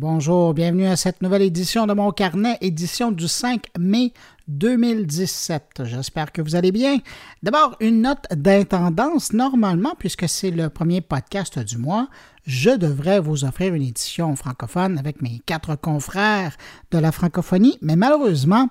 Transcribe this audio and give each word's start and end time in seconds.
Bonjour, 0.00 0.54
bienvenue 0.54 0.86
à 0.86 0.94
cette 0.94 1.22
nouvelle 1.22 1.42
édition 1.42 1.88
de 1.88 1.92
mon 1.92 2.12
carnet, 2.12 2.56
édition 2.60 3.10
du 3.10 3.26
5 3.26 3.64
mai 3.80 4.12
2017. 4.46 5.82
J'espère 5.82 6.30
que 6.30 6.40
vous 6.40 6.54
allez 6.54 6.70
bien. 6.70 6.98
D'abord, 7.42 7.74
une 7.80 8.02
note 8.02 8.24
d'intendance. 8.30 9.32
Normalement, 9.32 9.96
puisque 9.98 10.28
c'est 10.28 10.52
le 10.52 10.68
premier 10.68 11.00
podcast 11.00 11.58
du 11.58 11.78
mois, 11.78 12.06
je 12.46 12.70
devrais 12.70 13.18
vous 13.18 13.44
offrir 13.44 13.74
une 13.74 13.82
édition 13.82 14.36
francophone 14.36 14.98
avec 14.98 15.20
mes 15.20 15.42
quatre 15.44 15.74
confrères 15.74 16.56
de 16.92 16.98
la 16.98 17.10
francophonie, 17.10 17.76
mais 17.82 17.96
malheureusement, 17.96 18.68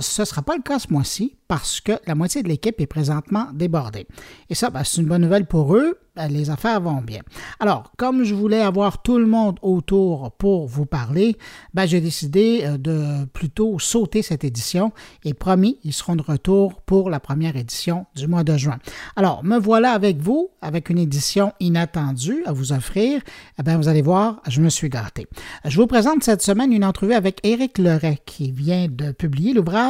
ce 0.00 0.22
ne 0.22 0.26
sera 0.26 0.42
pas 0.42 0.56
le 0.56 0.62
cas 0.62 0.78
ce 0.78 0.92
mois-ci 0.92 1.36
parce 1.48 1.80
que 1.80 1.92
la 2.06 2.14
moitié 2.14 2.42
de 2.42 2.48
l'équipe 2.48 2.80
est 2.80 2.86
présentement 2.86 3.46
débordée. 3.52 4.06
Et 4.50 4.54
ça, 4.54 4.70
ben, 4.70 4.82
c'est 4.84 5.00
une 5.00 5.08
bonne 5.08 5.22
nouvelle 5.22 5.46
pour 5.46 5.76
eux. 5.76 5.98
Ben, 6.16 6.28
les 6.28 6.48
affaires 6.48 6.80
vont 6.80 7.00
bien. 7.00 7.22
Alors, 7.58 7.90
comme 7.96 8.22
je 8.22 8.34
voulais 8.34 8.60
avoir 8.60 9.02
tout 9.02 9.18
le 9.18 9.26
monde 9.26 9.58
autour 9.62 10.30
pour 10.32 10.68
vous 10.68 10.86
parler, 10.86 11.36
ben, 11.74 11.86
j'ai 11.86 12.00
décidé 12.00 12.62
euh, 12.64 12.78
de 12.78 13.24
plutôt 13.26 13.80
sauter 13.80 14.22
cette 14.22 14.44
édition 14.44 14.92
et 15.24 15.34
promis, 15.34 15.78
ils 15.82 15.92
seront 15.92 16.14
de 16.14 16.22
retour 16.22 16.80
pour 16.82 17.10
la 17.10 17.18
première 17.18 17.56
édition 17.56 18.06
du 18.14 18.28
mois 18.28 18.44
de 18.44 18.56
juin. 18.56 18.78
Alors, 19.16 19.42
me 19.42 19.58
voilà 19.58 19.90
avec 19.90 20.18
vous, 20.18 20.50
avec 20.62 20.88
une 20.88 20.98
édition 20.98 21.52
inattendue 21.58 22.44
à 22.46 22.52
vous 22.52 22.72
offrir. 22.72 23.20
Eh 23.58 23.62
bien, 23.64 23.76
vous 23.76 23.88
allez 23.88 24.02
voir, 24.02 24.40
je 24.48 24.60
me 24.60 24.68
suis 24.68 24.88
gâté. 24.88 25.26
Je 25.64 25.80
vous 25.80 25.88
présente 25.88 26.22
cette 26.22 26.42
semaine 26.42 26.72
une 26.72 26.84
entrevue 26.84 27.14
avec 27.14 27.40
Éric 27.42 27.78
Leray 27.78 28.18
qui 28.24 28.52
vient 28.52 28.86
de 28.88 29.10
publier 29.10 29.52
l'ouvrage 29.52 29.83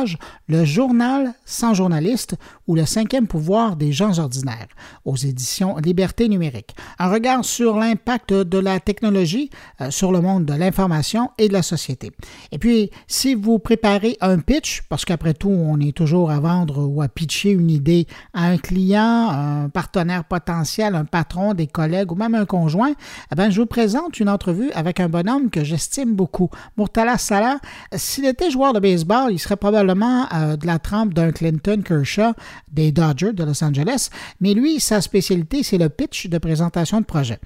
Le 0.49 0.65
journal 0.65 1.35
sans 1.45 1.75
journaliste 1.75 2.37
ou 2.67 2.75
le 2.75 2.87
cinquième 2.87 3.27
pouvoir 3.27 3.77
des 3.77 3.93
gens 3.93 4.19
ordinaires 4.19 4.69
aux 5.05 5.17
éditions 5.17 5.77
Liberté 5.77 6.29
numérique. 6.29 6.75
Un 6.99 7.11
regard 7.11 7.45
sur 7.45 7.77
l'impact 7.77 8.33
de 8.33 8.59
la 8.59 8.81
technologie 8.81 9.51
euh, 9.81 9.91
sur 9.91 10.13
le 10.13 10.21
monde 10.21 10.45
de 10.45 10.55
l'information 10.55 11.31
et 11.39 11.49
de 11.49 11.53
la 11.53 11.63
société. 11.63 12.13
Et 12.53 12.59
puis, 12.59 12.91
si 13.07 13.35
vous 13.35 13.59
préparez 13.59 14.17
un 14.21 14.39
pitch, 14.39 14.83
parce 14.89 15.05
qu'après 15.05 15.35
tout, 15.35 15.51
on 15.51 15.79
est 15.81 15.97
toujours 15.97 16.31
à 16.31 16.41
vendre 16.41 16.87
ou 16.87 17.03
à 17.03 17.09
pitcher 17.09 17.51
une 17.51 17.71
idée 17.71 18.07
à 18.33 18.47
un 18.47 18.59
client, 18.59 19.31
un 19.31 19.69
partenaire 19.69 20.25
potentiel, 20.25 20.95
un 20.95 21.05
patron, 21.05 21.55
des 21.55 21.67
collègues 21.67 22.13
ou 22.13 22.15
même 22.15 22.35
un 22.35 22.47
conjoint, 22.47 22.95
eh 23.33 23.35
bien, 23.35 23.51
je 23.51 23.61
vous 23.61 23.67
présente 23.67 24.21
une 24.21 24.29
entrevue 24.29 24.71
avec 24.73 25.01
un 25.01 25.09
bonhomme 25.09 25.51
que 25.51 25.65
j'estime 25.65 26.15
beaucoup. 26.15 26.51
Murtala 26.77 27.19
Salah, 27.19 27.59
s'il 27.95 28.25
était 28.25 28.51
joueur 28.51 28.73
de 28.73 28.81
baseball, 28.81 29.33
il 29.33 29.39
serait 29.39 29.57
probablement 29.57 29.84
euh, 29.91 30.57
de 30.57 30.67
la 30.67 30.79
trempe 30.79 31.15
d'un 31.15 31.33
Clinton 31.33 31.83
Kershaw 31.85 32.33
des 32.71 32.93
Dodgers 32.93 33.33
de 33.33 33.45
Los 33.45 33.63
Angeles, 33.63 34.11
mais 34.41 34.55
lui, 34.55 34.81
sa 34.81 35.01
spécialité, 35.01 35.63
c'est 35.63 35.79
le 35.79 35.89
pitch 35.89 36.29
de 36.29 36.39
présentation 36.39 37.01
de 37.01 37.07
projet. 37.07 37.39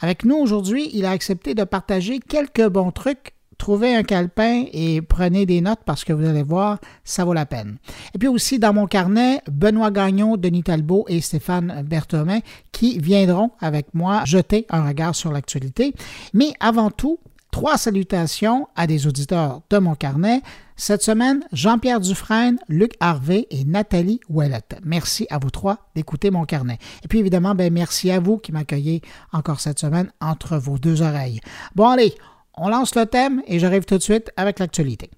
Avec 0.00 0.24
nous 0.24 0.36
aujourd'hui, 0.36 0.90
il 0.92 1.04
a 1.04 1.10
accepté 1.10 1.54
de 1.54 1.64
partager 1.64 2.18
quelques 2.18 2.68
bons 2.68 2.90
trucs 2.90 3.34
trouvez 3.64 3.94
un 3.94 4.02
calepin 4.02 4.64
et 4.72 5.00
prenez 5.00 5.46
des 5.46 5.60
notes 5.60 5.80
parce 5.84 6.04
que 6.04 6.12
vous 6.12 6.26
allez 6.26 6.42
voir, 6.42 6.78
ça 7.04 7.24
vaut 7.24 7.32
la 7.32 7.46
peine. 7.46 7.78
Et 8.14 8.18
puis 8.18 8.28
aussi 8.28 8.58
dans 8.58 8.72
mon 8.72 8.86
carnet, 8.86 9.40
Benoît 9.50 9.90
Gagnon, 9.90 10.36
Denis 10.36 10.62
Talbot 10.62 11.04
et 11.08 11.20
Stéphane 11.20 11.82
Berthomin 11.86 12.40
qui 12.72 12.98
viendront 12.98 13.52
avec 13.60 13.94
moi 13.94 14.22
jeter 14.24 14.66
un 14.70 14.86
regard 14.86 15.14
sur 15.14 15.32
l'actualité. 15.32 15.94
Mais 16.32 16.52
avant 16.60 16.90
tout, 16.90 17.18
trois 17.54 17.78
salutations 17.78 18.66
à 18.74 18.88
des 18.88 19.06
auditeurs 19.06 19.60
de 19.70 19.78
mon 19.78 19.94
carnet. 19.94 20.42
Cette 20.74 21.04
semaine, 21.04 21.44
Jean-Pierre 21.52 22.00
Dufresne, 22.00 22.58
Luc 22.68 22.94
Harvey 22.98 23.46
et 23.50 23.64
Nathalie 23.64 24.18
Ouellette. 24.28 24.76
Merci 24.82 25.28
à 25.30 25.38
vous 25.38 25.50
trois 25.50 25.78
d'écouter 25.94 26.32
mon 26.32 26.46
carnet. 26.46 26.80
Et 27.04 27.08
puis 27.08 27.20
évidemment, 27.20 27.54
ben, 27.54 27.72
merci 27.72 28.10
à 28.10 28.18
vous 28.18 28.38
qui 28.38 28.50
m'accueillez 28.50 29.02
encore 29.32 29.60
cette 29.60 29.78
semaine 29.78 30.10
entre 30.20 30.56
vos 30.56 30.78
deux 30.78 31.00
oreilles. 31.00 31.38
Bon 31.76 31.86
allez, 31.86 32.16
on 32.56 32.68
lance 32.70 32.96
le 32.96 33.06
thème 33.06 33.40
et 33.46 33.60
j'arrive 33.60 33.84
tout 33.84 33.98
de 33.98 34.02
suite 34.02 34.32
avec 34.36 34.58
l'actualité. 34.58 35.12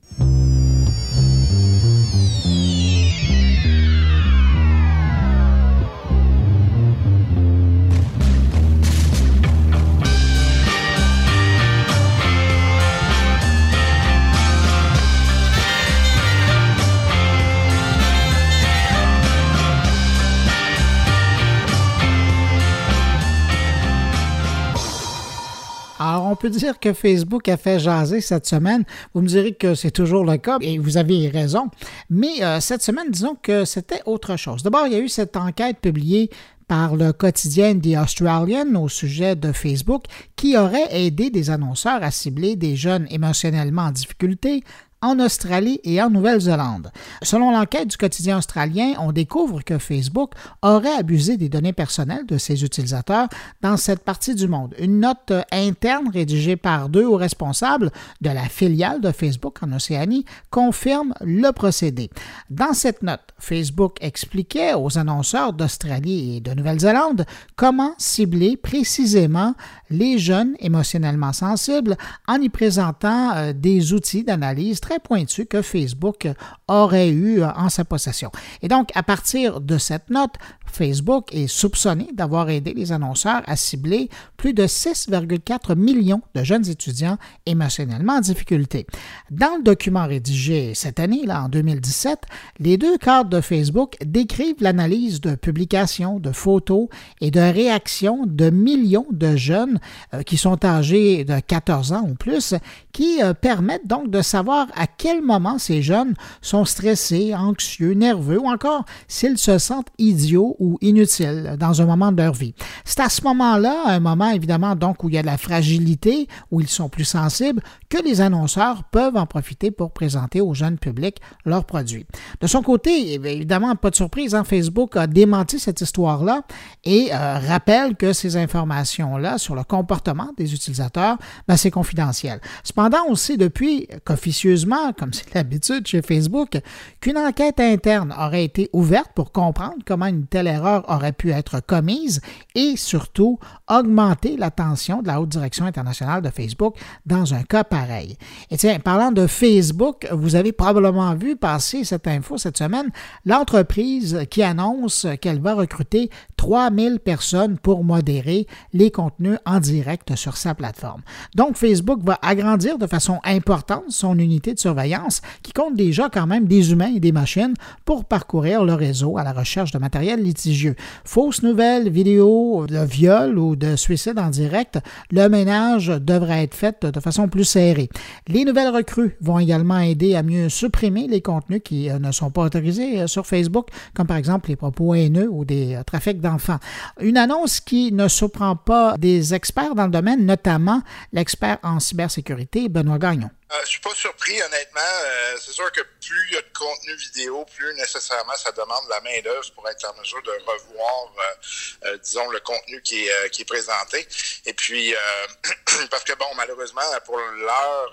On 26.31 26.37
peut 26.37 26.51
dire 26.51 26.79
que 26.79 26.93
Facebook 26.93 27.49
a 27.49 27.57
fait 27.57 27.79
jaser 27.79 28.21
cette 28.21 28.47
semaine. 28.47 28.85
Vous 29.15 29.23
me 29.23 29.29
direz 29.29 29.53
que 29.53 29.75
c'est 29.75 29.91
toujours 29.91 30.25
le 30.25 30.37
cas 30.37 30.59
et 30.61 30.79
vous 30.79 30.97
avez 30.97 31.29
raison. 31.29 31.69
Mais 32.11 32.43
euh, 32.43 32.61
cette 32.61 32.83
semaine, 32.83 33.11
disons 33.11 33.37
que 33.41 33.65
c'était 33.65 34.03
autre 34.07 34.37
chose. 34.37 34.63
D'abord, 34.63 34.87
il 34.87 34.93
y 34.93 34.97
a 34.97 35.01
eu 35.01 35.09
cette 35.09 35.37
enquête 35.37 35.79
publiée 35.81 36.31
par 36.69 36.97
le 36.97 37.13
quotidien 37.13 37.79
The 37.79 37.97
Australian 38.03 38.75
au 38.75 38.89
sujet 38.89 39.37
de 39.37 39.53
Facebook 39.53 40.05
qui 40.35 40.57
aurait 40.57 40.89
aidé 40.91 41.31
des 41.31 41.51
annonceurs 41.51 42.03
à 42.03 42.11
cibler 42.11 42.57
des 42.57 42.77
jeunes 42.77 43.07
émotionnellement 43.11 43.83
en 43.83 43.91
difficulté 43.93 44.65
en 45.07 45.21
Australie 45.21 45.81
et 45.85 46.03
en 46.03 46.11
Nouvelle-Zélande. 46.11 46.91
Selon 47.23 47.53
l'enquête 47.53 47.89
du 47.89 47.97
quotidien 47.97 48.39
australien, 48.39 48.95
on 48.99 49.13
découvre 49.13 49.63
que 49.63 49.79
Facebook 49.79 50.33
aurait 50.63 50.97
abusé 50.99 51.37
des 51.37 51.49
données 51.49 51.73
personnelles 51.73 52.27
de 52.27 52.39
ses 52.39 52.65
utilisateurs 52.65 53.29
dans 53.63 53.77
cette 53.77 54.03
partie 54.03 54.35
du 54.35 54.49
monde. 54.49 54.75
Une 54.81 54.99
note 54.99 55.33
interne 55.53 56.09
rédigée 56.13 56.57
par 56.57 56.89
deux 56.89 57.05
hauts 57.05 57.17
responsables 57.17 57.93
de 58.21 58.31
la 58.31 58.49
filiale 58.49 59.01
de 59.01 59.13
Facebook 59.13 59.59
en 59.63 59.73
Océanie 59.73 60.25
confirme 60.51 61.15
le 61.21 61.53
procédé. 61.53 62.11
Dans 62.51 62.75
cette 62.75 63.05
note, 63.05 63.33
Facebook 63.39 63.99
expliquait 64.01 64.75
aux 64.75 64.99
annonceurs 64.99 65.53
d'Australie 65.53 66.37
et 66.37 66.41
de 66.41 66.53
Nouvelle-Zélande 66.53 67.27
comment 67.55 67.95
cibler 67.97 68.57
précisément 68.57 69.55
les 69.89 70.19
jeunes 70.19 70.55
émotionnellement 70.59 71.33
sensibles 71.33 71.97
en 72.27 72.41
y 72.41 72.49
présentant 72.49 73.37
euh, 73.37 73.53
des 73.53 73.93
outils 73.93 74.25
d'analyse 74.25 74.81
très 74.81 74.96
pointus 74.99 75.47
que 75.49 75.63
Facebook 75.63 76.29
aurait 76.69 77.09
eu 77.09 77.41
euh, 77.41 77.49
en 77.57 77.69
sa 77.69 77.85
possession. 77.85 78.31
Et 78.63 78.69
donc, 78.69 78.91
à 78.95 79.03
partir 79.03 79.61
de 79.61 79.79
cette 79.79 80.11
note, 80.11 80.35
Facebook 80.67 81.35
est 81.35 81.47
soupçonné 81.47 82.09
d'avoir 82.13 82.51
aidé 82.51 82.75
les 82.75 82.93
annonceurs 82.93 83.43
à 83.47 83.57
cibler 83.57 84.11
plus 84.37 84.53
de 84.53 84.65
6,4 84.65 85.75
millions 85.77 86.23
de 86.35 86.43
jeunes 86.43 86.69
étudiants 86.69 87.19
émotionnellement 87.47 88.15
en 88.15 88.21
difficulté. 88.21 88.87
Dans 89.31 89.57
le 89.57 89.63
document 89.63 90.07
rédigé 90.07 90.75
cette 90.75 91.01
année, 91.01 91.25
là, 91.25 91.45
en 91.45 91.49
2017, 91.49 92.19
les 92.59 92.77
deux 92.77 92.99
cadres 92.99 93.31
de 93.31 93.41
Facebook 93.41 93.97
décrivent 94.05 94.61
l'analyse 94.61 95.21
de 95.21 95.35
publications, 95.35 96.19
de 96.19 96.33
photos 96.33 96.89
et 97.21 97.31
de 97.31 97.41
réactions 97.41 98.27
de 98.27 98.51
millions 98.51 99.07
de 99.11 99.37
jeunes 99.37 99.79
euh, 100.15 100.23
qui 100.23 100.37
sont 100.37 100.65
âgés 100.65 101.25
de 101.25 101.41
14 101.41 101.93
ans 101.93 102.07
ou 102.09 102.15
plus, 102.15 102.55
qui 102.93 103.23
euh, 103.23 103.35
permettent 103.35 103.87
donc 103.87 104.11
de 104.11 104.23
savoir 104.23 104.67
à 104.77 104.87
quel 104.87 105.23
moment 105.23 105.59
ces 105.59 105.83
jeunes 105.83 106.15
sont 106.43 106.65
stressés, 106.65 107.35
anxieux, 107.35 107.95
nerveux 107.95 108.39
ou 108.39 108.49
encore 108.49 108.85
s'ils 109.09 109.39
se 109.39 109.59
sentent 109.59 109.89
idiots 109.99 110.57
ou 110.59 110.79
inutiles 110.81 111.57
dans 111.59 111.83
un 111.83 111.87
moment 111.87 112.13
de 112.13 112.23
leur 112.23 112.33
vie. 112.33 112.55
C'est 112.85 113.01
à 113.01 113.09
ce 113.09 113.23
moment-là, 113.23 113.85
un 113.87 114.01
moment 114.01 114.31
évidemment 114.31 114.77
donc 114.77 115.03
où 115.03 115.09
il 115.09 115.15
y 115.15 115.19
a 115.19 115.23
de 115.23 115.27
la 115.27 115.39
fragilité, 115.39 116.29
où 116.51 116.61
ils 116.61 116.69
sont 116.69 116.89
plus 116.89 117.05
sensibles, 117.05 117.63
que 117.89 118.03
les 118.03 118.21
annonceurs 118.21 118.85
peuvent 118.85 119.17
en 119.17 119.27
profiter 119.27 119.71
pour 119.71 119.93
présenter 119.93 120.41
au 120.41 120.55
jeune 120.55 120.79
public 120.79 121.19
leurs 121.45 121.65
produits. 121.65 122.07
De 122.41 122.47
son 122.47 122.63
côté, 122.63 123.15
évidemment, 123.15 123.75
pas 123.77 123.91
de 123.91 123.97
surprise, 123.97 124.35
hein, 124.35 124.45
Facebook 124.45 124.97
a 124.97 125.07
démenti 125.07 125.59
cette 125.59 125.81
histoire-là 125.81 126.43
et 126.85 127.11
euh, 127.13 127.39
rappelle 127.39 127.97
que 127.97 128.13
ces 128.13 128.37
informations-là 128.37 129.39
sur 129.39 129.55
le 129.55 129.65
comportement 129.65 130.31
des 130.37 130.55
utilisateurs, 130.55 131.17
ben, 131.49 131.57
c'est 131.57 131.71
confidentiel. 131.71 132.41
Cependant, 132.65 132.99
on 133.09 133.15
sait 133.15 133.37
depuis 133.37 133.89
qu'officieusement, 134.05 134.66
comme 134.99 135.13
c'est 135.13 135.35
l'habitude 135.35 135.87
chez 135.87 136.03
Facebook, 136.03 136.61
qu'une 137.01 137.19
enquête 137.19 137.61
interne 137.61 138.15
aurait 138.19 138.45
été 138.45 138.69
ouverte 138.73 139.13
pour 139.15 139.33
comprendre 139.33 139.77
comment 139.87 140.07
une 140.07 140.27
telle 140.27 140.47
erreur 140.47 140.85
aurait 140.89 141.13
pu 141.13 141.31
être 141.31 141.61
commise 141.61 142.21
et 142.55 142.77
surtout 142.77 143.39
augmenter 143.69 144.37
l'attention 144.37 145.03
de 145.03 145.09
la 145.09 145.21
haute 145.21 145.29
direction 145.29 145.67
internationale 145.67 146.23
de 146.23 146.31
Facebook 146.31 146.77
dans 147.05 147.35
un 147.35 147.43
cas 147.43 147.65
pareil. 147.65 148.17
Et 148.51 148.57
tiens, 148.57 148.79
parlant 148.79 149.13
de 149.13 149.27
Facebook, 149.27 150.07
vous 150.13 150.35
avez 150.35 150.53
probablement 150.53 151.15
vu 151.15 151.37
passer 151.37 151.85
cette 151.85 152.09
info 152.09 152.39
cette 152.39 152.59
semaine, 152.59 152.91
l'entreprise 153.25 154.21
qui 154.31 154.43
annonce 154.43 155.07
qu'elle 155.21 155.41
va 155.41 155.55
recruter 155.55 156.11
3000 156.37 157.01
personnes 157.01 157.59
pour 157.59 157.85
modérer 157.85 158.47
les 158.73 158.91
contenus 158.91 159.39
en 159.45 159.61
direct 159.61 160.17
sur 160.17 160.37
sa 160.37 160.55
plateforme. 160.55 161.03
Donc, 161.35 161.57
Facebook 161.57 162.01
va 162.03 162.19
agrandir 162.23 162.79
de 162.79 162.87
façon 162.87 163.21
importante 163.25 163.85
son 163.89 164.19
unité 164.19 164.56
de 164.57 164.61
surveillance 164.61 165.23
qui 165.43 165.53
compte 165.53 165.77
déjà 165.77 166.09
quand 166.13 166.27
même 166.27 166.47
des 166.47 166.73
humains 166.73 166.93
et 166.95 167.01
des 167.01 167.13
machines 167.13 167.55
pour 167.85 168.05
parcourir 168.05 168.65
le 168.65 168.75
réseau 168.75 169.19
à 169.19 169.23
la 169.23 169.33
recherche 169.33 169.71
de 169.71 169.79
matériel 169.79 170.23
litigieux. 170.23 170.75
Fausses 171.05 171.43
nouvelles, 171.43 171.89
vidéos 171.89 172.67
de 172.67 172.85
viol 172.85 173.39
ou 173.39 173.55
de 173.55 173.77
suicide 173.77 174.19
en 174.19 174.31
direct, 174.31 174.81
le 175.11 175.29
ménage 175.29 175.89
devrait 175.89 176.43
être 176.43 176.55
fait 176.55 176.85
de 176.85 177.01
façon 177.01 177.29
plus 177.29 177.45
serrée. 177.45 177.89
Les 178.27 178.45
nouvelles 178.45 178.75
recrues 178.75 179.17
vont 179.21 179.39
également 179.39 179.79
aider 179.79 180.15
à 180.15 180.23
mieux 180.23 180.49
supprimer 180.49 181.07
les 181.07 181.21
contenus 181.21 181.61
qui 181.65 181.91
euh, 181.91 181.99
ne 181.99 182.11
sont 182.13 182.31
pas 182.31 182.43
autorisés 182.43 183.01
euh, 183.01 183.07
sur 183.07 183.27
Facebook, 183.27 183.69
comme 183.95 184.07
par 184.07 184.17
exemple 184.17 184.49
les 184.49 184.57
propos 184.57 184.95
haineux 184.95 185.29
ou 185.31 185.45
des 185.45 185.75
euh, 185.75 185.83
trafics 185.83 186.21
d'enfants. 186.21 186.59
Une 187.01 187.17
annonce 187.17 187.61
qui 187.61 187.93
ne 187.93 188.09
surprend 188.09 188.57
pas 188.57 188.97
des 188.99 189.35
experts 189.35 189.75
dans 189.75 189.85
le 189.85 189.91
domaine, 189.91 190.25
notamment 190.25 190.83
l'expert 191.13 191.59
en 191.63 191.81
cybersécurité, 191.81 192.69
Benoît 192.69 192.99
Gagnon. 192.99 193.31
Euh, 193.53 193.61
je 193.63 193.69
suis 193.69 193.81
pas 193.81 193.95
surpris, 193.95 194.43
honnêtement. 194.43 194.81
Euh, 194.81 195.37
c'est 195.41 195.53
sûr 195.53 195.71
que 195.71 195.81
plus 195.81 196.27
il 196.29 196.35
y 196.35 196.37
a 196.37 196.43
de 196.43 196.53
contenu 196.53 196.97
vidéo, 196.97 197.45
plus 197.45 197.75
nécessairement 197.75 198.35
ça 198.37 198.51
demande 198.51 198.85
la 198.89 199.01
main-d'œuvre 199.03 199.53
pour 199.53 199.69
être 199.69 199.85
en 199.89 199.95
mesure 200.01 200.21
de 200.23 200.33
revoir, 200.33 201.13
euh, 201.17 201.87
euh 201.87 201.99
disons, 201.99 202.29
le 202.31 202.41
contenu 202.41 202.83
qui 202.83 203.07
est, 203.07 203.13
euh, 203.13 203.29
qui 203.29 203.43
est 203.43 203.45
présenté. 203.45 204.07
Et 204.47 204.53
puis, 204.53 204.95
parce 205.91 206.03
que, 206.03 206.15
bon, 206.15 206.27
malheureusement, 206.35 206.83
pour 207.05 207.19
l'heure, 207.19 207.93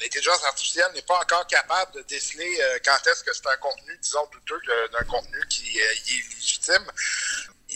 l'intelligence 0.00 0.44
artificielle 0.44 0.92
n'est 0.94 1.02
pas 1.02 1.18
encore 1.18 1.46
capable 1.48 1.92
de 1.94 2.02
déceler 2.02 2.58
quand 2.84 2.98
est-ce 3.06 3.24
que 3.24 3.32
c'est 3.32 3.48
un 3.48 3.56
contenu, 3.56 3.98
disons, 4.00 4.26
douteux 4.32 4.60
d'un 4.92 5.04
contenu 5.04 5.44
qui 5.48 5.78
est 5.78 5.94
légitime 6.06 6.86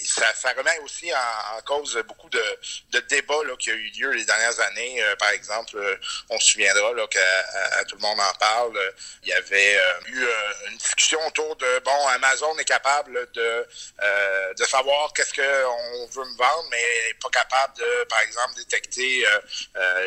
ça, 0.08 0.52
remet 0.56 0.78
aussi 0.80 1.12
en, 1.12 1.60
cause 1.62 1.96
beaucoup 2.08 2.28
de, 2.30 3.00
débats 3.08 3.44
là, 3.44 3.56
qui 3.58 3.70
ont 3.70 3.74
eu 3.74 3.90
lieu 3.98 4.10
les 4.12 4.24
dernières 4.24 4.58
années. 4.60 5.02
Euh, 5.02 5.16
par 5.16 5.30
exemple, 5.30 5.76
euh, 5.76 5.96
on 6.30 6.38
se 6.38 6.52
souviendra 6.52 6.92
là, 6.94 7.06
que 7.06 7.84
tout 7.88 7.96
le 7.96 8.02
monde 8.02 8.18
en 8.18 8.32
parle. 8.38 8.76
Euh, 8.76 8.90
il 9.22 9.28
y 9.28 9.32
avait 9.32 9.78
eu 10.06 10.26
une 10.70 10.78
discussion 10.78 11.18
autour 11.26 11.56
de 11.56 11.80
bon, 11.84 12.06
Amazon 12.08 12.56
est 12.58 12.64
capable 12.64 13.30
de, 13.32 13.66
savoir 14.66 15.12
qu'est-ce 15.14 15.32
qu'on 15.32 16.06
veut 16.06 16.24
me 16.24 16.36
vendre, 16.36 16.68
mais 16.70 16.82
n'est 17.08 17.14
pas 17.14 17.30
capable 17.30 17.78
de, 17.78 18.04
par 18.04 18.20
exemple, 18.20 18.54
détecter. 18.56 19.24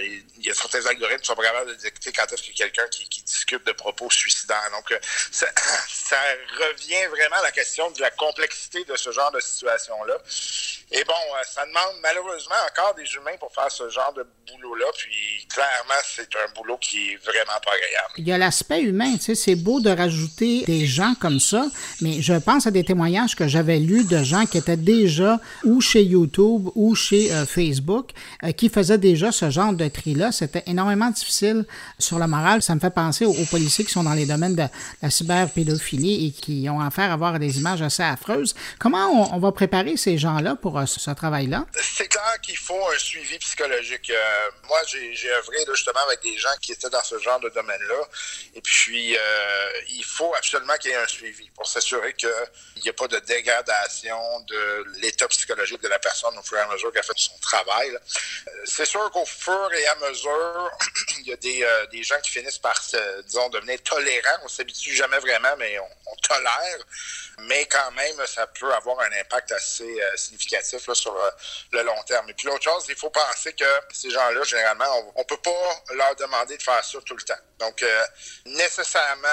il 0.01 0.45
y 0.45 0.51
a 0.51 0.53
certains 0.53 0.86
algorithmes 0.86 1.21
qui 1.21 1.27
sont 1.27 1.36
pas 1.36 1.44
capables 1.44 1.69
de 1.71 1.75
détecter 1.75 2.12
quand 2.12 2.31
est-ce 2.31 2.50
a 2.50 2.53
quelqu'un 2.53 2.88
qui, 2.89 3.07
discute 3.24 3.63
de 3.65 3.71
propos 3.71 4.09
suicidaires. 4.09 4.69
Donc, 4.71 4.94
ça 5.31 6.18
revient 6.59 7.06
vraiment 7.07 7.38
à 7.38 7.44
la 7.44 7.51
question 7.51 7.89
de 7.92 8.01
la 8.01 8.12
complexité 8.12 8.83
de 8.86 8.95
ce 8.95 9.12
genre 9.12 9.31
de 9.31 9.39
situation 9.39 9.91
là 10.08 10.18
Et 10.94 11.04
bon, 11.06 11.14
euh, 11.14 11.44
ça 11.46 11.62
demande 11.66 12.02
malheureusement 12.04 12.56
encore 12.70 12.94
des 12.96 13.10
humains 13.16 13.38
pour 13.40 13.50
faire 13.54 13.72
ce 13.72 13.88
genre 13.90 14.12
de 14.14 14.28
boulot-là. 14.52 14.88
Puis 14.98 15.48
clairement, 15.48 16.02
c'est 16.04 16.28
un 16.36 16.52
boulot 16.54 16.78
qui 16.82 17.12
est 17.12 17.16
vraiment 17.24 17.60
pas 17.64 17.72
agréable. 17.72 18.14
Il 18.18 18.28
y 18.28 18.32
a 18.34 18.38
l'aspect 18.38 18.82
humain, 18.82 19.14
tu 19.14 19.22
sais, 19.22 19.36
c'est 19.36 19.56
beau 19.56 19.80
de 19.80 19.90
rajouter 19.90 20.64
des 20.66 20.86
gens 20.86 21.14
comme 21.16 21.40
ça, 21.40 21.66
mais 22.02 22.22
je 22.22 22.34
pense 22.34 22.68
à 22.68 22.72
des 22.72 22.84
témoignages 22.84 23.36
que 23.36 23.48
j'avais 23.48 23.80
lus 23.80 24.04
de 24.04 24.22
gens 24.22 24.46
qui 24.46 24.58
étaient 24.58 24.76
déjà 24.76 25.40
ou 25.64 25.80
chez 25.80 26.04
YouTube 26.04 26.68
ou 26.76 26.94
chez 26.94 27.32
euh, 27.32 27.46
Facebook, 27.46 28.10
euh, 28.44 28.52
qui 28.52 28.68
faisaient 28.68 28.98
déjà 28.98 29.32
ce 29.32 29.50
genre 29.50 29.72
de 29.72 29.88
tri-là. 29.88 30.34
C'était 30.34 30.64
énormément 30.68 31.10
difficile 31.10 31.66
sur 32.00 32.20
le 32.20 32.28
moral. 32.28 32.62
Ça 32.62 32.76
me 32.76 32.82
fait 32.82 32.94
penser 32.94 33.26
aux, 33.26 33.46
policiers 33.50 33.86
qui 33.86 33.92
sont 33.92 34.04
dans 34.04 34.14
les 34.14 34.26
domaines 34.26 34.56
de 34.56 34.66
la 35.02 35.10
cyberpédophilie 35.10 36.28
et 36.28 36.32
qui 36.32 36.68
ont 36.70 36.82
affaire 36.82 37.12
à 37.12 37.14
avoir 37.14 37.40
des 37.40 37.60
images 37.60 37.82
assez 37.82 38.04
affreuses. 38.04 38.56
Comment 38.78 39.34
on 39.34 39.40
va 39.40 39.54
préparer 39.54 39.96
ces 39.96 40.18
gens-là 40.18 40.56
pour 40.56 40.81
euh, 40.81 40.86
ce, 40.86 41.12
travail-là? 41.12 41.66
C'est 41.81 42.07
clair 42.07 42.39
qu'il 42.42 42.57
faut 42.57 42.88
un 42.89 42.98
suivi 42.98 43.38
psychologique. 43.39 44.10
Euh, 44.10 44.51
moi, 44.68 44.80
j'ai 44.86 45.31
œuvré 45.31 45.57
justement 45.69 46.00
avec 46.01 46.22
des 46.22 46.38
gens 46.38 46.56
qui 46.62 46.72
étaient 46.72 46.89
dans 46.89 47.04
ce 47.04 47.18
genre 47.19 47.39
de 47.39 47.50
domaine-là. 47.50 48.01
Et 48.56 48.62
puis, 48.62 49.16
euh, 49.18 49.72
il 49.89 50.04
faut 50.04 50.33
absolument 50.36 50.75
qu'il 50.78 50.92
y 50.92 50.94
ait 50.94 50.98
un 50.98 51.07
suivi 51.07 51.50
pour 51.51 51.68
s'assurer 51.68 52.13
qu'il 52.13 52.30
n'y 52.78 52.88
ait 52.88 52.94
pas 52.94 53.07
de 53.07 53.19
dégradation 53.19 54.39
de 54.42 54.86
l'état 55.01 55.28
psychologique 55.28 55.81
de 55.81 55.88
la 55.88 56.00
personne 56.00 56.38
au 56.38 56.44
fur 56.44 56.57
et 56.57 56.62
à 56.62 56.68
mesure 56.68 56.92
qu'elle 56.92 57.04
fait 57.04 57.13
son 57.16 57.38
travail. 57.39 57.98
C'est 58.66 58.86
sûr 58.86 59.10
qu'au 59.12 59.25
fur 59.25 59.69
et 59.74 59.88
à 59.88 59.95
mesure, 60.10 60.72
il 61.19 61.27
y 61.27 61.34
a 61.34 61.38
des, 61.38 61.66
des, 61.92 62.04
gens 62.04 62.19
qui 62.24 62.31
finissent 62.31 62.57
par, 62.57 62.80
disons, 63.25 63.50
devenir 63.50 63.81
tolérants. 63.84 64.39
On 64.44 64.48
s'habitue 64.48 64.95
jamais 64.95 65.19
vraiment, 65.19 65.56
mais 65.57 65.80
on, 65.80 66.16
tolère 66.22 66.86
mais 67.48 67.66
quand 67.66 67.92
même, 67.92 68.25
ça 68.27 68.48
peut 68.48 68.72
avoir 68.74 69.00
un 69.00 69.12
impact 69.19 69.51
assez 69.51 69.84
euh, 69.84 70.18
sur 70.80 71.16
euh, 71.16 71.30
le 71.72 71.84
long 71.84 72.02
terme. 72.06 72.30
Et 72.30 72.34
puis 72.34 72.48
l'autre 72.48 72.64
chose, 72.64 72.86
il 72.90 72.96
faut 72.96 73.10
penser 73.10 73.54
que 73.54 73.66
ces 73.92 74.10
gens-là, 74.10 74.44
généralement, 74.44 74.86
on, 75.16 75.20
ne 75.20 75.24
peut 75.26 75.38
pas 75.38 75.94
leur 75.94 76.16
demander 76.16 76.58
de 76.58 76.64
faire 76.64 76.84
ça 76.84 77.00
tout 77.06 77.16
le 77.16 77.24
temps. 77.24 77.40
Donc, 77.60 77.82
euh, 77.84 78.06
nécessairement, 78.46 79.28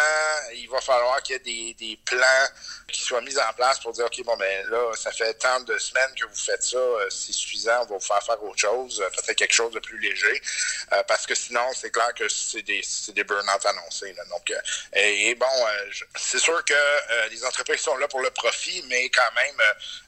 il 0.55 0.69
va 0.69 0.81
falloir 0.81 1.23
qu'il 1.23 1.41
y 1.47 1.71
ait 1.71 1.75
des, 1.75 2.01
plans 2.05 2.47
qui 2.93 3.03
soient 3.03 3.21
mis 3.21 3.39
en 3.39 3.53
place 3.55 3.79
pour 3.81 3.93
dire, 3.93 4.07
OK, 4.07 4.23
bon, 4.25 4.37
ben 4.37 4.67
là, 4.71 4.93
ça 4.97 5.13
fait 5.13 5.35
tant 5.35 5.61
de 5.61 5.77
semaines 5.79 6.15
que 6.19 6.27
vous 6.27 6.37
faites 6.37 6.63
ça, 6.63 6.79
c'est 7.11 7.33
suffisant, 7.33 7.83
on 7.83 7.87
va 7.87 7.95
vous 7.97 8.01
faire 8.01 8.23
faire 8.23 8.43
autre 8.43 8.59
chose, 8.59 9.05
peut-être 9.15 9.37
quelque 9.37 9.55
chose 9.55 9.73
de 9.73 9.81
plus 9.81 9.99
léger, 9.99 10.43
parce 11.07 11.27
que 11.27 11.35
sinon, 11.35 11.67
c'est 11.75 11.91
clair 11.91 12.13
que 12.15 12.29
c'est 12.29 12.63
des, 12.63 12.83
des 13.09 13.25
burn-out 13.25 13.67
annoncés. 13.67 14.15
Donc, 14.31 14.53
et, 14.95 15.35
bon, 15.35 15.47
c'est 16.17 16.39
sûr 16.39 16.65
que 16.65 17.29
les 17.31 17.45
entreprises 17.45 17.81
sont 17.81 17.97
là 17.97 18.09
pour 18.09 18.21
le 18.21 18.31
profit, 18.31 18.83
mais 18.89 19.09
quand 19.11 19.33
même, 19.35 19.61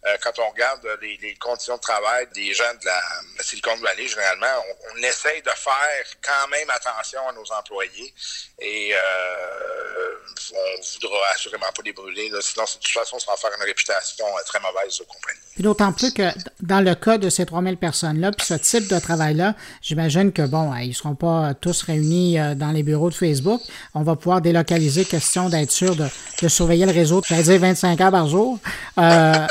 euh, 0.06 0.16
quand 0.22 0.38
on 0.38 0.50
regarde 0.50 0.86
les, 1.00 1.34
conditions 1.36 1.76
de 1.76 1.80
travail 1.80 2.26
des 2.34 2.52
gens 2.54 2.74
de 2.80 2.86
la, 2.86 3.02
Silicon 3.40 3.76
Valley, 3.76 4.08
généralement, 4.08 4.64
on, 4.94 4.96
essaye 5.02 5.42
de 5.42 5.50
faire 5.50 6.04
quand 6.22 6.48
même 6.48 6.68
attention 6.70 7.26
à 7.28 7.32
nos 7.32 7.50
employés 7.52 8.14
et 8.58 8.94
euh, 8.94 10.14
on 10.52 10.80
voudra 10.80 11.28
assurément 11.32 11.72
pas 11.72 11.82
les 11.84 11.92
brûler. 11.92 12.30
sinon, 12.40 12.66
de 12.78 12.84
toute 12.84 12.92
façon, 12.92 13.18
ça 13.18 13.30
va 13.32 13.36
faire 13.36 13.50
une 13.58 13.66
réputation 13.66 14.26
euh, 14.26 14.42
très 14.46 14.60
mauvaise 14.60 15.00
aux 15.00 15.04
compagnies. 15.04 15.38
D'autant 15.58 15.92
plus 15.92 16.12
que 16.12 16.30
dans 16.60 16.80
le 16.80 16.94
cas 16.94 17.18
de 17.18 17.28
ces 17.28 17.44
3000 17.44 17.76
personnes-là, 17.76 18.32
puis 18.32 18.46
ce 18.46 18.54
type 18.54 18.88
de 18.88 18.98
travail-là, 18.98 19.54
j'imagine 19.82 20.32
que, 20.32 20.42
bon, 20.42 20.74
ils 20.76 20.88
ne 20.88 20.94
seront 20.94 21.14
pas 21.14 21.54
tous 21.54 21.82
réunis 21.82 22.38
dans 22.56 22.70
les 22.70 22.82
bureaux 22.82 23.10
de 23.10 23.14
Facebook. 23.14 23.60
On 23.94 24.02
va 24.02 24.16
pouvoir 24.16 24.40
délocaliser, 24.40 25.04
question 25.04 25.48
d'être 25.48 25.70
sûr 25.70 25.96
de, 25.96 26.08
surveiller 26.48 26.86
le 26.86 26.92
réseau, 26.92 27.22
j'allais 27.26 27.42
dire 27.42 27.60
25 27.60 28.00
heures 28.00 28.10
par 28.10 28.28
jour 28.28 28.58
euh, 28.98 29.46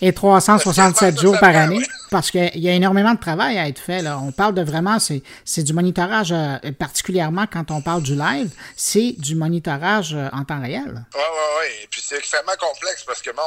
et, 0.00 0.12
367 0.12 1.20
jours 1.20 1.38
par 1.38 1.54
année. 1.54 1.82
Parce 2.10 2.30
qu'il 2.30 2.58
y 2.58 2.68
a 2.68 2.72
énormément 2.72 3.14
de 3.14 3.20
travail 3.20 3.58
à 3.58 3.68
être 3.68 3.80
fait. 3.80 4.02
Là. 4.02 4.18
On 4.18 4.32
parle 4.32 4.54
de 4.54 4.62
vraiment, 4.62 4.98
c'est 4.98 5.62
du 5.62 5.72
monitorage, 5.72 6.32
euh, 6.32 6.56
particulièrement 6.78 7.46
quand 7.46 7.70
on 7.70 7.82
parle 7.82 8.02
du 8.02 8.14
live, 8.14 8.50
c'est 8.76 9.12
du 9.18 9.34
monitorage 9.34 10.14
euh, 10.14 10.28
en 10.32 10.44
temps 10.44 10.60
réel. 10.60 11.04
Oui, 11.14 11.20
oui, 11.20 11.46
oui. 11.60 11.66
Et 11.82 11.86
puis 11.88 12.00
c'est 12.00 12.16
extrêmement 12.16 12.56
complexe 12.58 13.04
parce 13.04 13.20
que, 13.20 13.30
bon, 13.30 13.42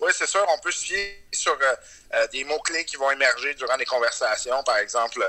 oui, 0.00 0.10
c'est 0.16 0.28
sûr, 0.28 0.44
on 0.54 0.58
peut 0.58 0.72
se 0.72 0.84
fier 0.84 1.24
sur 1.32 1.56
des 2.32 2.44
mots-clés 2.44 2.84
qui 2.84 2.96
vont 2.96 3.10
émerger 3.10 3.54
durant 3.54 3.76
les 3.76 3.84
conversations, 3.84 4.62
par 4.64 4.78
exemple, 4.78 5.22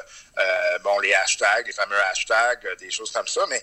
bon, 0.84 1.00
les 1.00 1.14
hashtags, 1.14 1.68
les 1.68 1.74
fameux 1.74 2.00
hashtags, 2.12 2.66
des 2.80 2.90
choses 2.90 3.12
comme 3.12 3.28
ça, 3.28 3.42
mais 3.50 3.62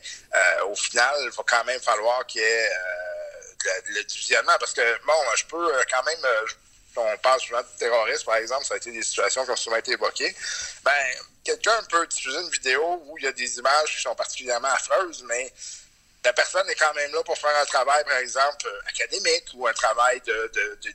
au 0.70 0.74
final, 0.74 1.14
il 1.22 1.30
va 1.30 1.42
quand 1.46 1.64
même 1.64 1.80
falloir 1.80 2.26
qu'il 2.26 2.42
y 2.42 2.44
ait 2.44 2.68
le 3.88 4.04
divisionnement, 4.04 4.56
parce 4.58 4.72
que, 4.72 5.06
bon, 5.06 5.12
je 5.36 5.44
peux 5.46 5.74
euh, 5.74 5.82
quand 5.90 6.02
même, 6.04 6.24
euh, 6.24 6.46
on 6.96 7.18
parle 7.18 7.40
souvent 7.40 7.60
de 7.60 7.78
terrorisme, 7.78 8.24
par 8.24 8.36
exemple, 8.36 8.64
ça 8.64 8.74
a 8.74 8.76
été 8.76 8.90
des 8.90 9.02
situations 9.02 9.44
qui 9.44 9.50
ont 9.50 9.56
souvent 9.56 9.76
été 9.76 9.92
évoquées, 9.92 10.34
ben, 10.82 10.92
quelqu'un 11.44 11.82
peut 11.90 12.06
diffuser 12.06 12.38
une 12.40 12.50
vidéo 12.50 13.02
où 13.06 13.18
il 13.18 13.24
y 13.24 13.28
a 13.28 13.32
des 13.32 13.58
images 13.58 13.94
qui 13.94 14.02
sont 14.02 14.14
particulièrement 14.14 14.68
affreuses, 14.68 15.22
mais 15.28 15.52
la 16.24 16.32
personne 16.32 16.68
est 16.68 16.74
quand 16.74 16.92
même 16.94 17.12
là 17.12 17.22
pour 17.22 17.38
faire 17.38 17.56
un 17.56 17.64
travail, 17.66 18.02
par 18.04 18.16
exemple, 18.16 18.66
académique 18.88 19.46
ou 19.54 19.66
un 19.68 19.72
travail 19.72 20.20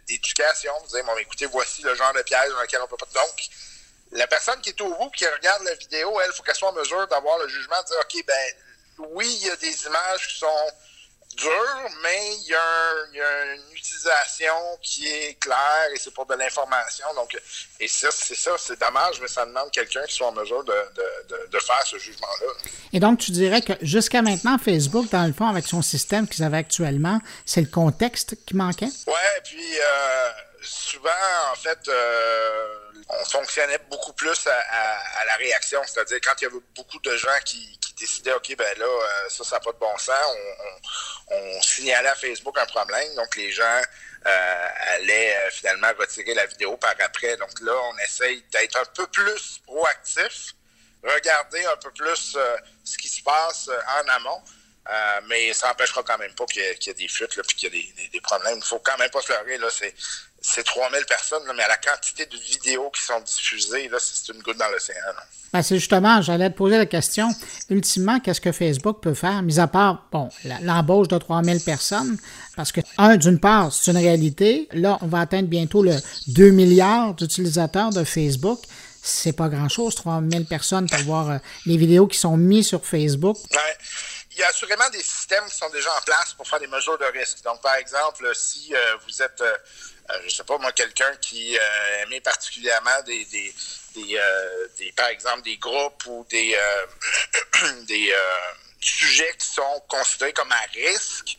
d'éducation. 0.07 0.73
De, 0.81 0.87
de, 0.87 0.91
dire, 0.91 1.05
bon, 1.05 1.17
écoutez, 1.17 1.45
voici 1.45 1.81
le 1.83 1.95
genre 1.95 2.13
de 2.13 2.21
piège 2.21 2.49
dans 2.49 2.61
lequel 2.61 2.81
on 2.81 2.87
peut 2.87 2.97
pas. 2.97 3.05
Donc, 3.13 3.49
la 4.11 4.27
personne 4.27 4.59
qui 4.59 4.69
est 4.69 4.81
au 4.81 4.93
bout, 4.93 5.09
qui 5.11 5.25
regarde 5.25 5.63
la 5.63 5.75
vidéo, 5.75 6.19
elle, 6.19 6.29
il 6.29 6.35
faut 6.35 6.43
qu'elle 6.43 6.55
soit 6.55 6.69
en 6.69 6.73
mesure 6.73 7.07
d'avoir 7.07 7.37
le 7.39 7.47
jugement 7.47 7.81
de 7.81 7.87
dire, 7.87 7.97
OK, 8.01 8.25
ben, 8.27 8.53
oui, 9.13 9.37
il 9.41 9.47
y 9.47 9.49
a 9.49 9.55
des 9.55 9.85
images 9.85 10.27
qui 10.27 10.39
sont 10.39 10.71
dur, 11.35 11.89
mais 12.03 12.35
il 12.37 12.49
y, 12.49 12.55
a 12.55 13.53
une 13.53 13.75
utilisation 13.75 14.53
qui 14.81 15.07
est 15.07 15.39
claire 15.39 15.89
et 15.93 15.99
c'est 15.99 16.13
pour 16.13 16.25
de 16.25 16.35
l'information. 16.35 17.05
Donc, 17.15 17.39
et 17.79 17.87
ça, 17.87 18.09
c'est 18.11 18.35
ça, 18.35 18.51
c'est 18.57 18.79
dommage, 18.79 19.19
mais 19.21 19.27
ça 19.27 19.45
demande 19.45 19.71
quelqu'un 19.71 20.03
qui 20.07 20.15
soit 20.15 20.27
en 20.27 20.33
mesure 20.33 20.63
de, 20.63 20.73
de, 21.29 21.47
de, 21.47 21.59
faire 21.59 21.85
ce 21.85 21.97
jugement-là. 21.97 22.47
Et 22.93 22.99
donc, 22.99 23.19
tu 23.19 23.31
dirais 23.31 23.61
que 23.61 23.73
jusqu'à 23.81 24.21
maintenant, 24.21 24.57
Facebook, 24.57 25.09
dans 25.09 25.25
le 25.25 25.33
fond, 25.33 25.47
avec 25.47 25.67
son 25.67 25.81
système 25.81 26.27
qu'ils 26.27 26.43
avaient 26.43 26.57
actuellement, 26.57 27.19
c'est 27.45 27.61
le 27.61 27.67
contexte 27.67 28.35
qui 28.45 28.55
manquait? 28.55 28.89
Oui, 29.07 29.41
puis 29.43 29.79
euh, 29.79 30.29
souvent, 30.61 31.09
en 31.51 31.55
fait, 31.55 31.79
euh, 31.87 32.90
on 33.09 33.25
fonctionnait 33.25 33.79
beaucoup 33.89 34.13
plus 34.13 34.47
à, 34.47 35.25
la 35.25 35.35
réaction, 35.35 35.81
c'est-à-dire 35.85 36.19
quand 36.23 36.33
il 36.41 36.43
y 36.45 36.47
avait 36.47 36.59
beaucoup 36.75 36.99
de 36.99 37.15
gens 37.17 37.39
qui, 37.45 37.77
décidaient, 37.99 38.33
OK, 38.33 38.55
ben 38.57 38.79
là, 38.79 38.85
euh, 38.85 39.29
ça, 39.29 39.43
ça 39.43 39.55
n'a 39.57 39.59
pas 39.59 39.71
de 39.73 39.77
bon 39.77 39.95
sens, 39.97 40.35
on, 41.27 41.61
signalait 41.61 42.09
à 42.09 42.15
Facebook 42.15 42.57
un 42.57 42.65
problème, 42.65 43.13
donc 43.15 43.35
les 43.35 43.51
gens 43.51 43.81
euh, 44.25 44.67
allaient 44.95 45.35
euh, 45.35 45.51
finalement 45.51 45.89
retirer 45.99 46.33
la 46.33 46.47
vidéo 46.47 46.77
par 46.77 46.95
après. 46.99 47.37
Donc 47.37 47.51
là, 47.61 47.73
on 47.73 47.97
essaye 47.99 48.43
d'être 48.51 48.75
un 48.77 48.85
peu 48.85 49.05
plus 49.07 49.61
proactif 49.67 50.55
regarder 51.03 51.63
un 51.65 51.77
peu 51.77 51.91
plus 51.91 52.37
ce 52.83 52.97
qui 52.97 53.07
se 53.07 53.23
passe 53.23 53.69
en 53.69 54.07
amont. 54.09 54.41
mais 55.27 55.53
ça 55.53 55.67
n'empêchera 55.69 56.03
quand 56.03 56.17
même 56.17 56.33
pas 56.35 56.45
qu'il 56.45 56.61
y, 56.61 56.89
ait 56.89 56.93
des 56.93 57.07
fuites 57.07 57.37
et 57.37 57.53
qu'il 57.53 57.73
y 57.73 57.79
ait 57.79 58.09
des, 58.09 58.21
problèmes. 58.21 58.57
Il 58.57 58.59
ne 58.59 58.65
faut 58.65 58.79
quand 58.79 58.97
même 58.97 59.09
pas 59.09 59.21
se 59.21 59.31
leurrer. 59.31 59.57
C'est, 60.41 60.55
c'est 60.55 60.63
3000 60.63 61.05
personnes, 61.05 61.43
mais 61.55 61.63
à 61.63 61.67
la 61.67 61.77
quantité 61.77 62.25
de 62.25 62.37
vidéos 62.37 62.89
qui 62.91 63.01
sont 63.01 63.19
diffusées, 63.21 63.87
là, 63.89 63.97
c'est 63.99 64.33
une 64.33 64.41
goutte 64.41 64.57
dans 64.57 64.69
l'océan. 64.69 64.95
Ben, 65.53 65.61
c'est 65.61 65.75
justement, 65.75 66.21
j'allais 66.21 66.49
te 66.49 66.55
poser 66.55 66.77
la 66.77 66.85
question. 66.85 67.29
Ultimement, 67.69 68.19
qu'est-ce 68.19 68.39
que 68.39 68.51
Facebook 68.51 69.01
peut 69.01 69.13
faire, 69.13 69.41
mis 69.41 69.59
à 69.59 69.67
part, 69.67 70.07
bon, 70.11 70.29
l'embauche 70.61 71.09
de 71.09 71.17
3000 71.17 71.61
personnes? 71.61 72.17
Parce 72.55 72.71
que, 72.71 72.81
un, 72.97 73.17
d'une 73.17 73.39
part, 73.39 73.71
c'est 73.71 73.91
une 73.91 73.97
réalité. 73.97 74.69
Là, 74.71 74.97
on 75.01 75.07
va 75.07 75.19
atteindre 75.19 75.49
bientôt 75.49 75.83
le 75.83 75.95
2 76.27 76.51
milliards 76.51 77.13
d'utilisateurs 77.13 77.89
de 77.89 78.03
Facebook. 78.03 78.59
C'est 79.03 79.33
pas 79.33 79.49
grand-chose, 79.49 79.95
3000 79.95 80.45
personnes 80.45 80.87
pour 80.87 80.99
voir 80.99 81.29
euh, 81.31 81.37
les 81.65 81.75
vidéos 81.75 82.07
qui 82.07 82.19
sont 82.19 82.37
mises 82.37 82.67
sur 82.67 82.85
Facebook. 82.85 83.35
Ouais 83.51 83.77
il 84.33 84.39
y 84.39 84.43
a 84.43 84.47
assurément 84.47 84.89
des 84.91 85.03
systèmes 85.03 85.45
qui 85.45 85.55
sont 85.55 85.69
déjà 85.69 85.89
en 85.91 86.01
place 86.01 86.33
pour 86.33 86.47
faire 86.47 86.59
des 86.59 86.67
mesures 86.67 86.97
de 86.97 87.05
risque. 87.05 87.43
Donc, 87.43 87.61
par 87.61 87.75
exemple, 87.75 88.29
si 88.33 88.73
euh, 88.73 88.95
vous 89.05 89.21
êtes 89.21 89.41
euh, 89.41 89.53
je 90.25 90.29
sais 90.29 90.43
pas 90.43 90.57
moi, 90.57 90.71
quelqu'un 90.71 91.15
qui 91.17 91.57
euh, 91.57 92.03
aimait 92.03 92.21
particulièrement 92.21 92.89
euh, 93.07 94.67
des, 94.77 94.91
par 94.95 95.07
exemple, 95.07 95.43
des 95.43 95.57
groupes 95.57 96.05
ou 96.07 96.25
des, 96.29 96.57
sujets 98.79 99.33
qui 99.37 99.45
sont 99.47 99.83
considérés 99.87 100.33
comme 100.33 100.51
à 100.51 100.65
risque, 100.73 101.37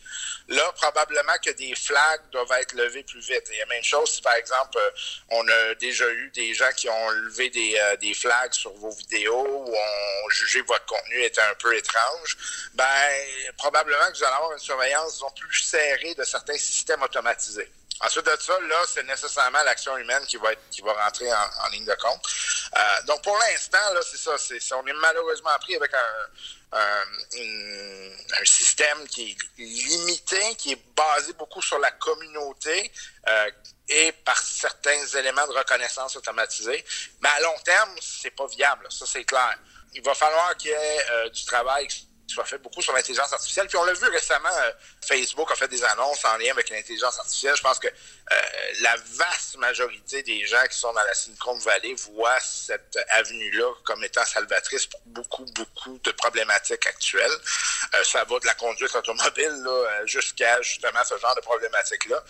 là, 0.49 0.73
probablement 0.77 1.33
que 1.45 1.51
des 1.51 1.75
flags 1.75 2.21
doivent 2.31 2.53
être 2.61 2.75
levés 2.75 3.03
plus 3.03 3.21
vite. 3.21 3.51
Et 3.53 3.59
la 3.59 3.67
même 3.67 3.83
chose 3.83 4.13
si, 4.13 4.23
par 4.23 4.35
exemple, 4.35 4.79
on 5.31 5.49
a 5.49 5.75
déjà 5.77 6.09
eu 6.09 6.31
des 6.35 6.55
gens 6.55 6.71
qui 6.77 6.89
ont 6.89 7.11
levé 7.11 7.51
des, 7.51 7.81
des 8.01 8.15
flags 8.15 8.53
sur 8.53 8.73
vos 8.75 8.91
vidéos 8.91 9.65
ou 9.67 9.75
ont 9.75 10.29
jugé 10.31 10.61
que 10.61 10.69
votre 10.69 10.87
contenu 10.87 11.23
était 11.23 11.41
un 11.41 11.55
peu 11.55 11.77
étrange, 11.77 12.37
ben, 12.75 12.85
probablement 13.57 14.07
que 14.13 14.19
vous 14.19 14.25
allez 14.25 14.35
avoir 14.35 14.53
une 14.53 14.59
surveillance 14.59 15.25
plus 15.35 15.63
serrée 15.63 16.15
de 16.15 16.25
certains 16.25 16.59
systèmes 16.59 17.03
automatisés. 17.03 17.71
Ensuite 18.01 18.27
de 18.27 18.37
ça, 18.41 18.59
là, 18.61 18.77
c'est 18.89 19.05
nécessairement 19.05 19.63
l'action 19.65 19.97
humaine 19.97 20.25
qui 20.27 20.37
va 20.37 20.53
être, 20.53 20.63
qui 20.71 20.81
va 20.83 20.93
rentrer 20.93 21.33
en, 21.33 21.69
ligne 21.71 21.85
de 21.85 21.95
compte. 21.95 22.21
Euh, 22.77 23.03
donc, 23.07 23.23
pour 23.23 23.37
l'instant, 23.39 23.93
là, 23.95 24.01
c'est 24.03 24.17
ça. 24.17 24.37
C'est, 24.39 24.75
on 24.75 24.87
est 24.87 24.93
malheureusement 24.95 25.57
pris 25.61 25.77
avec 25.77 25.93
un, 25.95 26.29
un, 26.73 28.45
système 28.45 29.07
qui 29.09 29.31
est 29.31 29.63
limité, 29.63 30.55
qui 30.57 30.73
est 30.73 30.83
basé 30.97 31.33
beaucoup 31.35 31.63
sur 31.63 31.79
la 31.79 31.91
communauté 31.93 32.91
euh, 33.29 33.51
et 33.89 34.13
par 34.25 34.39
certains 34.39 35.07
éléments 35.19 35.47
de 35.47 35.53
reconnaissance 35.53 36.17
automatisée. 36.17 36.85
Mais 37.21 37.29
à 37.29 37.41
long 37.41 37.59
terme, 37.65 37.95
c'est 38.01 38.31
pas 38.31 38.47
viable. 38.47 38.87
Ça, 38.91 39.07
c'est 39.07 39.25
clair. 39.25 39.59
Il 39.95 40.03
va 40.03 40.15
falloir 40.15 40.57
qu'il 40.57 40.71
y 40.71 40.75
ait 40.75 41.11
euh, 41.11 41.29
du 41.29 41.45
travail 41.45 41.87
soit 42.33 42.45
fait 42.45 42.59
beaucoup 42.59 42.83
sur 42.83 42.93
l'intelligence 42.93 43.33
artificielle. 43.33 43.67
Puis 43.69 43.77
on 43.77 43.85
l'a 43.85 43.93
vu 43.93 44.07
récemment, 44.09 44.49
euh, 44.49 44.73
Facebook 45.05 45.51
a 45.51 45.55
fait 45.55 45.69
des 45.69 45.83
annonces 45.85 46.25
en 46.25 46.37
lien 46.37 46.51
avec 46.51 46.71
l'intelligence 46.71 47.19
artificielle. 47.19 47.55
Je 47.57 47.63
pense 47.63 47.79
que 47.79 47.89
euh, 47.89 48.37
la 48.81 48.97
vaste 48.97 49.57
majorité 49.59 50.23
des 50.23 50.45
gens 50.47 50.65
qui 50.71 50.79
sont 50.79 50.93
dans 50.93 51.03
la 51.03 51.15
Silicon 51.15 51.57
Valley 51.59 51.95
voient 52.13 52.41
cette 52.41 52.99
avenue-là 53.11 53.73
comme 53.85 54.03
étant 54.05 54.25
salvatrice 54.25 54.87
pour 54.87 55.01
beaucoup, 55.07 55.45
beaucoup 55.55 55.99
de 55.99 56.11
problématiques 56.13 56.87
actuelles. 56.87 57.31
Euh, 57.95 58.05
ça 58.05 58.25
va 58.25 58.39
de 58.39 58.47
la 58.47 58.55
conduite 58.55 58.95
automobile 58.95 59.67
jusqu'à 60.07 60.61
justement 60.63 61.05
ce 61.05 61.19
genre 61.19 61.35
de 61.35 61.41
problématiques-là, 61.41 62.25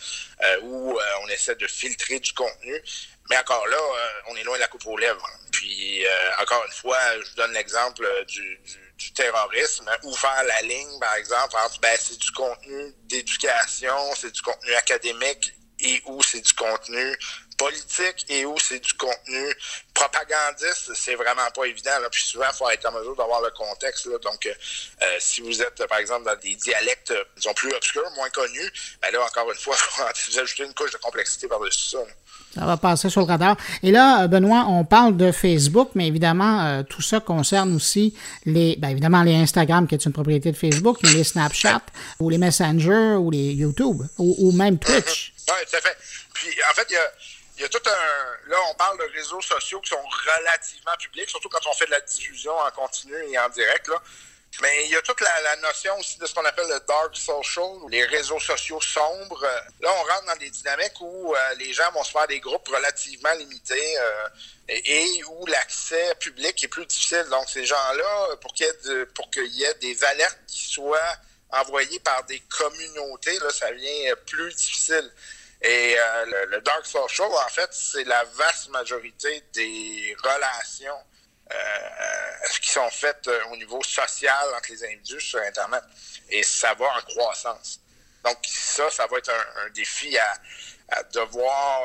où 0.63 0.99
on 1.21 1.29
essaie 1.29 1.55
de 1.55 1.67
filtrer 1.67 2.19
du 2.21 2.33
contenu. 2.33 2.83
Mais 3.31 3.39
encore 3.39 3.67
là, 3.67 3.79
on 4.29 4.37
est 4.37 4.43
loin 4.43 4.57
de 4.57 4.61
la 4.61 4.69
coupe 4.69 4.87
aux 4.87 4.97
lèvres. 4.97 5.27
Puis, 5.53 6.05
encore 6.41 6.65
une 6.65 6.73
fois, 6.73 6.99
je 7.21 7.31
vous 7.31 7.37
donne 7.37 7.53
l'exemple 7.53 8.07
du 8.27 8.61
terrorisme, 9.13 9.91
ou 10.05 10.15
faire 10.15 10.45
la 10.45 10.63
ligne, 10.63 10.99
par 11.01 11.15
exemple, 11.15 11.57
entre 11.65 11.81
ben, 11.81 11.97
c'est 11.99 12.19
du 12.19 12.31
contenu 12.31 12.95
d'éducation, 13.05 13.97
c'est 14.17 14.33
du 14.33 14.43
contenu 14.43 14.73
académique 14.75 15.53
et 15.81 16.01
où 16.07 16.23
c'est 16.23 16.41
du 16.41 16.53
contenu 16.53 17.17
politique 17.63 18.27
et 18.29 18.45
où 18.45 18.55
c'est 18.59 18.81
du 18.81 18.93
contenu 18.95 19.55
propagandiste, 19.95 20.93
c'est 20.95 21.15
vraiment 21.15 21.49
pas 21.55 21.65
évident. 21.65 21.99
Là. 22.01 22.09
Puis 22.11 22.25
souvent, 22.25 22.47
il 22.51 22.57
faut 22.57 22.69
être 22.71 22.87
en 22.87 22.93
mesure 22.93 23.15
d'avoir 23.15 23.41
le 23.41 23.51
contexte. 23.51 24.07
Là. 24.07 24.19
Donc, 24.19 24.47
euh, 24.47 24.53
euh, 25.03 25.17
si 25.21 25.41
vous 25.43 25.63
êtes, 25.63 25.87
par 25.87 25.99
exemple, 25.99 26.25
dans 26.25 26.37
des 26.37 26.55
dialectes, 26.57 27.13
disons, 27.37 27.55
plus 27.55 27.73
obscurs, 27.73 28.11
moins 28.17 28.31
connus, 28.31 28.73
ben 29.01 29.13
là, 29.13 29.25
encore 29.25 29.51
une 29.51 29.59
fois, 29.59 29.77
vous 30.29 30.39
ajoutez 30.39 30.65
une 30.65 30.75
couche 30.75 30.93
de 30.93 30.99
complexité 30.99 31.47
par-dessus 31.47 31.91
ça. 31.91 31.99
Ça 32.55 32.67
va 32.67 32.77
passer 32.77 33.09
sur 33.09 33.21
le 33.21 33.27
radar. 33.27 33.57
Et 33.83 33.91
là, 33.91 34.27
Benoît, 34.29 34.67
on 34.69 34.85
parle 34.85 35.17
de 35.17 35.33
Facebook, 35.33 35.91
mais 35.95 36.07
évidemment, 36.07 36.67
euh, 36.67 36.83
tout 36.83 37.01
ça 37.01 37.21
concerne 37.21 37.75
aussi 37.75 38.15
les, 38.45 38.77
ben 38.77 38.89
évidemment, 38.89 39.23
les 39.23 39.35
Instagram, 39.35 39.87
qui 39.87 39.95
est 39.95 40.05
une 40.05 40.13
propriété 40.13 40.53
de 40.53 40.57
Facebook, 40.57 40.99
mais 41.03 41.13
les 41.13 41.25
Snapchat, 41.25 41.83
ou 42.19 42.29
les 42.29 42.39
Messenger, 42.39 43.17
ou 43.19 43.31
les 43.31 43.53
YouTube, 43.53 44.03
ou, 44.19 44.53
même 44.53 44.79
Twitch. 44.79 45.33
Oui, 45.49 45.55
tout 45.71 45.77
à 45.77 45.81
fait. 45.81 45.97
Puis, 46.35 46.49
en 46.71 46.75
fait, 46.75 46.87
il 46.91 46.95
y 46.95 46.97
a, 46.97 47.13
il 47.63 47.67
y 47.67 47.67
a 47.67 47.69
tout 47.69 47.89
un. 47.89 48.51
Là, 48.51 48.57
on 48.71 48.75
parle 48.75 48.99
de 48.99 49.05
réseaux 49.15 49.41
sociaux 49.41 49.81
qui 49.81 49.91
sont 49.91 50.03
relativement 50.03 50.97
publics, 50.99 51.31
surtout 51.31 51.49
quand 51.49 51.65
on 51.71 51.75
fait 51.75 51.87
de 51.87 51.93
la 51.93 52.01
diffusion 52.01 52.57
en 52.59 52.71
continu 52.73 53.15
et 53.29 53.39
en 53.39 53.49
direct. 53.51 53.87
Là. 53.87 54.03
Mais 54.61 54.85
il 54.85 54.91
y 54.91 54.97
a 54.97 55.03
toute 55.03 55.21
la, 55.21 55.57
notion 55.63 55.97
aussi 55.99 56.19
de 56.19 56.27
ce 56.27 56.35
qu'on 56.35 56.45
appelle 56.45 56.67
le 56.69 56.81
dark 56.89 57.17
social, 57.17 57.65
les 57.89 58.05
réseaux 58.05 58.41
sociaux 58.41 58.81
sombres. 58.81 59.47
Là, 59.81 59.91
on 59.97 60.03
rentre 60.03 60.27
dans 60.27 60.37
des 60.37 60.51
dynamiques 60.51 61.01
où 61.01 61.35
euh, 61.35 61.55
les 61.59 61.73
gens 61.73 61.91
vont 61.93 62.03
se 62.03 62.11
faire 62.11 62.27
des 62.27 62.41
groupes 62.41 62.67
relativement 62.69 63.33
limités 63.35 63.99
euh, 63.99 64.29
et, 64.69 65.23
où 65.31 65.47
l'accès 65.47 66.17
public 66.17 66.65
est 66.65 66.69
plus 66.69 66.85
difficile. 66.85 67.25
Donc, 67.31 67.49
ces 67.49 67.65
gens-là, 67.65 68.37
pour 68.41 68.53
qu'il 68.55 68.67
y, 68.67 69.07
pour 69.15 69.31
qu'il 69.31 69.47
y 69.55 69.63
ait 69.63 69.75
des 69.75 70.03
alertes 70.03 70.41
qui 70.49 70.65
soient 70.65 71.17
envoyées 71.51 72.01
par 72.01 72.25
des 72.25 72.41
communautés, 72.41 73.39
là, 73.39 73.51
ça 73.51 73.71
devient 73.71 74.15
plus 74.27 74.53
difficile. 74.53 75.13
Et 75.63 75.95
euh, 75.97 76.47
le, 76.51 76.61
dark 76.61 76.85
social, 76.85 77.29
en 77.29 77.49
fait, 77.49 77.69
c'est 77.71 78.05
la 78.05 78.25
vaste 78.37 78.71
majorité 78.71 79.45
des 79.55 80.17
relations 80.21 80.99
euh, 81.53 81.57
qui 82.61 82.73
sont 82.73 82.89
faites 82.91 83.29
euh, 83.29 83.39
au 83.53 83.57
niveau 83.57 83.81
social 83.85 84.45
entre 84.57 84.73
les 84.73 84.85
individus 84.85 85.21
sur 85.21 85.39
Internet. 85.41 85.85
Et 86.31 86.43
ça 86.43 86.75
va 86.75 86.87
en 86.87 87.01
croissance. 87.03 87.81
Donc 88.25 88.39
ça, 88.45 88.91
ça 88.91 89.07
va 89.07 89.19
être 89.19 89.31
un, 89.31 89.71
défi 89.71 90.17
à, 90.19 91.03
devoir 91.15 91.85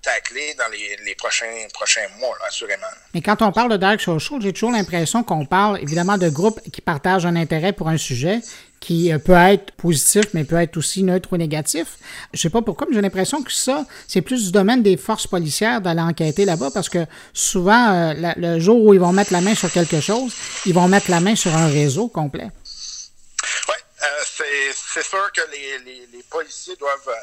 tacler 0.00 0.54
dans 0.54 0.68
les, 0.68 1.14
prochains, 1.16 1.66
prochains 1.74 2.08
mois, 2.18 2.36
assurément. 2.46 2.86
Mais 3.12 3.20
quand 3.20 3.42
on 3.42 3.52
parle 3.52 3.70
de 3.70 3.76
dark 3.76 4.00
social, 4.00 4.40
j'ai 4.40 4.52
toujours 4.52 4.70
l'impression 4.70 5.22
qu'on 5.22 5.44
parle 5.44 5.78
évidemment 5.82 6.16
de 6.16 6.28
groupes 6.28 6.60
qui 6.70 6.80
partagent 6.80 7.26
un 7.26 7.36
intérêt 7.36 7.72
pour 7.72 7.88
un 7.88 7.98
sujet, 7.98 8.40
qui 8.80 9.12
euh, 9.12 9.18
peut 9.18 9.32
être 9.32 9.72
positif, 9.72 10.24
mais 10.34 10.44
peut 10.44 10.60
être 10.60 10.76
aussi 10.76 11.02
neutre 11.02 11.32
ou 11.32 11.36
négatif. 11.36 11.98
Je 12.32 12.40
sais 12.40 12.50
pas 12.50 12.62
pourquoi, 12.62 12.86
mais 12.88 12.94
j'ai 12.94 13.02
l'impression 13.02 13.42
que 13.42 13.52
ça, 13.52 13.84
c'est 14.06 14.22
plus 14.22 14.46
du 14.46 14.52
domaine 14.52 14.82
des 14.82 14.96
forces 14.96 15.26
policières 15.26 15.80
d'aller 15.80 16.00
enquêter 16.00 16.44
là-bas, 16.44 16.70
parce 16.72 16.88
que 16.88 17.04
souvent, 17.32 17.92
euh, 17.92 18.32
le 18.36 18.58
jour 18.60 18.84
où 18.84 18.94
ils 18.94 19.00
vont 19.00 19.12
mettre 19.12 19.32
la 19.32 19.40
main 19.40 19.54
sur 19.54 19.70
quelque 19.70 20.00
chose, 20.00 20.34
ils 20.66 20.74
vont 20.74 20.88
mettre 20.88 21.10
la 21.10 21.20
main 21.20 21.34
sur 21.34 21.54
un 21.54 21.68
réseau 21.68 22.08
complet. 22.08 22.48
Oui, 23.68 23.74
euh, 24.02 24.72
c'est 24.74 25.02
sûr 25.04 25.32
que 25.32 25.42
les, 25.52 26.22
policiers 26.30 26.76
doivent, 26.76 27.14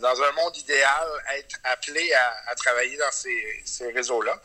dans 0.00 0.22
un 0.22 0.32
monde 0.42 0.56
idéal, 0.56 1.06
être 1.38 1.56
appelés 1.64 2.10
à, 2.48 2.54
travailler 2.54 2.96
dans 2.98 3.10
ces, 3.10 3.62
ces 3.64 3.90
réseaux-là. 3.90 4.38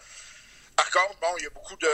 Par 0.76 0.90
contre, 0.92 1.20
bon, 1.20 1.28
il 1.40 1.44
y 1.44 1.48
a 1.48 1.50
beaucoup 1.50 1.76
de, 1.76 1.90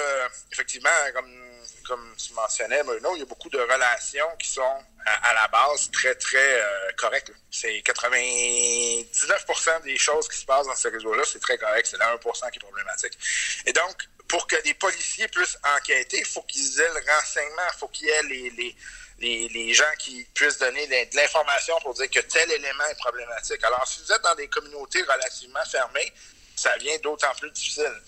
effectivement, 0.51 0.89
comme 1.15 1.52
comme 1.83 2.15
tu 2.17 2.33
mentionnais, 2.33 2.81
Bruno, 2.83 3.15
il 3.15 3.19
y 3.19 3.21
a 3.21 3.25
beaucoup 3.25 3.49
de 3.49 3.59
relations 3.59 4.27
qui 4.39 4.49
sont 4.49 4.83
à, 5.05 5.33
la 5.33 5.47
base 5.47 5.89
très, 5.91 6.15
très 6.15 6.61
euh, 6.61 6.91
correctes. 6.97 7.31
C'est 7.51 7.79
99% 7.79 9.83
des 9.83 9.97
choses 9.97 10.27
qui 10.27 10.37
se 10.37 10.45
passent 10.45 10.67
dans 10.67 10.75
ce 10.75 10.87
réseau-là, 10.87 11.23
c'est 11.25 11.39
très 11.39 11.57
correct. 11.57 11.87
C'est 11.89 11.97
le 11.97 12.03
1% 12.03 12.51
qui 12.51 12.57
est 12.57 12.59
problématique. 12.59 13.17
Et 13.65 13.73
donc, 13.73 14.07
pour 14.27 14.47
que 14.47 14.61
des 14.63 14.73
policiers 14.73 15.27
puissent 15.27 15.57
enquêter, 15.77 16.19
il 16.19 16.25
faut 16.25 16.41
qu'ils 16.43 16.79
aient 16.79 16.93
le 16.93 17.03
renseignement, 17.11 17.63
il 17.73 17.77
faut 17.77 17.89
qu'il 17.89 18.07
y 18.07 18.09
ait 18.09 18.23
les, 18.23 18.75
les, 19.19 19.47
les, 19.49 19.73
gens 19.73 19.91
qui 19.99 20.23
puissent 20.33 20.57
donner 20.57 20.87
de 20.87 21.15
l'information 21.15 21.77
pour 21.81 21.93
dire 21.93 22.09
que 22.09 22.19
tel 22.19 22.51
élément 22.51 22.85
est 22.85 22.97
problématique. 22.97 23.63
Alors, 23.63 23.87
si 23.87 24.01
vous 24.01 24.11
êtes 24.11 24.21
dans 24.21 24.35
des 24.35 24.47
communautés 24.47 25.03
relativement 25.03 25.63
fermées, 25.69 26.11
ça 26.55 26.77
devient 26.77 26.99
d'autant 26.99 27.33
plus 27.35 27.51
difficile. 27.51 28.01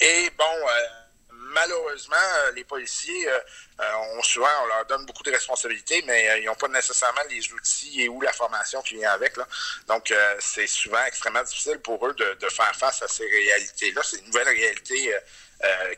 Et 0.00 0.30
bon, 0.30 0.44
euh, 0.44 1.01
malheureusement, 1.52 2.16
euh, 2.16 2.52
les 2.52 2.64
policiers 2.64 3.28
euh, 3.28 3.38
euh, 3.80 4.16
ont 4.16 4.22
souvent, 4.22 4.48
on 4.62 4.66
leur 4.66 4.86
donne 4.86 5.06
beaucoup 5.06 5.22
de 5.22 5.30
responsabilités, 5.30 6.02
mais 6.06 6.40
ils 6.40 6.46
n'ont 6.46 6.54
pas 6.54 6.68
nécessairement 6.68 7.22
les 7.30 7.52
outils 7.52 8.02
et 8.02 8.08
ou 8.08 8.20
la 8.20 8.32
formation 8.32 8.82
qui 8.82 8.94
vient 8.94 9.12
avec. 9.12 9.36
Là. 9.36 9.46
Donc, 9.88 10.12
c'est 10.40 10.66
souvent 10.66 11.04
extrêmement 11.04 11.42
difficile 11.42 11.78
pour 11.78 12.06
eux 12.06 12.14
de, 12.14 12.48
faire 12.48 12.74
face 12.76 13.02
à 13.02 13.08
ces 13.08 13.26
réalités-là. 13.26 14.02
C'est 14.04 14.18
une 14.18 14.26
nouvelle 14.26 14.48
réalité 14.48 15.14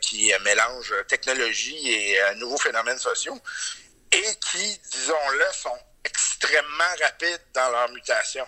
qui 0.01 0.31
mélange 0.43 0.93
technologie 1.07 1.91
et 1.91 2.19
nouveaux 2.35 2.57
phénomènes 2.57 2.99
sociaux 2.99 3.37
et 4.11 4.35
qui, 4.51 4.79
disons-le, 4.91 5.45
sont 5.53 5.77
extrêmement 6.03 6.95
rapides 7.01 7.41
dans 7.53 7.69
leur 7.69 7.89
mutation. 7.89 8.47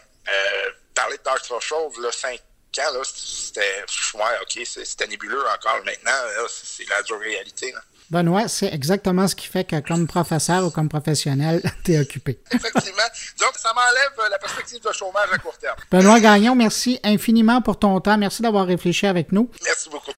parler 0.93 1.17
de 1.17 1.23
Dark 1.23 1.43
Social, 1.45 1.89
là, 1.99 2.11
5 2.11 2.41
quand, 2.73 2.93
là, 2.93 3.01
c'était. 3.03 3.83
Ouais, 4.13 4.23
OK, 4.41 4.65
c'était 4.65 5.07
nébuleux 5.07 5.41
encore. 5.41 5.79
Maintenant, 5.85 6.47
c'est 6.49 6.87
la 6.89 7.01
dure 7.03 7.19
réalité. 7.19 7.73
Benoît, 8.09 8.47
c'est 8.47 8.73
exactement 8.73 9.27
ce 9.27 9.35
qui 9.35 9.47
fait 9.47 9.65
que 9.65 9.79
comme 9.85 10.07
professeur 10.07 10.65
ou 10.65 10.69
comme 10.69 10.87
professionnel, 10.87 11.61
tu 11.83 11.93
es 11.93 11.99
occupé. 11.99 12.39
Effectivement. 12.51 13.03
Donc, 13.39 13.51
ça 13.57 13.73
m'enlève 13.73 14.31
la 14.31 14.39
perspective 14.39 14.81
de 14.81 14.91
chômage 14.93 15.29
à 15.31 15.37
court 15.37 15.57
terme. 15.57 15.75
Benoît 15.91 16.19
Gagnon, 16.19 16.55
merci 16.55 16.99
infiniment 17.03 17.61
pour 17.61 17.79
ton 17.79 17.99
temps. 17.99 18.17
Merci 18.17 18.41
d'avoir 18.41 18.65
réfléchi 18.65 19.07
avec 19.07 19.31
nous. 19.31 19.51
Merci 19.63 19.89
beaucoup. 19.89 20.11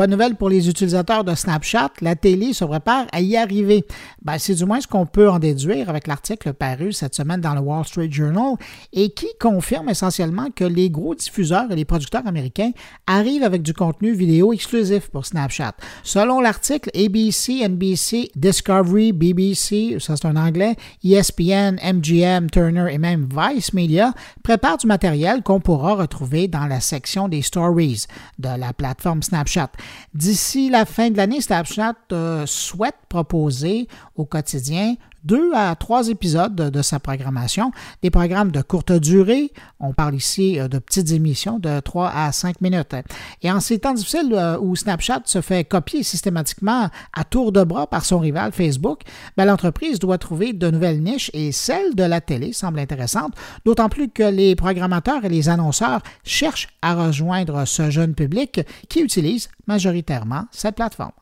Bonne 0.00 0.12
nouvelle 0.12 0.34
pour 0.34 0.48
les 0.48 0.66
utilisateurs 0.66 1.24
de 1.24 1.34
Snapchat, 1.34 1.90
la 2.00 2.16
télé 2.16 2.54
se 2.54 2.64
prépare 2.64 3.04
à 3.12 3.20
y 3.20 3.36
arriver. 3.36 3.84
Ben, 4.22 4.38
c'est 4.38 4.54
du 4.54 4.64
moins 4.64 4.80
ce 4.80 4.86
qu'on 4.86 5.04
peut 5.04 5.28
en 5.28 5.38
déduire 5.38 5.90
avec 5.90 6.06
l'article 6.06 6.54
paru 6.54 6.94
cette 6.94 7.14
semaine 7.14 7.42
dans 7.42 7.52
le 7.52 7.60
Wall 7.60 7.84
Street 7.84 8.10
Journal 8.10 8.54
et 8.94 9.10
qui 9.10 9.26
confirme 9.38 9.90
essentiellement 9.90 10.46
que 10.56 10.64
les 10.64 10.88
gros 10.88 11.14
diffuseurs 11.14 11.70
et 11.70 11.76
les 11.76 11.84
producteurs 11.84 12.26
américains 12.26 12.70
arrivent 13.06 13.42
avec 13.42 13.60
du 13.60 13.74
contenu 13.74 14.14
vidéo 14.14 14.54
exclusif 14.54 15.10
pour 15.10 15.26
Snapchat. 15.26 15.74
Selon 16.02 16.40
l'article, 16.40 16.88
ABC, 16.94 17.68
NBC, 17.68 18.30
Discovery, 18.34 19.12
BBC, 19.12 19.98
ça 19.98 20.16
c'est 20.16 20.26
un 20.26 20.36
anglais, 20.36 20.76
ESPN, 21.04 21.76
MGM, 21.84 22.48
Turner 22.48 22.86
et 22.90 22.96
même 22.96 23.28
Vice 23.30 23.74
Media 23.74 24.14
préparent 24.42 24.78
du 24.78 24.86
matériel 24.86 25.42
qu'on 25.42 25.60
pourra 25.60 25.94
retrouver 25.96 26.48
dans 26.48 26.64
la 26.64 26.80
section 26.80 27.28
des 27.28 27.42
stories 27.42 28.06
de 28.38 28.48
la 28.58 28.72
plateforme 28.72 29.22
Snapchat. 29.22 29.68
D'ici 30.14 30.70
la 30.70 30.84
fin 30.84 31.10
de 31.10 31.16
l'année, 31.16 31.40
Snapchat 31.40 31.94
euh, 32.12 32.44
souhaite 32.46 32.96
proposer 33.08 33.88
au 34.16 34.24
quotidien 34.24 34.94
deux 35.24 35.52
à 35.54 35.74
trois 35.76 36.08
épisodes 36.08 36.54
de, 36.54 36.82
sa 36.82 36.98
programmation, 36.98 37.72
des 38.02 38.10
programmes 38.10 38.50
de 38.50 38.62
courte 38.62 38.92
durée. 38.92 39.52
On 39.78 39.92
parle 39.92 40.14
ici 40.14 40.58
euh, 40.58 40.68
de 40.68 40.78
petites 40.78 41.10
émissions 41.12 41.58
de 41.58 41.80
3 41.80 42.10
à 42.14 42.32
5 42.32 42.60
minutes. 42.60 42.94
Et 43.42 43.50
en 43.50 43.60
ces 43.60 43.78
temps 43.78 43.94
difficiles 43.94 44.32
euh, 44.32 44.58
où 44.60 44.76
Snapchat 44.76 45.22
se 45.24 45.40
fait 45.40 45.64
copier 45.64 46.02
systématiquement 46.02 46.88
à 47.12 47.24
tour 47.24 47.52
de 47.52 47.64
bras 47.64 47.86
par 47.86 48.04
son 48.04 48.18
rival 48.18 48.52
Facebook, 48.52 49.00
ben, 49.36 49.44
l'entreprise 49.44 49.98
doit 49.98 50.18
trouver 50.18 50.52
de 50.52 50.70
nouvelles 50.70 51.02
niches 51.02 51.30
et 51.34 51.52
celle 51.52 51.94
de 51.94 52.04
la 52.04 52.20
télé 52.20 52.52
semble 52.52 52.78
intéressante, 52.78 53.34
d'autant 53.64 53.88
plus 53.88 54.08
que 54.08 54.22
les 54.22 54.54
programmateurs 54.56 55.24
et 55.24 55.28
les 55.28 55.48
annonceurs 55.48 56.00
cherchent 56.24 56.68
à 56.82 56.94
rejoindre 56.94 57.64
ce 57.64 57.90
jeune 57.90 58.14
public 58.14 58.60
qui 58.88 59.00
utilise 59.00 59.48
majoritairement 59.66 60.44
cette 60.50 60.76
plateforme. 60.76 61.12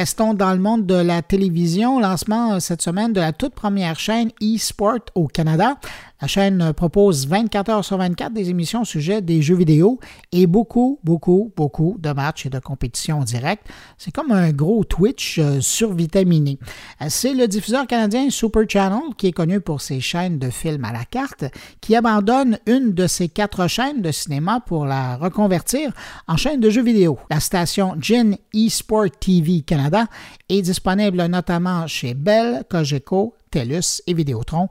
Restons 0.00 0.32
dans 0.32 0.54
le 0.54 0.58
monde 0.58 0.86
de 0.86 0.94
la 0.94 1.20
télévision. 1.20 2.00
Lancement 2.00 2.54
euh, 2.54 2.58
cette 2.58 2.80
semaine 2.80 3.12
de 3.12 3.20
la 3.20 3.34
toute 3.34 3.54
première 3.54 3.98
chaîne 3.98 4.30
eSport 4.40 5.00
au 5.14 5.26
Canada. 5.26 5.76
La 6.20 6.26
chaîne 6.26 6.74
propose 6.74 7.26
24 7.26 7.70
heures 7.70 7.84
sur 7.84 7.96
24 7.96 8.34
des 8.34 8.50
émissions 8.50 8.82
au 8.82 8.84
sujet 8.84 9.22
des 9.22 9.40
jeux 9.40 9.54
vidéo 9.54 9.98
et 10.32 10.46
beaucoup, 10.46 10.98
beaucoup, 11.02 11.50
beaucoup 11.56 11.96
de 11.98 12.10
matchs 12.12 12.44
et 12.44 12.50
de 12.50 12.58
compétitions 12.58 13.24
directes. 13.24 13.66
C'est 13.96 14.10
comme 14.10 14.30
un 14.30 14.52
gros 14.52 14.84
Twitch 14.84 15.38
euh, 15.38 15.60
survitaminé. 15.62 16.58
Euh, 17.00 17.06
c'est 17.08 17.32
le 17.32 17.48
diffuseur 17.48 17.86
canadien 17.86 18.28
Super 18.28 18.64
Channel, 18.68 19.00
qui 19.16 19.28
est 19.28 19.32
connu 19.32 19.62
pour 19.62 19.80
ses 19.80 20.00
chaînes 20.00 20.38
de 20.38 20.50
films 20.50 20.84
à 20.84 20.92
la 20.92 21.06
carte, 21.06 21.46
qui 21.80 21.96
abandonne 21.96 22.58
une 22.66 22.92
de 22.92 23.06
ses 23.06 23.28
quatre 23.28 23.66
chaînes 23.66 24.02
de 24.02 24.12
cinéma 24.12 24.60
pour 24.60 24.84
la 24.84 25.16
reconvertir 25.16 25.92
en 26.28 26.36
chaîne 26.36 26.60
de 26.60 26.68
jeux 26.68 26.82
vidéo. 26.82 27.18
La 27.30 27.40
station 27.40 27.96
Gin 27.98 28.36
eSport 28.52 29.10
TV 29.18 29.62
Canada 29.62 30.04
est 30.50 30.60
disponible 30.60 31.24
notamment 31.24 31.86
chez 31.86 32.12
Bell, 32.12 32.64
Cogeco, 32.68 33.34
TELUS 33.50 34.02
et 34.06 34.14
Vidéotron 34.14 34.68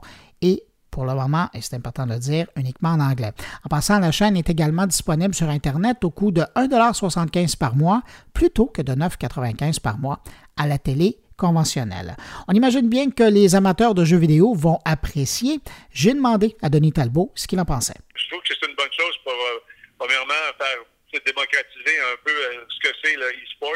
pour 1.00 1.06
le 1.06 1.14
moment, 1.14 1.48
et 1.54 1.62
c'est 1.62 1.74
important 1.76 2.04
de 2.04 2.12
le 2.12 2.18
dire, 2.18 2.46
uniquement 2.56 2.90
en 2.90 3.00
anglais. 3.00 3.32
En 3.64 3.70
passant, 3.70 4.00
la 4.00 4.12
chaîne 4.12 4.36
est 4.36 4.50
également 4.50 4.86
disponible 4.86 5.34
sur 5.34 5.48
Internet 5.48 6.04
au 6.04 6.10
coût 6.10 6.30
de 6.30 6.42
1,75 6.56 7.56
par 7.56 7.74
mois 7.74 8.02
plutôt 8.34 8.66
que 8.66 8.82
de 8.82 8.92
9,95 8.92 9.80
par 9.80 9.96
mois 9.96 10.20
à 10.58 10.66
la 10.66 10.76
télé 10.76 11.16
conventionnelle. 11.38 12.16
On 12.48 12.52
imagine 12.52 12.86
bien 12.86 13.10
que 13.10 13.22
les 13.22 13.54
amateurs 13.54 13.94
de 13.94 14.04
jeux 14.04 14.18
vidéo 14.18 14.52
vont 14.52 14.78
apprécier. 14.84 15.60
J'ai 15.90 16.12
demandé 16.12 16.54
à 16.60 16.68
Denis 16.68 16.92
Talbot 16.92 17.32
ce 17.34 17.46
qu'il 17.46 17.58
en 17.60 17.64
pensait. 17.64 17.96
Je 18.14 18.28
trouve 18.28 18.42
que 18.42 18.48
c'est 18.48 18.68
une 18.68 18.76
bonne 18.76 18.92
chose 18.92 19.16
pour, 19.24 19.32
euh, 19.32 19.58
premièrement, 19.98 20.34
faire 20.58 20.84
démocratiser 21.24 21.98
un 22.12 22.16
peu 22.22 22.30
euh, 22.30 22.64
ce 22.68 22.90
que 22.90 22.94
c'est 23.02 23.16
le 23.16 23.24
e-sport, 23.24 23.72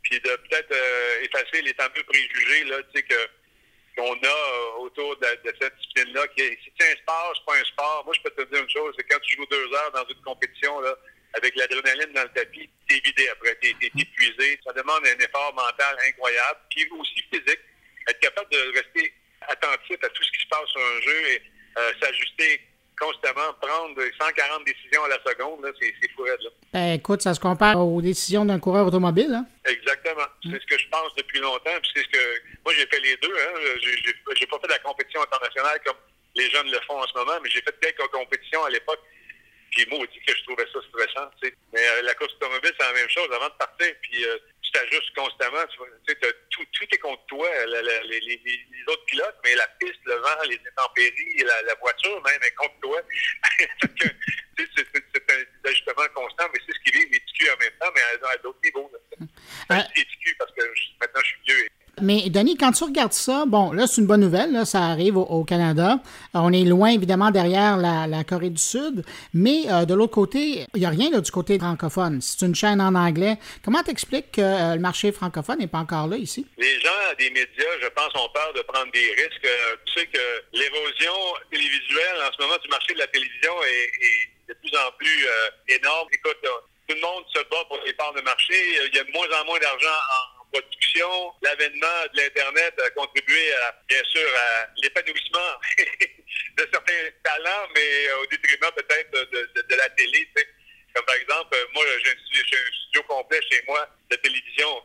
puis 0.00 0.18
de 0.18 0.30
peut-être 0.48 0.72
euh, 0.72 1.24
effacer 1.24 1.60
les 1.60 1.74
fameux 1.74 2.04
préjugés, 2.08 2.64
là, 2.70 2.76
tu 2.84 3.00
sais, 3.00 3.02
que 3.02 3.38
qu'on 3.98 4.14
a 4.14 4.26
euh, 4.26 4.84
autour 4.84 5.16
de, 5.16 5.26
cette 5.44 5.74
discipline-là. 5.76 6.22
Si 6.36 6.72
c'est 6.78 6.92
un 6.92 6.96
sport, 7.02 7.32
c'est 7.34 7.44
pas 7.44 7.58
un 7.58 7.64
sport. 7.64 8.02
Moi, 8.04 8.14
je 8.14 8.22
peux 8.22 8.30
te 8.30 8.48
dire 8.48 8.62
une 8.62 8.70
chose, 8.70 8.94
c'est 8.96 9.04
quand 9.04 9.18
tu 9.20 9.34
joues 9.34 9.46
deux 9.50 9.74
heures 9.74 9.92
dans 9.92 10.06
une 10.06 10.22
compétition, 10.22 10.80
là, 10.80 10.94
avec 11.34 11.54
l'adrénaline 11.56 12.12
dans 12.12 12.22
le 12.22 12.28
tapis, 12.28 12.70
t'es 12.88 13.00
vidé 13.04 13.28
après, 13.30 13.56
t'es 13.56 13.74
es 13.82 13.90
épuisé. 14.00 14.60
Ça 14.64 14.72
demande 14.72 15.04
un 15.04 15.18
effort 15.18 15.52
mental 15.52 15.96
incroyable, 16.06 16.60
puis 16.70 16.88
aussi 16.92 17.22
physique. 17.30 17.60
Être 18.08 18.20
capable 18.20 18.50
de 18.50 18.72
rester 18.72 19.12
attentif 19.48 19.96
à 20.02 20.08
tout 20.08 20.22
ce 20.22 20.30
qui 20.30 20.42
se 20.42 20.48
passe 20.48 20.68
sur 20.68 20.80
un 20.80 21.00
jeu 21.02 21.30
et 21.30 21.42
euh, 21.78 21.92
s'ajuster 22.00 22.60
constamment, 22.98 23.52
prendre 23.60 24.00
140 24.20 24.64
décisions 24.64 25.04
à 25.04 25.08
la 25.08 25.18
seconde, 25.24 25.72
c'est 25.80 26.10
fou 26.14 26.24
Là. 26.24 26.50
Ben, 26.72 26.92
écoute, 26.94 27.22
ça 27.22 27.34
se 27.34 27.40
compare 27.40 27.78
aux 27.80 28.02
décisions 28.02 28.44
d'un 28.44 28.58
coureur 28.58 28.86
automobile. 28.86 29.32
Hein? 29.32 29.46
Exactement. 29.64 30.26
C'est 30.42 30.60
ce 30.60 30.66
que 30.66 30.78
je 30.78 30.88
pense 30.88 31.14
depuis 31.16 31.40
longtemps. 31.40 31.70
c'est 31.94 32.02
ce 32.02 32.08
que 32.08 32.42
moi 32.64 32.74
j'ai 32.76 32.86
fait 32.86 33.00
les 33.00 33.16
deux. 33.16 33.34
Hein. 33.34 33.60
J'ai 34.36 34.46
pas 34.46 34.58
fait 34.60 34.66
de 34.66 34.72
la 34.72 34.78
compétition 34.80 35.22
internationale 35.22 35.80
comme 35.84 35.96
les 36.34 36.50
jeunes 36.50 36.70
le 36.70 36.78
font 36.86 37.00
en 37.00 37.06
ce 37.06 37.14
moment, 37.14 37.38
mais 37.42 37.50
j'ai 37.50 37.62
fait 37.62 37.74
quelques 37.80 38.10
compétitions 38.10 38.64
à 38.64 38.70
l'époque. 38.70 39.00
Puis 39.70 39.86
moi, 39.90 39.98
dit 40.06 40.20
que 40.26 40.34
je 40.34 40.44
trouvais 40.44 40.66
ça 40.72 40.80
stressant. 40.88 41.30
Mais 41.42 41.80
euh, 41.80 42.02
la 42.02 42.14
course 42.14 42.32
automobile, 42.34 42.72
c'est 42.78 42.86
la 42.86 42.92
même 42.92 43.08
chose. 43.08 43.28
Avant 43.34 43.48
de 43.48 43.58
partir, 43.58 43.92
puis 44.02 44.24
euh, 44.24 44.38
tu 44.68 44.72
t'ajustes 44.72 45.14
constamment. 45.14 45.64
Tu 45.66 45.78
sais, 46.08 46.18
tout, 46.50 46.64
tout 46.72 46.84
est 46.90 46.98
contre 46.98 47.24
toi, 47.26 47.48
les, 47.66 48.20
les, 48.20 48.84
autres 48.86 49.04
pilotes, 49.06 49.36
mais 49.44 49.54
la 49.54 49.66
piste, 49.80 50.00
le 50.04 50.14
vent, 50.14 50.42
les 50.48 50.60
intempéries, 50.70 51.44
la, 51.44 51.62
la 51.62 51.74
voiture 51.76 52.22
même 52.22 52.42
est 52.42 52.54
contre 52.54 52.80
toi. 52.80 53.00
c'est 54.58 55.32
un 55.32 55.68
ajustement 55.68 56.08
constant, 56.14 56.44
mais 56.52 56.60
c'est 56.66 56.74
ce 56.74 56.80
qui 56.84 56.98
vit 56.98 57.08
les 57.10 57.20
TQ 57.20 57.50
en 57.50 57.56
même 57.58 57.72
temps, 57.80 57.90
mais 57.94 58.00
à, 58.28 58.36
d'autres 58.38 58.60
niveaux. 58.64 58.90
Là. 58.92 59.26
Euh, 59.70 59.82
les 59.96 60.04
TQ 60.04 60.34
parce 60.38 60.52
que 60.52 60.62
maintenant 61.00 61.20
je 61.22 61.26
suis 61.26 61.40
vieux 61.46 61.68
mais 62.02 62.30
Denis, 62.30 62.56
quand 62.56 62.72
tu 62.72 62.84
regardes 62.84 63.12
ça, 63.12 63.44
bon, 63.46 63.72
là, 63.72 63.86
c'est 63.86 64.00
une 64.00 64.06
bonne 64.06 64.20
nouvelle, 64.20 64.66
ça 64.66 64.84
arrive 64.84 65.16
au, 65.16 65.44
Canada. 65.44 66.00
Euh, 66.34 66.40
on 66.42 66.52
est 66.52 66.64
loin, 66.64 66.90
évidemment, 66.90 67.30
derrière 67.30 67.76
la, 67.76 68.24
Corée 68.24 68.50
du 68.50 68.62
Sud, 68.62 69.04
mais 69.32 69.62
euh, 69.70 69.84
de 69.84 69.94
l'autre 69.94 70.12
côté, 70.12 70.66
il 70.74 70.80
n'y 70.80 70.86
a 70.86 70.90
rien 70.90 71.10
là, 71.10 71.20
du 71.20 71.30
côté 71.30 71.58
francophone. 71.58 72.20
C'est 72.20 72.44
une 72.44 72.54
chaîne 72.54 72.80
en 72.80 72.94
anglais. 72.94 73.38
Comment 73.64 73.82
t'expliques 73.82 74.32
que 74.32 74.40
euh, 74.40 74.74
le 74.74 74.80
marché 74.80 75.12
francophone 75.12 75.58
n'est 75.58 75.66
pas 75.68 75.78
encore 75.78 76.08
là 76.08 76.16
ici? 76.16 76.46
Les 76.58 76.80
gens 76.80 76.88
des 77.18 77.30
médias, 77.30 77.74
je 77.80 77.88
pense, 77.88 78.12
ont 78.14 78.28
peur 78.34 78.52
de 78.54 78.62
prendre 78.62 78.90
des 78.92 79.08
risques. 79.16 79.48
tu 79.86 80.00
sais 80.00 80.06
que 80.06 80.18
l'érosion 80.52 81.14
télévisuelle 81.50 82.18
en 82.28 82.32
ce 82.32 82.42
moment 82.42 82.58
du 82.62 82.68
marché 82.68 82.94
de 82.94 82.98
la 82.98 83.06
télévision 83.06 83.52
est, 83.62 84.48
de 84.48 84.54
plus 84.54 84.72
en 84.76 84.90
plus 84.98 85.26
énorme. 85.68 86.08
Écoute, 86.12 86.38
tout 86.42 86.94
le 86.94 87.00
monde 87.00 87.24
se 87.34 87.40
bat 87.50 87.64
pour 87.68 87.78
les 87.84 87.92
parts 87.92 88.14
de 88.14 88.22
marché. 88.22 88.54
Il 88.90 88.96
y 88.96 88.98
a 88.98 89.04
de 89.04 89.12
moins 89.12 89.28
en 89.40 89.44
moins 89.44 89.58
d'argent 89.58 89.86
en 89.88 90.37
production, 90.52 91.32
l'avènement 91.42 92.02
de 92.12 92.20
l'Internet 92.20 92.74
a 92.84 92.90
contribué, 92.90 93.52
à, 93.54 93.74
bien 93.88 94.02
sûr, 94.04 94.28
à 94.36 94.68
l'épanouissement 94.82 95.52
de 96.58 96.68
certains 96.72 97.10
talents, 97.22 97.68
mais 97.74 98.12
au 98.22 98.26
détriment 98.26 98.70
peut-être 98.76 99.10
de, 99.10 99.74
la 99.74 99.88
télé. 99.90 100.28
Comme 100.94 101.04
par 101.04 101.16
exemple, 101.16 101.56
moi, 101.74 101.84
j'ai 102.04 102.10
un, 102.10 102.72
studio 102.84 103.02
complet 103.04 103.40
chez 103.50 103.62
moi 103.66 103.88
de 104.10 104.16
télévision. 104.16 104.82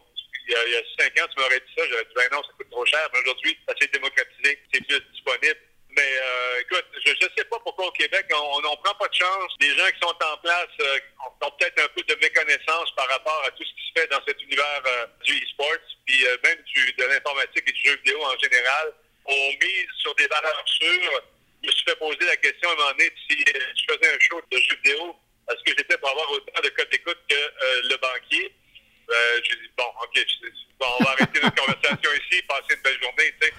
Il 0.47 0.51
y, 0.51 0.75
a, 0.75 0.81
cinq 0.99 1.17
ans, 1.19 1.27
tu 1.33 1.41
m'aurais 1.41 1.59
dit 1.59 1.73
ça, 1.77 1.87
j'aurais 1.89 2.03
dit, 2.03 2.13
ben 2.15 2.29
non, 2.31 2.43
ça 2.43 2.49
coûte 2.57 2.69
trop 2.69 2.85
cher. 2.85 3.09
Mais 3.13 3.19
aujourd'hui, 3.19 3.57
ça 3.67 3.73
s'est 3.79 3.87
démocratisé, 3.87 4.59
c'est 4.73 4.85
plus 4.85 4.99
disponible. 5.13 5.59
Mais 5.95 6.17
euh, 6.17 6.61
écoute, 6.61 6.85
je 7.05 7.11
ne 7.11 7.29
sais 7.37 7.45
pas 7.45 7.59
pourquoi 7.59 7.87
au 7.87 7.91
Québec, 7.91 8.25
on 8.33 8.61
n'en 8.61 8.75
prend 8.77 8.95
pas 8.95 9.07
de 9.07 9.13
chance. 9.13 9.51
Les 9.59 9.69
gens 9.77 9.85
qui 9.91 9.99
sont 10.01 10.15
en 10.25 10.37
place 10.37 10.73
euh, 10.81 10.99
ont 11.41 11.51
peut-être 11.51 11.83
un 11.83 11.87
peu 11.89 12.01
de 12.01 12.15
méconnaissance 12.15 12.91
par 12.95 13.07
rapport 13.09 13.43
à 13.45 13.51
tout 13.51 13.63
ce 13.63 13.73
qui 13.73 13.87
se 13.89 14.01
fait 14.01 14.07
dans 14.07 14.21
cet 14.25 14.41
univers 14.41 14.81
euh, 14.87 15.05
du 15.23 15.33
e-sport, 15.33 15.77
puis 16.05 16.25
même 16.43 16.57
du, 16.63 16.93
de 16.93 17.03
l'informatique 17.03 17.63
et 17.67 17.71
du 17.71 17.81
jeu 17.83 17.95
vidéo 17.97 18.23
en 18.23 18.37
général. 18.39 18.93
On 19.25 19.49
mise 19.61 19.87
sur 19.97 20.15
des 20.15 20.27
valeurs 20.27 20.63
sûres. 20.65 21.23
Je 21.61 21.67
me 21.67 21.71
suis 21.71 21.85
fait 21.85 21.95
poser 21.95 22.25
la 22.25 22.37
question 22.37 22.69
à 22.69 22.73
un 22.73 22.75
moment 22.75 22.91
donné 22.91 23.11
si 23.29 23.37
je 23.37 23.93
faisais 23.93 24.15
un 24.15 24.19
show 24.19 24.41
de 24.51 24.57
jeu 24.57 24.75
vidéo, 24.83 25.15
est-ce 25.49 25.63
que 25.63 25.77
j'étais 25.77 25.97
pour 25.97 26.09
avoir 26.09 26.29
autant 26.31 26.61
de 26.61 26.69
codes 26.69 26.89
d'écoute 26.89 27.19
que 27.29 27.89
le 27.89 27.97
banquier? 27.97 28.53
j'ai 29.43 29.55
dit, 29.55 29.69
bon, 29.77 29.85
OK, 30.01 30.25
on 30.79 31.03
va 31.03 31.11
arrêter 31.11 31.39
notre 31.41 31.55
conversation 31.65 32.11
ici, 32.13 32.41
passer 32.43 32.73
une 32.75 32.81
belle 32.81 33.01
journée, 33.01 33.33
tu 33.39 33.47
sais. 33.47 33.53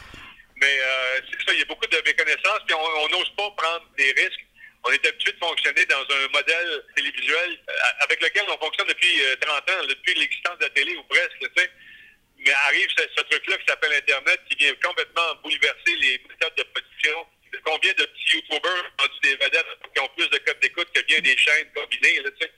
Mais 0.57 0.79
euh, 0.81 1.21
c'est 1.31 1.47
ça, 1.47 1.53
il 1.53 1.59
y 1.59 1.63
a 1.63 1.67
beaucoup 1.67 1.87
de 1.87 2.01
méconnaissances, 2.05 2.61
puis 2.67 2.75
on 2.75 3.09
n'ose 3.09 3.31
pas 3.37 3.51
prendre 3.57 3.87
des 3.97 4.13
risques. 4.13 4.45
On 4.85 4.93
est 4.93 5.07
habitué 5.07 5.33
de 5.33 5.39
fonctionner 5.39 5.85
dans 5.87 6.03
un 6.03 6.29
modèle 6.33 6.85
télévisuel 6.95 7.59
euh, 7.69 8.05
avec 8.05 8.21
lequel 8.23 8.45
on 8.49 8.59
fonctionne 8.59 8.87
depuis 8.87 9.19
30 9.41 9.51
euh, 9.69 9.73
ans, 9.73 9.87
depuis 9.89 10.15
l'existence 10.15 10.59
de 10.59 10.65
la 10.65 10.71
télé 10.71 10.95
ou 10.97 11.03
presque, 11.05 11.39
tu 11.41 11.49
sais. 11.57 11.71
Mais 12.39 12.53
arrive 12.67 12.89
ce, 12.91 13.23
truc-là 13.23 13.57
qui 13.57 13.65
s'appelle 13.67 13.95
Internet 13.95 14.41
qui 14.51 14.57
vient 14.57 14.75
complètement 14.83 15.35
bouleverser 15.43 15.97
les 16.01 16.21
méthodes 16.29 16.55
de 16.57 16.63
production. 16.65 17.27
Combien 17.65 17.93
de 17.93 18.05
petits 18.05 18.37
YouTubers 18.37 18.93
ont 19.01 19.21
des 19.23 19.37
vedettes 19.37 19.67
qui 19.95 20.01
ont 20.01 20.09
plus 20.09 20.29
de 20.29 20.39
codes 20.39 20.61
d'écoute 20.61 20.89
que 20.93 21.01
bien 21.03 21.21
des 21.21 21.37
chaînes 21.39 21.73
combinées, 21.73 22.23
tu 22.23 22.45
sais. 22.45 22.53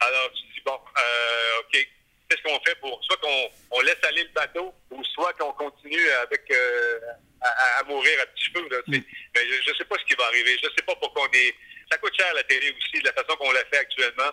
Alors, 0.00 0.30
tu 0.32 0.42
dis, 0.52 0.60
bon, 0.64 0.78
euh, 0.98 1.60
OK, 1.60 1.88
qu'est-ce 2.30 2.42
qu'on 2.42 2.60
fait 2.64 2.76
pour 2.76 3.02
soit 3.04 3.16
qu'on 3.16 3.50
on 3.72 3.80
laisse 3.80 3.98
aller 4.04 4.22
le 4.22 4.30
bateau 4.30 4.72
ou 4.90 5.04
soit 5.04 5.32
qu'on 5.34 5.52
continue 5.52 6.08
avec 6.22 6.42
euh, 6.50 7.00
à, 7.42 7.82
mourir 7.84 8.20
un 8.22 8.26
petit 8.26 8.50
peu. 8.50 8.62
Là, 8.70 8.78
mm. 8.86 9.02
Mais 9.34 9.40
je 9.46 9.70
ne 9.70 9.76
sais 9.76 9.84
pas 9.84 9.96
ce 9.98 10.04
qui 10.04 10.14
va 10.14 10.26
arriver. 10.26 10.56
Je 10.62 10.68
ne 10.68 10.72
sais 10.76 10.84
pas 10.86 10.94
pourquoi 10.96 11.28
on 11.28 11.32
est. 11.32 11.54
Ça 11.90 11.98
coûte 11.98 12.14
cher 12.16 12.32
la 12.34 12.44
télé 12.44 12.70
aussi, 12.70 13.02
de 13.02 13.06
la 13.06 13.12
façon 13.12 13.36
qu'on 13.36 13.50
l'a 13.50 13.64
fait 13.64 13.78
actuellement. 13.78 14.30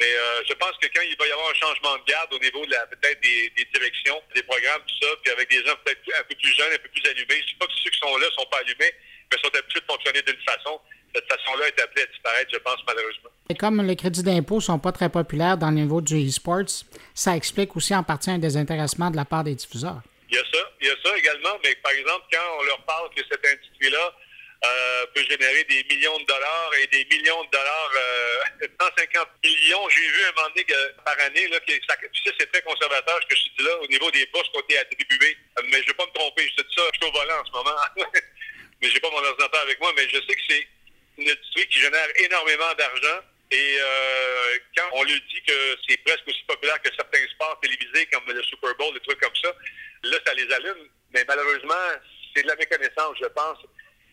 Mais 0.00 0.10
euh, 0.10 0.42
je 0.48 0.54
pense 0.54 0.72
que 0.80 0.88
quand 0.88 1.02
il 1.02 1.16
va 1.16 1.26
y 1.26 1.30
avoir 1.30 1.50
un 1.50 1.54
changement 1.54 1.96
de 1.98 2.04
garde 2.04 2.32
au 2.32 2.38
niveau 2.38 2.66
de 2.66 2.72
la 2.72 2.86
peut-être 2.86 3.20
des, 3.20 3.52
directions, 3.72 4.20
des 4.34 4.42
programmes, 4.42 4.82
tout 4.88 5.06
ça, 5.06 5.14
puis 5.22 5.30
avec 5.30 5.48
des 5.50 5.64
gens 5.64 5.76
peut-être 5.84 6.00
un 6.18 6.24
peu 6.24 6.34
plus 6.34 6.52
jeunes, 6.56 6.72
un 6.72 6.78
peu 6.78 6.88
plus 6.88 7.06
allumés, 7.08 7.36
je 7.36 7.42
ne 7.42 7.48
sais 7.48 7.58
pas 7.60 7.66
que 7.66 7.72
ceux 7.84 7.90
qui 7.90 7.98
sont 7.98 8.16
là 8.16 8.26
ne 8.26 8.32
sont 8.32 8.46
pas 8.50 8.58
allumés, 8.58 8.92
mais 9.30 9.38
sont 9.38 9.54
habitués 9.54 9.80
de 9.80 9.86
fonctionner 9.86 10.22
d'une 10.22 10.42
façon 10.42 10.80
cette 11.14 11.28
façon-là 11.28 11.68
est 11.68 11.80
appelée 11.80 12.02
à 12.02 12.06
disparaître, 12.06 12.50
je 12.52 12.58
pense, 12.58 12.78
malheureusement. 12.86 13.30
Et 13.48 13.54
comme 13.54 13.82
les 13.82 13.96
crédits 13.96 14.22
d'impôt 14.22 14.56
ne 14.56 14.60
sont 14.60 14.78
pas 14.78 14.92
très 14.92 15.08
populaires 15.08 15.56
dans 15.56 15.68
le 15.68 15.76
niveau 15.76 16.00
du 16.00 16.28
e-sports, 16.28 16.84
ça 17.14 17.36
explique 17.36 17.76
aussi 17.76 17.94
en 17.94 18.02
partie 18.02 18.30
un 18.30 18.38
désintéressement 18.38 19.10
de 19.10 19.16
la 19.16 19.24
part 19.24 19.44
des 19.44 19.54
diffuseurs. 19.54 20.00
Il 20.30 20.36
y 20.36 20.38
a 20.38 20.44
ça, 20.52 20.70
il 20.80 20.86
y 20.86 20.90
a 20.90 20.94
ça 21.04 21.16
également, 21.16 21.56
mais 21.62 21.74
par 21.76 21.92
exemple, 21.92 22.24
quand 22.32 22.58
on 22.58 22.62
leur 22.64 22.82
parle 22.84 23.10
que 23.14 23.22
cette 23.30 23.46
industrie-là 23.46 24.14
euh, 24.64 25.06
peut 25.14 25.22
générer 25.28 25.62
des 25.64 25.84
millions 25.84 26.18
de 26.18 26.24
dollars 26.24 26.70
et 26.82 26.86
des 26.86 27.04
millions 27.04 27.44
de 27.44 27.50
dollars, 27.50 27.90
euh, 28.62 28.66
150 28.80 29.28
millions, 29.44 29.88
j'ai 29.90 30.08
vu 30.08 30.24
un 30.24 30.32
moment 30.32 30.48
donné 30.48 30.64
que, 30.64 30.92
par 31.04 31.18
année, 31.20 31.46
là, 31.48 31.60
que 31.60 31.72
ça, 31.86 31.96
tu 32.00 32.22
sais, 32.24 32.34
c'est 32.40 32.50
très 32.50 32.62
conservateur 32.62 33.20
ce 33.22 33.26
que 33.28 33.36
je 33.36 33.42
dis 33.58 33.64
là, 33.64 33.76
au 33.82 33.86
niveau 33.86 34.10
des 34.10 34.26
bourses 34.32 34.48
côté 34.48 34.78
attribuées, 34.78 35.36
mais 35.64 35.78
je 35.78 35.82
ne 35.82 35.86
vais 35.86 35.94
pas 35.94 36.06
me 36.06 36.14
tromper, 36.14 36.48
je 36.48 36.62
te 36.62 36.66
dis 36.66 36.74
ça, 36.74 36.82
je 36.94 36.98
suis 36.98 37.08
au 37.08 37.12
volant 37.12 37.40
en 37.40 37.44
ce 37.44 37.52
moment, 37.52 37.76
mais 38.80 38.88
j'ai 38.88 39.00
pas 39.00 39.10
mon 39.10 39.22
ordinateur 39.22 39.60
avec 39.60 39.78
moi, 39.80 39.92
mais 39.94 40.08
je 40.08 40.16
sais 40.16 40.34
que 40.34 40.42
c'est 40.48 40.66
une 41.18 41.28
industrie 41.28 41.66
qui 41.68 41.80
génère 41.80 42.08
énormément 42.16 42.72
d'argent. 42.74 43.20
Et 43.50 43.76
euh, 43.78 44.58
quand 44.76 44.88
on 44.92 45.04
lui 45.04 45.20
dit 45.32 45.42
que 45.46 45.76
c'est 45.88 45.96
presque 45.98 46.26
aussi 46.26 46.42
populaire 46.48 46.80
que 46.82 46.88
certains 46.96 47.24
sports 47.34 47.58
télévisés 47.60 48.06
comme 48.06 48.24
le 48.26 48.42
Super 48.42 48.74
Bowl, 48.76 48.92
des 48.94 49.00
trucs 49.00 49.20
comme 49.20 49.36
ça, 49.36 49.52
là, 50.02 50.16
ça 50.26 50.34
les 50.34 50.50
allume. 50.52 50.88
Mais 51.12 51.24
malheureusement, 51.28 51.74
c'est 52.34 52.42
de 52.42 52.48
la 52.48 52.56
méconnaissance, 52.56 53.16
je 53.20 53.26
pense. 53.26 53.58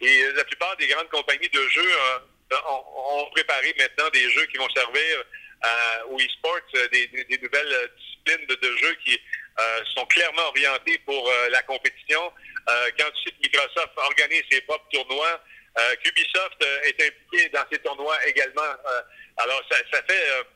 Et 0.01 0.31
la 0.33 0.43
plupart 0.43 0.75
des 0.77 0.87
grandes 0.87 1.09
compagnies 1.09 1.49
de 1.49 1.67
jeux 1.69 1.91
euh, 1.91 2.57
ont, 2.67 3.29
préparé 3.31 3.73
maintenant 3.77 4.09
des 4.09 4.29
jeux 4.31 4.45
qui 4.47 4.57
vont 4.57 4.69
servir 4.75 5.23
euh, 5.63 6.03
aux 6.09 6.19
e-sports, 6.19 6.59
des, 6.91 7.09
nouvelles 7.41 7.91
disciplines 7.97 8.45
de, 8.47 8.77
jeux 8.77 8.97
qui 9.05 9.19
sont 9.95 10.05
clairement 10.05 10.47
orientées 10.47 10.99
pour 11.05 11.31
la 11.49 11.61
compétition. 11.63 12.33
quand 12.67 13.11
tu 13.11 13.23
sais 13.23 13.31
que 13.31 13.41
Microsoft 13.43 13.91
organise 13.95 14.43
ses 14.49 14.61
propres 14.61 14.87
tournois, 14.91 15.39
euh, 15.79 15.95
Ubisoft 16.05 16.61
euh, 16.63 16.81
est 16.83 17.01
impliqué 17.01 17.49
dans 17.49 17.63
ces 17.71 17.79
tournois 17.79 18.17
également. 18.27 18.61
Euh, 18.61 19.01
alors, 19.37 19.61
ça, 19.69 19.77
fait 20.07 20.47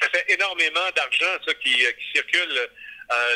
ça 0.00 0.08
fait 0.10 0.24
énormément 0.32 0.90
d'argent 0.96 1.38
ça 1.46 1.54
qui, 1.54 1.86
circule 2.12 2.68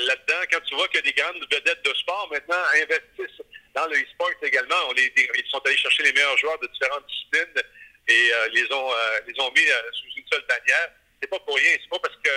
là-dedans. 0.03 0.41
Quand 0.51 0.61
tu 0.67 0.75
vois 0.75 0.89
que 0.89 0.99
des 0.99 1.13
grandes 1.13 1.47
vedettes 1.51 1.85
de 1.85 1.95
sport 1.95 2.29
maintenant 2.33 2.63
investissent 2.75 3.43
dans 3.75 3.87
le 3.87 3.97
e-sport 3.97 4.31
également, 4.43 4.93
ils 4.97 5.45
sont 5.49 5.61
allés 5.65 5.77
chercher 5.77 6.03
les 6.03 6.13
meilleurs 6.13 6.37
joueurs 6.39 6.59
de 6.59 6.67
différentes 6.67 7.07
disciplines 7.07 7.63
et 8.09 8.33
les 8.53 8.73
ont 8.73 8.93
les 9.29 9.41
ont 9.41 9.53
mis 9.53 9.67
sous 9.93 10.19
une 10.19 10.27
seule 10.33 10.45
bannière. 10.49 10.91
C'est 11.23 11.29
pas 11.29 11.39
pour 11.39 11.55
rien. 11.55 11.77
C'est 11.81 11.89
pas 11.89 12.01
parce 12.01 12.17
que 12.17 12.31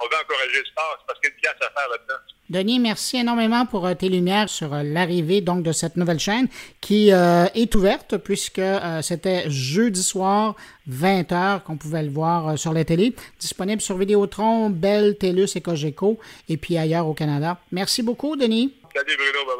on 0.00 0.04
veut 0.04 0.16
encourager 0.22 0.58
le 0.58 0.64
sport, 0.66 0.96
c'est 0.98 1.06
parce 1.06 1.20
qu'il 1.20 1.30
y 1.30 1.32
a 1.32 1.34
une 1.34 1.40
pièce 1.40 1.54
à 1.60 1.70
faire 1.72 1.88
là-dedans. 1.90 2.20
Denis, 2.50 2.78
merci 2.78 3.18
énormément 3.18 3.66
pour 3.66 3.86
euh, 3.86 3.94
tes 3.94 4.08
lumières 4.08 4.48
sur 4.48 4.72
euh, 4.72 4.82
l'arrivée 4.82 5.42
donc 5.42 5.62
de 5.62 5.72
cette 5.72 5.96
nouvelle 5.96 6.18
chaîne 6.18 6.48
qui 6.80 7.12
euh, 7.12 7.44
est 7.54 7.74
ouverte 7.74 8.16
puisque 8.16 8.62
c'était 9.02 9.50
jeudi 9.50 10.02
soir 10.02 10.54
20h 10.90 11.62
qu'on 11.62 11.76
pouvait 11.76 12.02
le 12.02 12.10
voir 12.10 12.58
sur 12.58 12.72
la 12.72 12.84
télé, 12.84 13.14
disponible 13.38 13.82
sur 13.82 13.98
Vidéotron, 13.98 14.70
Bell, 14.70 15.18
TELUS 15.18 15.56
et 15.56 15.60
Cogeco 15.60 16.18
et 16.48 16.56
puis 16.56 16.78
ailleurs 16.78 17.06
au 17.06 17.14
Canada. 17.14 17.58
Merci 17.72 18.02
beaucoup 18.02 18.36
Denis. 18.36 18.74
Salut 18.94 19.16
Bruno, 19.16 19.44
bye 19.46 19.56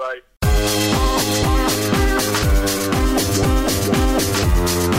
bye. 4.92 4.97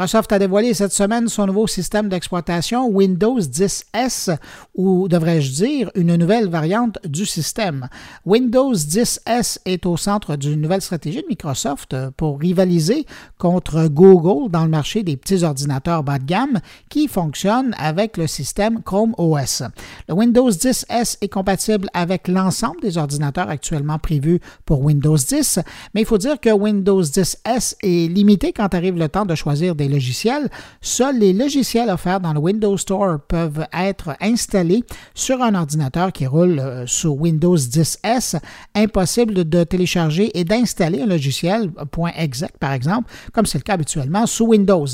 Microsoft 0.00 0.32
a 0.32 0.38
dévoilé 0.38 0.72
cette 0.72 0.94
semaine 0.94 1.28
son 1.28 1.46
nouveau 1.46 1.66
système 1.66 2.08
d'exploitation 2.08 2.88
Windows 2.88 3.38
10S, 3.38 4.34
ou 4.74 5.08
devrais-je 5.08 5.52
dire 5.52 5.90
une 5.94 6.16
nouvelle 6.16 6.48
variante 6.48 6.98
du 7.04 7.26
système. 7.26 7.86
Windows 8.24 8.72
10S 8.72 9.58
est 9.66 9.84
au 9.84 9.98
centre 9.98 10.36
d'une 10.36 10.62
nouvelle 10.62 10.80
stratégie 10.80 11.20
de 11.20 11.26
Microsoft 11.28 11.94
pour 12.16 12.40
rivaliser 12.40 13.04
contre 13.36 13.88
Google 13.88 14.50
dans 14.50 14.64
le 14.64 14.70
marché 14.70 15.02
des 15.02 15.18
petits 15.18 15.44
ordinateurs 15.44 16.02
bas 16.02 16.18
de 16.18 16.24
gamme 16.24 16.60
qui 16.88 17.06
fonctionnent 17.06 17.74
avec 17.76 18.16
le 18.16 18.26
système 18.26 18.82
Chrome 18.82 19.14
OS. 19.18 19.64
Le 20.08 20.14
Windows 20.14 20.48
10S 20.48 21.18
est 21.20 21.28
compatible 21.28 21.90
avec 21.92 22.26
l'ensemble 22.26 22.80
des 22.80 22.96
ordinateurs 22.96 23.50
actuellement 23.50 23.98
prévus 23.98 24.40
pour 24.64 24.80
Windows 24.80 25.18
10, 25.18 25.58
mais 25.92 26.00
il 26.00 26.06
faut 26.06 26.16
dire 26.16 26.40
que 26.40 26.48
Windows 26.48 27.02
10S 27.02 27.74
est 27.82 28.10
limité 28.10 28.54
quand 28.54 28.72
arrive 28.74 28.96
le 28.96 29.10
temps 29.10 29.26
de 29.26 29.34
choisir 29.34 29.74
des 29.74 29.89
logiciels, 29.90 30.48
seuls 30.80 31.18
les 31.18 31.32
logiciels 31.32 31.90
offerts 31.90 32.20
dans 32.20 32.32
le 32.32 32.40
Windows 32.40 32.76
Store 32.76 33.18
peuvent 33.20 33.66
être 33.72 34.16
installés 34.20 34.84
sur 35.14 35.42
un 35.42 35.54
ordinateur 35.54 36.12
qui 36.12 36.26
roule 36.26 36.58
euh, 36.58 36.86
sous 36.86 37.10
Windows 37.10 37.56
10S. 37.56 38.38
Impossible 38.74 39.48
de 39.48 39.64
télécharger 39.64 40.38
et 40.38 40.44
d'installer 40.44 41.02
un 41.02 41.06
logiciel 41.06 41.70
.exec 42.16 42.52
par 42.58 42.72
exemple, 42.72 43.10
comme 43.32 43.46
c'est 43.46 43.58
le 43.58 43.62
cas 43.62 43.74
habituellement 43.74 44.26
sous 44.26 44.46
Windows. 44.46 44.86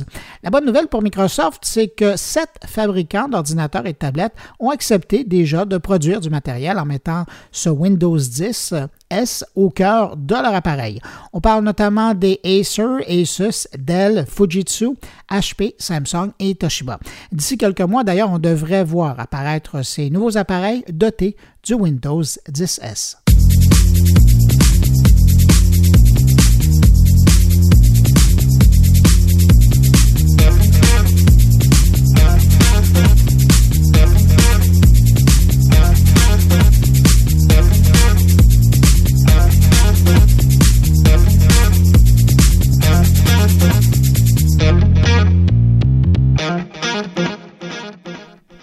La 0.42 0.50
bonne 0.50 0.64
nouvelle 0.64 0.88
pour 0.88 1.02
Microsoft, 1.02 1.62
c'est 1.62 1.88
que 1.88 2.16
sept 2.16 2.50
fabricants 2.66 3.28
d'ordinateurs 3.28 3.86
et 3.86 3.92
de 3.92 3.98
tablettes 3.98 4.34
ont 4.58 4.70
accepté 4.70 5.24
déjà 5.24 5.64
de 5.64 5.78
produire 5.78 6.20
du 6.20 6.30
matériel 6.30 6.78
en 6.78 6.84
mettant 6.84 7.24
ce 7.52 7.68
Windows 7.68 8.16
10 8.16 8.74
S 9.10 9.44
au 9.54 9.70
cœur 9.70 10.16
de 10.16 10.34
leur 10.34 10.54
appareil. 10.54 11.00
On 11.32 11.40
parle 11.40 11.64
notamment 11.64 12.14
des 12.14 12.40
Acer, 12.44 13.04
Asus, 13.08 13.68
Dell, 13.78 14.24
Fujitsu, 14.28 14.90
HP, 15.30 15.74
Samsung 15.78 16.32
et 16.38 16.54
Toshiba. 16.54 16.98
D'ici 17.32 17.58
quelques 17.58 17.80
mois, 17.82 18.04
d'ailleurs, 18.04 18.30
on 18.30 18.38
devrait 18.38 18.84
voir 18.84 19.18
apparaître 19.20 19.84
ces 19.84 20.10
nouveaux 20.10 20.36
appareils 20.36 20.84
dotés 20.88 21.36
du 21.62 21.74
Windows 21.74 22.22
10S. 22.22 23.25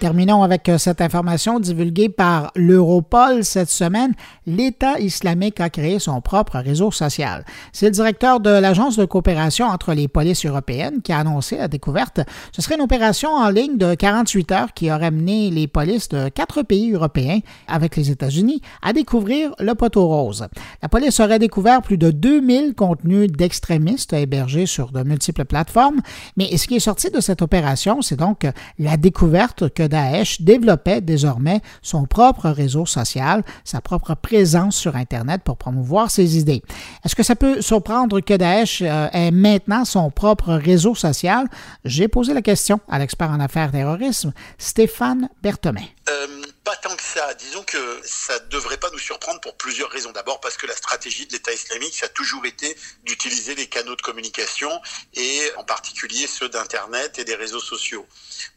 Terminons 0.04 0.42
avec 0.42 0.68
euh, 0.68 0.76
cette 0.76 1.00
information 1.00 1.58
divulguée 1.58 2.10
par 2.10 2.52
l'Europol 2.56 3.42
cette 3.42 3.70
semaine. 3.70 4.12
L'État 4.46 5.00
islamique 5.00 5.60
a 5.60 5.70
créé 5.70 5.98
son 5.98 6.20
propre 6.20 6.58
réseau 6.58 6.90
social. 6.90 7.46
C'est 7.72 7.86
le 7.86 7.92
directeur 7.92 8.40
de 8.40 8.50
l'Agence 8.50 8.98
de 8.98 9.06
coopération 9.06 9.64
entre 9.64 9.94
les 9.94 10.06
polices 10.06 10.44
européennes 10.44 11.00
qui 11.02 11.10
a 11.12 11.20
annoncé 11.20 11.56
la 11.56 11.68
découverte. 11.68 12.20
Ce 12.52 12.60
serait 12.60 12.74
une 12.74 12.82
opération 12.82 13.30
en 13.30 13.48
ligne 13.48 13.78
de 13.78 13.94
48 13.94 14.52
heures 14.52 14.74
qui 14.74 14.92
aurait 14.92 15.10
mené 15.10 15.48
les 15.50 15.68
polices 15.68 16.10
de 16.10 16.28
quatre 16.28 16.60
pays 16.60 16.92
européens 16.92 17.38
avec 17.66 17.96
les 17.96 18.10
États-Unis 18.10 18.60
à 18.82 18.92
découvrir 18.92 19.54
le 19.58 19.74
poteau 19.74 20.06
rose. 20.06 20.46
La 20.82 20.90
police 20.90 21.18
aurait 21.18 21.38
découvert 21.38 21.80
plus 21.80 21.96
de 21.96 22.10
2000 22.10 22.74
contenus 22.74 23.32
d'extrémistes 23.32 24.12
hébergés 24.12 24.66
sur 24.66 24.92
de 24.92 25.02
multiples 25.02 25.46
plateformes. 25.46 26.02
Mais 26.36 26.54
ce 26.58 26.66
qui 26.66 26.76
est 26.76 26.80
sorti 26.80 27.08
de 27.10 27.20
cette 27.20 27.40
opération, 27.40 28.02
c'est 28.02 28.16
donc 28.16 28.46
la 28.78 28.98
découverte 28.98 29.72
que 29.72 29.93
Daesh 29.94 30.40
développait 30.40 31.00
désormais 31.00 31.60
son 31.80 32.04
propre 32.04 32.48
réseau 32.50 32.84
social, 32.84 33.44
sa 33.62 33.80
propre 33.80 34.14
présence 34.14 34.74
sur 34.74 34.96
Internet 34.96 35.42
pour 35.44 35.56
promouvoir 35.56 36.10
ses 36.10 36.36
idées. 36.36 36.62
Est-ce 37.04 37.14
que 37.14 37.22
ça 37.22 37.36
peut 37.36 37.62
surprendre 37.62 38.18
que 38.18 38.34
Daesh 38.34 38.82
euh, 38.82 39.06
ait 39.12 39.30
maintenant 39.30 39.84
son 39.84 40.10
propre 40.10 40.54
réseau 40.54 40.96
social? 40.96 41.46
J'ai 41.84 42.08
posé 42.08 42.34
la 42.34 42.42
question 42.42 42.80
à 42.88 42.98
l'expert 42.98 43.30
en 43.30 43.38
affaires 43.38 43.70
terrorisme, 43.70 44.32
Stéphane 44.58 45.28
Berthomet. 45.42 45.90
Euh, 46.08 46.26
pas 46.64 46.76
tant 46.76 46.96
que 46.96 47.02
ça. 47.02 47.34
Disons 47.34 47.62
que 47.62 48.00
ça 48.04 48.38
ne 48.40 48.46
devrait 48.46 48.78
pas 48.78 48.90
nous 48.90 48.98
surprendre 48.98 49.40
pour 49.40 49.56
plusieurs 49.56 49.90
raisons. 49.90 50.12
D'abord 50.12 50.40
parce 50.40 50.56
que 50.56 50.66
la 50.66 50.74
stratégie 50.74 51.26
de 51.26 51.32
l'État 51.32 51.52
islamique, 51.52 51.94
ça 51.94 52.06
a 52.06 52.08
toujours 52.08 52.44
été 52.46 52.76
d'utiliser 53.04 53.54
les 53.54 53.66
canaux 53.66 53.96
de 53.96 54.02
communication 54.02 54.80
et 55.12 55.42
en 55.56 55.64
particulier 55.64 56.26
ceux 56.26 56.48
d'Internet 56.48 57.18
et 57.18 57.24
des 57.24 57.34
réseaux 57.34 57.60
sociaux. 57.60 58.06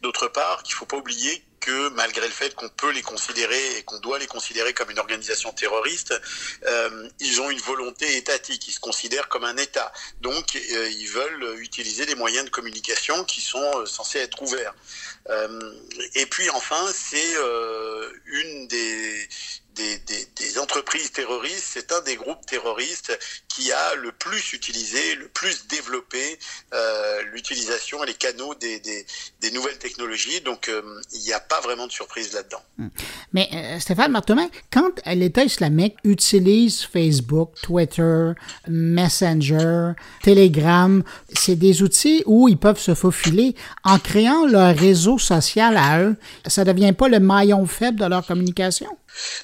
D'autre 0.00 0.28
part, 0.28 0.62
qu'il 0.62 0.74
ne 0.74 0.78
faut 0.78 0.86
pas 0.86 0.96
oublier 0.96 1.44
que 1.60 1.88
malgré 1.90 2.26
le 2.26 2.32
fait 2.32 2.54
qu'on 2.54 2.68
peut 2.68 2.92
les 2.92 3.02
considérer 3.02 3.78
et 3.78 3.82
qu'on 3.82 3.98
doit 3.98 4.18
les 4.18 4.26
considérer 4.26 4.72
comme 4.72 4.90
une 4.90 4.98
organisation 4.98 5.52
terroriste, 5.52 6.14
euh, 6.66 7.08
ils 7.20 7.40
ont 7.40 7.50
une 7.50 7.60
volonté 7.60 8.16
étatique, 8.16 8.68
ils 8.68 8.72
se 8.72 8.80
considèrent 8.80 9.28
comme 9.28 9.44
un 9.44 9.56
État. 9.56 9.92
Donc 10.20 10.56
euh, 10.56 10.88
ils 10.88 11.08
veulent 11.08 11.58
utiliser 11.58 12.06
des 12.06 12.14
moyens 12.14 12.44
de 12.44 12.50
communication 12.50 13.24
qui 13.24 13.40
sont 13.40 13.70
euh, 13.76 13.86
censés 13.86 14.18
être 14.18 14.40
ouverts. 14.42 14.74
Et 16.14 16.26
puis 16.26 16.48
enfin, 16.50 16.86
c'est 16.92 17.34
une 18.26 18.68
des, 18.68 19.28
des, 19.78 20.58
entreprises 20.58 21.12
terroristes, 21.12 21.64
c'est 21.72 21.92
un 21.92 22.00
des 22.02 22.16
groupes 22.16 22.44
terroristes 22.46 23.16
qui 23.48 23.70
a 23.72 23.94
le 23.96 24.12
plus 24.12 24.52
utilisé, 24.52 25.14
le 25.16 25.28
plus 25.28 25.66
développé 25.68 26.38
euh, 26.74 27.22
l'utilisation 27.32 28.02
et 28.02 28.08
les 28.08 28.14
canaux 28.14 28.54
des, 28.54 28.80
nouvelles 29.52 29.78
technologies. 29.78 30.40
Donc, 30.40 30.68
euh, 30.68 30.82
il 31.12 31.22
n'y 31.22 31.32
a 31.32 31.40
pas 31.40 31.60
vraiment 31.60 31.86
de 31.86 31.92
surprise 31.92 32.32
là-dedans. 32.32 32.62
Hmm. 32.78 32.88
Mais 33.32 33.48
euh, 33.52 33.78
Stéphane 33.78 34.10
Martemin, 34.10 34.48
quand 34.72 34.90
l'État 35.06 35.44
islamique 35.44 35.96
utilise 36.04 36.82
Facebook, 36.82 37.54
Twitter, 37.62 38.32
Messenger, 38.68 39.92
Telegram, 40.22 41.02
c'est 41.32 41.56
des 41.56 41.82
outils 41.82 42.22
où 42.26 42.48
ils 42.48 42.58
peuvent 42.58 42.80
se 42.80 42.94
faufiler 42.94 43.54
en 43.84 43.98
créant 43.98 44.46
leur 44.46 44.76
réseau 44.76 45.18
social 45.18 45.76
à 45.76 46.00
eux. 46.02 46.16
Ça 46.46 46.64
ne 46.64 46.72
devient 46.72 46.92
pas 46.92 47.08
le 47.08 47.20
maillon 47.20 47.66
faible 47.66 48.00
de 48.00 48.06
leur 48.06 48.26
communication? 48.26 48.88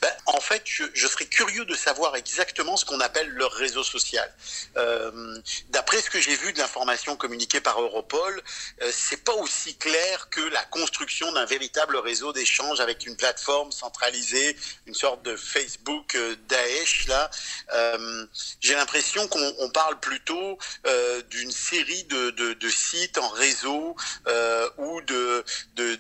Ben, 0.01 0.09
en 0.35 0.40
fait, 0.40 0.62
je, 0.64 1.07
serais 1.07 1.27
curieux 1.27 1.64
de 1.64 1.75
savoir 1.75 2.16
exactement 2.16 2.77
ce 2.77 2.85
qu'on 2.85 2.99
appelle 3.01 3.29
leur 3.29 3.53
réseau 3.53 3.85
social. 3.85 4.29
Euh, 4.77 5.38
d'après 5.68 6.03
ce 6.03 6.11
que 6.11 6.20
j'ai 6.20 6.35
vu 6.35 6.53
de 6.53 6.59
l'information 6.59 7.14
communiquée 7.14 7.61
par 7.61 7.81
Europol, 7.81 8.42
euh, 8.83 8.90
c'est 8.92 9.23
pas 9.23 9.35
aussi 9.35 9.77
clair 9.77 10.29
que 10.31 10.40
la 10.40 10.64
construction 10.64 11.31
d'un 11.33 11.44
véritable 11.44 11.97
réseau 11.99 12.33
d'échange 12.33 12.81
avec 12.81 13.07
une 13.07 13.16
plateforme 13.16 13.70
centralisée, 13.70 14.57
une 14.87 14.94
sorte 14.94 15.23
de 15.23 15.37
Facebook 15.37 16.16
euh, 16.16 16.35
Daesh. 16.49 17.07
Là, 17.07 17.31
j'ai 18.61 18.75
l'impression 18.75 19.29
qu'on 19.29 19.70
parle 19.70 20.01
plutôt 20.01 20.59
d'une 21.31 21.53
série 21.53 22.05
de, 22.05 22.70
sites 22.70 23.18
en 23.18 23.29
réseau 23.29 23.94
ou 24.79 25.01
de, 25.03 25.44
de 25.75 25.99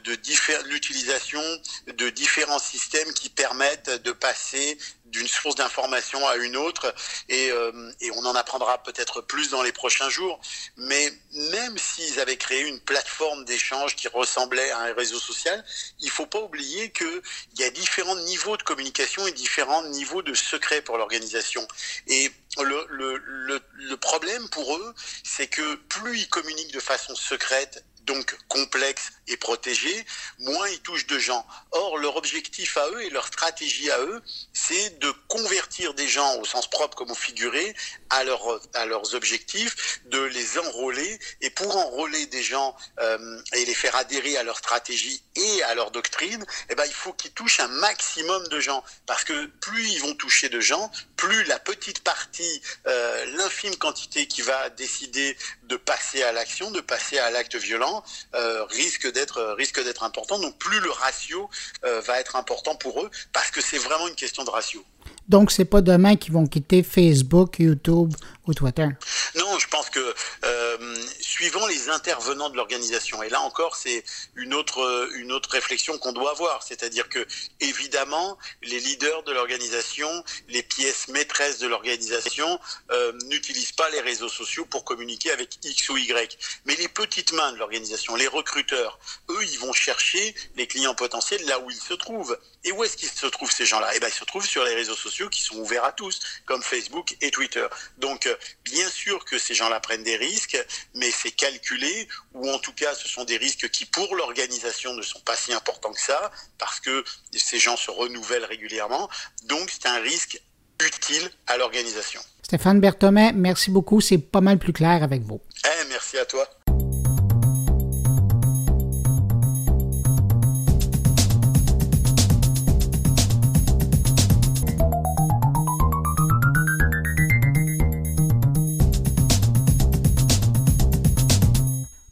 l'utilisation 0.66 1.42
de 1.86 2.10
différents 2.10 2.58
systèmes 2.58 3.12
qui 3.12 3.28
permettent 3.28 3.90
de 3.90 4.12
passer 4.24 4.78
d'une 5.04 5.28
source 5.28 5.54
d'information 5.54 6.26
à 6.26 6.36
une 6.36 6.56
autre 6.56 6.94
et, 7.28 7.50
euh, 7.50 7.92
et 8.00 8.10
on 8.12 8.24
en 8.24 8.34
apprendra 8.34 8.82
peut-être 8.82 9.20
plus 9.20 9.50
dans 9.50 9.62
les 9.62 9.70
prochains 9.70 10.08
jours. 10.08 10.40
Mais 10.78 11.12
même 11.52 11.76
s'ils 11.76 12.18
avaient 12.20 12.38
créé 12.38 12.62
une 12.62 12.80
plateforme 12.80 13.44
d'échange 13.44 13.96
qui 13.96 14.08
ressemblait 14.08 14.70
à 14.70 14.78
un 14.78 14.94
réseau 14.94 15.18
social, 15.18 15.62
il 16.00 16.08
faut 16.10 16.24
pas 16.24 16.40
oublier 16.40 16.90
qu'il 16.90 17.22
y 17.58 17.64
a 17.64 17.70
différents 17.70 18.16
niveaux 18.16 18.56
de 18.56 18.62
communication 18.62 19.26
et 19.26 19.32
différents 19.32 19.84
niveaux 19.88 20.22
de 20.22 20.32
secret 20.32 20.80
pour 20.80 20.96
l'organisation. 20.96 21.68
Et 22.06 22.32
le, 22.56 22.86
le, 22.88 23.18
le, 23.18 23.60
le 23.74 23.96
problème 23.98 24.48
pour 24.48 24.74
eux, 24.74 24.94
c'est 25.22 25.48
que 25.48 25.74
plus 25.74 26.20
ils 26.20 26.28
communiquent 26.30 26.72
de 26.72 26.80
façon 26.80 27.14
secrète 27.14 27.84
donc 28.04 28.36
complexe 28.48 29.12
et 29.28 29.36
protégé, 29.36 30.04
moins 30.38 30.68
ils 30.68 30.80
touchent 30.80 31.06
de 31.06 31.18
gens. 31.18 31.46
Or, 31.70 31.98
leur 31.98 32.16
objectif 32.16 32.76
à 32.76 32.88
eux 32.90 33.02
et 33.02 33.10
leur 33.10 33.26
stratégie 33.26 33.90
à 33.90 34.00
eux, 34.00 34.22
c'est 34.52 34.98
de 34.98 35.10
convertir 35.28 35.94
des 35.94 36.08
gens 36.08 36.36
au 36.40 36.44
sens 36.44 36.68
propre 36.68 36.96
comme 36.96 37.10
au 37.10 37.14
figuré 37.14 37.74
à, 38.10 38.24
leur, 38.24 38.60
à 38.74 38.86
leurs 38.86 39.14
objectifs, 39.14 40.00
de 40.06 40.20
les 40.20 40.58
enrôler. 40.58 41.18
Et 41.40 41.50
pour 41.50 41.76
enrôler 41.76 42.26
des 42.26 42.42
gens 42.42 42.76
euh, 43.00 43.40
et 43.54 43.64
les 43.64 43.74
faire 43.74 43.96
adhérer 43.96 44.36
à 44.36 44.42
leur 44.42 44.58
stratégie 44.58 45.22
et 45.36 45.62
à 45.64 45.74
leur 45.74 45.90
doctrine, 45.90 46.44
eh 46.68 46.74
ben, 46.74 46.84
il 46.86 46.92
faut 46.92 47.12
qu'ils 47.12 47.32
touchent 47.32 47.60
un 47.60 47.68
maximum 47.68 48.46
de 48.48 48.60
gens. 48.60 48.84
Parce 49.06 49.24
que 49.24 49.46
plus 49.46 49.88
ils 49.88 50.00
vont 50.00 50.14
toucher 50.14 50.48
de 50.48 50.60
gens, 50.60 50.90
plus 51.16 51.44
la 51.44 51.58
petite 51.58 52.00
partie, 52.00 52.62
euh, 52.86 53.24
l'infime 53.36 53.76
quantité 53.76 54.26
qui 54.26 54.42
va 54.42 54.70
décider 54.70 55.36
de 55.64 55.76
passer 55.76 56.22
à 56.22 56.32
l'action, 56.32 56.70
de 56.70 56.80
passer 56.80 57.18
à 57.18 57.30
l'acte 57.30 57.56
violent, 57.56 58.04
euh, 58.34 58.64
risque 58.64 59.06
d'être 59.14 59.54
risque 59.56 59.82
d'être 59.82 60.02
important. 60.02 60.38
Donc 60.38 60.58
plus 60.58 60.80
le 60.80 60.90
ratio 60.90 61.48
euh, 61.84 62.00
va 62.00 62.20
être 62.20 62.36
important 62.36 62.74
pour 62.74 63.00
eux, 63.02 63.10
parce 63.32 63.50
que 63.50 63.60
c'est 63.60 63.78
vraiment 63.78 64.08
une 64.08 64.14
question 64.14 64.44
de 64.44 64.50
ratio. 64.50 64.84
Donc, 65.28 65.50
c'est 65.50 65.64
pas 65.64 65.80
demain 65.80 66.16
qu'ils 66.16 66.32
vont 66.32 66.46
quitter 66.46 66.82
Facebook, 66.82 67.58
YouTube 67.58 68.12
Twitter. 68.52 68.88
Non, 69.36 69.58
je 69.58 69.68
pense 69.68 69.88
que 69.88 70.14
euh, 70.44 70.96
suivant 71.20 71.66
les 71.66 71.88
intervenants 71.88 72.50
de 72.50 72.56
l'organisation, 72.56 73.22
et 73.22 73.30
là 73.30 73.40
encore, 73.40 73.76
c'est 73.76 74.04
une 74.36 74.52
autre 74.54 75.08
une 75.14 75.32
autre 75.32 75.50
réflexion 75.50 75.96
qu'on 75.98 76.12
doit 76.12 76.32
avoir, 76.32 76.62
c'est-à-dire 76.62 77.08
que 77.08 77.26
évidemment, 77.60 78.36
les 78.62 78.80
leaders 78.80 79.22
de 79.22 79.32
l'organisation, 79.32 80.08
les 80.48 80.62
pièces 80.62 81.08
maîtresses 81.08 81.58
de 81.58 81.66
l'organisation, 81.66 82.60
euh, 82.90 83.12
n'utilisent 83.26 83.72
pas 83.72 83.88
les 83.90 84.00
réseaux 84.00 84.28
sociaux 84.28 84.64
pour 84.66 84.84
communiquer 84.84 85.30
avec 85.30 85.58
X 85.64 85.88
ou 85.88 85.96
Y, 85.96 86.38
mais 86.66 86.76
les 86.76 86.88
petites 86.88 87.32
mains 87.32 87.52
de 87.52 87.58
l'organisation, 87.58 88.16
les 88.16 88.28
recruteurs, 88.28 88.98
eux, 89.30 89.44
ils 89.44 89.58
vont 89.58 89.72
chercher 89.72 90.34
les 90.56 90.66
clients 90.66 90.94
potentiels 90.94 91.44
là 91.46 91.58
où 91.60 91.70
ils 91.70 91.76
se 91.76 91.94
trouvent. 91.94 92.38
Et 92.66 92.72
où 92.72 92.82
est-ce 92.82 92.96
qu'ils 92.96 93.10
se 93.10 93.26
trouvent 93.26 93.52
ces 93.52 93.66
gens-là? 93.66 93.90
Eh 93.94 94.00
ben, 94.00 94.08
ils 94.08 94.18
se 94.18 94.24
trouvent 94.24 94.46
sur 94.46 94.64
les 94.64 94.74
réseaux 94.74 94.96
sociaux 94.96 95.28
qui 95.28 95.42
sont 95.42 95.56
ouverts 95.56 95.84
à 95.84 95.92
tous, 95.92 96.20
comme 96.46 96.62
Facebook 96.62 97.14
et 97.20 97.30
Twitter. 97.30 97.66
Donc, 97.98 98.26
euh, 98.26 98.33
bien 98.64 98.88
sûr 98.88 99.24
que 99.24 99.38
ces 99.38 99.54
gens-là 99.54 99.80
prennent 99.80 100.04
des 100.04 100.16
risques, 100.16 100.58
mais 100.94 101.10
c'est 101.10 101.30
calculé, 101.30 102.08
ou 102.32 102.50
en 102.50 102.58
tout 102.58 102.72
cas, 102.72 102.94
ce 102.94 103.08
sont 103.08 103.24
des 103.24 103.36
risques 103.36 103.68
qui, 103.70 103.84
pour 103.84 104.14
l'organisation, 104.16 104.94
ne 104.94 105.02
sont 105.02 105.20
pas 105.20 105.36
si 105.36 105.52
importants 105.52 105.92
que 105.92 106.00
ça, 106.00 106.30
parce 106.58 106.80
que 106.80 107.04
ces 107.32 107.58
gens 107.58 107.76
se 107.76 107.90
renouvellent 107.90 108.44
régulièrement. 108.44 109.08
Donc, 109.44 109.70
c'est 109.70 109.88
un 109.88 110.00
risque 110.00 110.40
utile 110.84 111.30
à 111.46 111.56
l'organisation. 111.56 112.20
Stéphane 112.42 112.80
Berthomet, 112.80 113.32
merci 113.32 113.70
beaucoup. 113.70 114.00
C'est 114.00 114.18
pas 114.18 114.40
mal 114.40 114.58
plus 114.58 114.72
clair 114.72 115.02
avec 115.02 115.22
vous. 115.22 115.40
Eh, 115.64 115.88
merci 115.88 116.18
à 116.18 116.26
toi. 116.26 116.48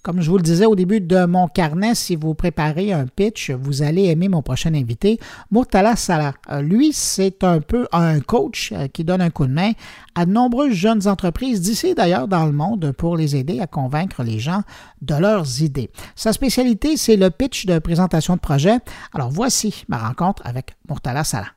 Comme 0.02 0.20
je 0.20 0.28
vous 0.28 0.36
le 0.36 0.42
disais 0.42 0.66
au 0.66 0.74
début 0.74 1.00
de 1.00 1.26
mon 1.26 1.46
carnet, 1.46 1.94
si 1.94 2.16
vous 2.16 2.34
préparez 2.34 2.92
un 2.92 3.06
pitch, 3.06 3.52
vous 3.52 3.82
allez 3.82 4.06
aimer 4.06 4.28
mon 4.28 4.42
prochain 4.42 4.74
invité, 4.74 5.20
Murtala 5.52 5.94
Salah. 5.94 6.34
Euh, 6.50 6.60
lui, 6.60 6.92
c'est 6.92 7.44
un 7.44 7.60
peu 7.60 7.86
un 7.92 8.18
coach 8.18 8.72
euh, 8.72 8.88
qui 8.88 9.04
donne 9.04 9.20
un 9.20 9.30
coup 9.30 9.46
de 9.46 9.52
main 9.52 9.70
à 10.16 10.26
de 10.26 10.32
nombreuses 10.32 10.72
jeunes 10.72 11.06
entreprises 11.06 11.60
d'ici 11.60 11.94
d'ailleurs 11.94 12.26
dans 12.26 12.46
le 12.46 12.52
monde 12.52 12.90
pour 12.90 13.16
les 13.16 13.36
aider 13.36 13.60
à 13.60 13.68
convaincre 13.68 14.24
les 14.24 14.40
gens 14.40 14.62
de 15.02 15.14
leurs 15.14 15.62
idées. 15.62 15.88
Sa 16.16 16.32
spécialité, 16.32 16.96
c'est 16.96 17.16
le 17.16 17.30
pitch 17.30 17.66
de 17.66 17.78
présentation 17.78 18.34
de 18.34 18.40
projet. 18.40 18.78
Alors 19.14 19.30
voici 19.30 19.84
ma 19.86 19.98
rencontre 19.98 20.42
avec 20.44 20.74
Murtala 20.88 21.22
Salah. 21.22 21.52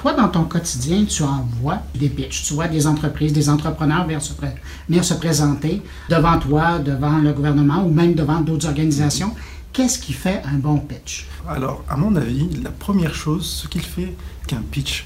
Toi, 0.00 0.12
dans 0.12 0.28
ton 0.28 0.44
quotidien, 0.44 1.04
tu 1.06 1.24
envoies 1.24 1.80
des 1.92 2.08
pitchs. 2.08 2.44
Tu 2.44 2.54
vois 2.54 2.68
des 2.68 2.86
entreprises, 2.86 3.32
des 3.32 3.50
entrepreneurs 3.50 4.06
venir 4.06 4.22
se, 4.22 5.14
présenter 5.14 5.82
devant 6.08 6.38
toi, 6.38 6.78
devant 6.78 7.18
le 7.18 7.32
gouvernement 7.32 7.82
ou 7.82 7.90
même 7.90 8.14
devant 8.14 8.40
d'autres 8.40 8.68
organisations. 8.68 9.34
Qu'est-ce 9.72 9.98
qui 9.98 10.12
fait 10.12 10.40
un 10.44 10.58
bon 10.58 10.78
pitch? 10.78 11.26
Alors, 11.48 11.82
à 11.88 11.96
mon 11.96 12.14
avis, 12.14 12.48
la 12.62 12.70
première 12.70 13.12
chose, 13.12 13.44
ce 13.44 13.66
qu'il 13.66 13.82
fait 13.82 14.14
qu'un 14.46 14.62
pitch 14.70 15.04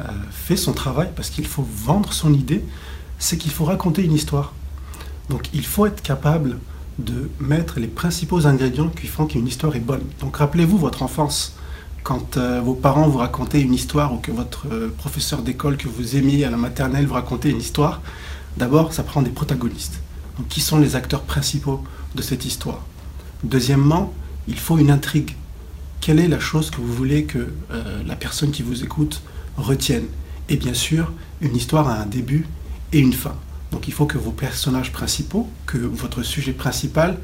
euh, 0.00 0.08
fait 0.32 0.56
son 0.56 0.72
travail, 0.72 1.10
parce 1.14 1.30
qu'il 1.30 1.46
faut 1.46 1.64
vendre 1.84 2.12
son 2.12 2.34
idée, 2.34 2.64
c'est 3.20 3.36
qu'il 3.36 3.52
faut 3.52 3.64
raconter 3.64 4.02
une 4.02 4.12
histoire. 4.12 4.54
Donc, 5.30 5.50
il 5.54 5.64
faut 5.64 5.86
être 5.86 6.02
capable 6.02 6.58
de 6.98 7.30
mettre 7.38 7.78
les 7.78 7.86
principaux 7.86 8.44
ingrédients 8.44 8.88
qui 8.88 9.06
font 9.06 9.26
qu'une 9.26 9.46
histoire 9.46 9.76
est 9.76 9.80
bonne. 9.80 10.02
Donc, 10.18 10.38
rappelez-vous 10.38 10.78
votre 10.78 11.04
enfance 11.04 11.54
quand 12.02 12.36
euh, 12.36 12.60
vos 12.60 12.74
parents 12.74 13.08
vous 13.08 13.18
racontaient 13.18 13.60
une 13.60 13.74
histoire 13.74 14.12
ou 14.12 14.18
que 14.18 14.32
votre 14.32 14.66
euh, 14.72 14.92
professeur 14.96 15.42
d'école 15.42 15.76
que 15.76 15.88
vous 15.88 16.16
aimiez 16.16 16.44
à 16.44 16.50
la 16.50 16.56
maternelle 16.56 17.06
vous 17.06 17.14
racontait 17.14 17.50
une 17.50 17.60
histoire, 17.60 18.00
d'abord, 18.56 18.92
ça 18.92 19.02
prend 19.02 19.22
des 19.22 19.30
protagonistes. 19.30 20.00
Qui 20.48 20.60
sont 20.60 20.78
les 20.78 20.96
acteurs 20.96 21.22
principaux 21.22 21.84
de 22.14 22.22
cette 22.22 22.44
histoire? 22.44 22.84
Deuxièmement, 23.44 24.12
il 24.48 24.58
faut 24.58 24.78
une 24.78 24.90
intrigue. 24.90 25.36
Quelle 26.00 26.18
est 26.18 26.28
la 26.28 26.40
chose 26.40 26.70
que 26.70 26.80
vous 26.80 26.92
voulez 26.92 27.24
que 27.24 27.52
euh, 27.70 28.02
la 28.04 28.16
personne 28.16 28.50
qui 28.50 28.62
vous 28.62 28.82
écoute 28.82 29.22
retienne? 29.56 30.06
Et 30.48 30.56
bien 30.56 30.74
sûr, 30.74 31.12
une 31.40 31.54
histoire 31.54 31.88
a 31.88 31.94
un 31.94 32.06
début 32.06 32.46
et 32.92 32.98
une 32.98 33.12
fin. 33.12 33.34
Donc 33.70 33.86
il 33.88 33.94
faut 33.94 34.06
que 34.06 34.18
vos 34.18 34.32
personnages 34.32 34.92
principaux, 34.92 35.48
que 35.66 35.78
votre 35.78 36.22
sujet 36.22 36.52
principal 36.52 37.18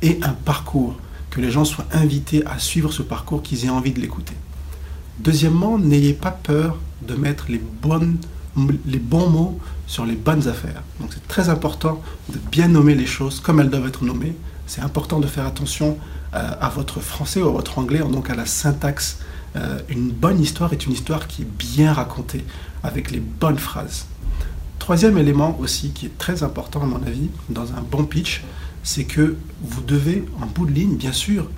ait 0.00 0.18
un 0.22 0.32
parcours, 0.32 0.96
que 1.32 1.40
les 1.40 1.50
gens 1.50 1.64
soient 1.64 1.86
invités 1.92 2.44
à 2.46 2.58
suivre 2.58 2.92
ce 2.92 3.02
parcours, 3.02 3.42
qu'ils 3.42 3.64
aient 3.64 3.70
envie 3.70 3.92
de 3.92 4.00
l'écouter. 4.00 4.34
Deuxièmement, 5.18 5.78
n'ayez 5.78 6.12
pas 6.12 6.30
peur 6.30 6.76
de 7.00 7.14
mettre 7.14 7.46
les, 7.48 7.58
bonnes, 7.58 8.18
bons 8.54 9.30
mots 9.30 9.58
sur 9.86 10.04
les 10.04 10.14
bonnes 10.14 10.46
affaires. 10.46 10.82
Donc 11.00 11.10
c'est 11.14 11.26
très 11.26 11.48
important 11.48 12.02
de 12.28 12.38
bien 12.50 12.68
nommer 12.68 12.94
les 12.94 13.06
choses 13.06 13.40
comme 13.40 13.60
elles 13.60 13.70
doivent 13.70 13.88
être 13.88 14.04
nommées. 14.04 14.36
C'est 14.66 14.82
important 14.82 15.20
de 15.20 15.26
faire 15.26 15.46
attention 15.46 15.98
euh, 16.34 16.50
à 16.60 16.68
votre 16.68 17.00
français 17.00 17.40
ou 17.40 17.48
à 17.48 17.52
votre 17.52 17.78
anglais, 17.78 18.00
donc 18.00 18.28
à 18.28 18.34
la 18.34 18.46
syntaxe. 18.46 19.20
Euh, 19.56 19.78
une 19.88 20.10
bonne 20.10 20.40
histoire 20.40 20.72
est 20.74 20.84
une 20.84 20.92
histoire 20.92 21.28
qui 21.28 21.42
est 21.42 21.56
bien 21.58 21.94
racontée, 21.94 22.44
avec 22.82 23.10
les 23.10 23.20
bonnes 23.20 23.58
phrases. 23.58 24.04
Troisième 24.78 25.16
élément 25.16 25.56
aussi 25.60 25.92
qui 25.92 26.06
est 26.06 26.18
très 26.18 26.42
important 26.42 26.82
à 26.82 26.86
mon 26.86 27.02
avis 27.06 27.30
dans 27.48 27.72
un 27.72 27.80
bon 27.80 28.04
pitch, 28.04 28.42
c'est 28.82 29.04
que 29.04 29.36
vous 29.62 29.82
devez 29.82 30.24
en 30.40 30.46
bout 30.46 30.66
de 30.66 30.72
ligne, 30.72 30.96
bien 30.96 31.12
sûr, 31.12 31.48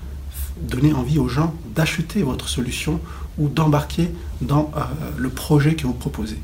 donner 0.61 0.93
envie 0.93 1.19
aux 1.19 1.29
gens 1.29 1.55
d'acheter 1.75 2.23
votre 2.23 2.49
solution 2.49 3.01
ou 3.39 3.49
d'embarquer 3.49 4.11
dans 4.41 4.71
euh, 4.77 4.81
le 5.17 5.29
projet 5.29 5.75
que 5.75 5.87
vous 5.87 5.95
proposez. 5.95 6.39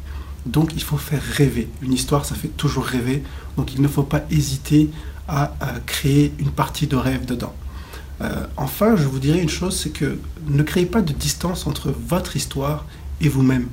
Donc 0.46 0.72
il 0.74 0.82
faut 0.82 0.96
faire 0.96 1.22
rêver. 1.22 1.68
Une 1.82 1.92
histoire, 1.92 2.24
ça 2.24 2.34
fait 2.34 2.48
toujours 2.48 2.84
rêver. 2.84 3.22
Donc 3.56 3.74
il 3.74 3.82
ne 3.82 3.88
faut 3.88 4.02
pas 4.02 4.22
hésiter 4.30 4.90
à, 5.28 5.52
créer 5.86 6.32
une 6.38 6.50
partie 6.50 6.88
de 6.88 6.96
rêve 6.96 7.24
dedans. 7.24 7.54
Euh, 8.20 8.46
enfin, 8.56 8.96
je 8.96 9.04
vous 9.04 9.20
dirais 9.20 9.40
une 9.40 9.48
chose, 9.48 9.78
c'est 9.78 9.90
que 9.90 10.18
ne 10.48 10.62
créez 10.62 10.86
pas 10.86 11.02
de 11.02 11.12
distance 11.12 11.68
entre 11.68 11.90
votre 12.08 12.36
histoire 12.36 12.84
et 13.20 13.28
vous-même. 13.28 13.68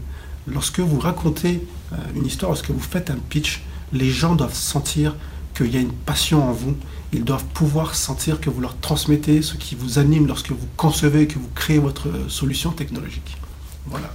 Lorsque 0.46 0.80
vous 0.80 1.00
racontez 1.00 1.68
euh, 1.94 1.96
une 2.16 2.26
histoire, 2.26 2.52
lorsque 2.52 2.70
vous 2.70 2.80
faites 2.80 3.10
un 3.10 3.18
pitch, 3.30 3.64
les 3.92 4.10
gens 4.10 4.36
doivent 4.36 4.54
sentir 4.54 5.16
qu'il 5.56 5.74
y 5.74 5.78
a 5.78 5.82
une 5.82 5.92
passion 5.92 6.48
en 6.48 6.52
vous. 6.52 6.76
Ils 7.14 7.24
doivent 7.24 7.46
pouvoir 7.46 7.96
sentir 7.96 8.42
que 8.42 8.50
vous 8.50 8.60
leur 8.60 8.78
transmettez 8.80 9.42
ce 9.42 9.56
qui 9.56 9.76
vous 9.76 9.98
anime 9.98 10.28
lorsque 10.28 10.52
vous 10.52 10.68
concevez, 10.76 11.28
que 11.28 11.40
vous 11.40 11.50
créez 11.56 11.80
votre 11.80 12.10
solution 12.30 12.72
technologique. 12.72 13.38
Voilà. 13.86 14.14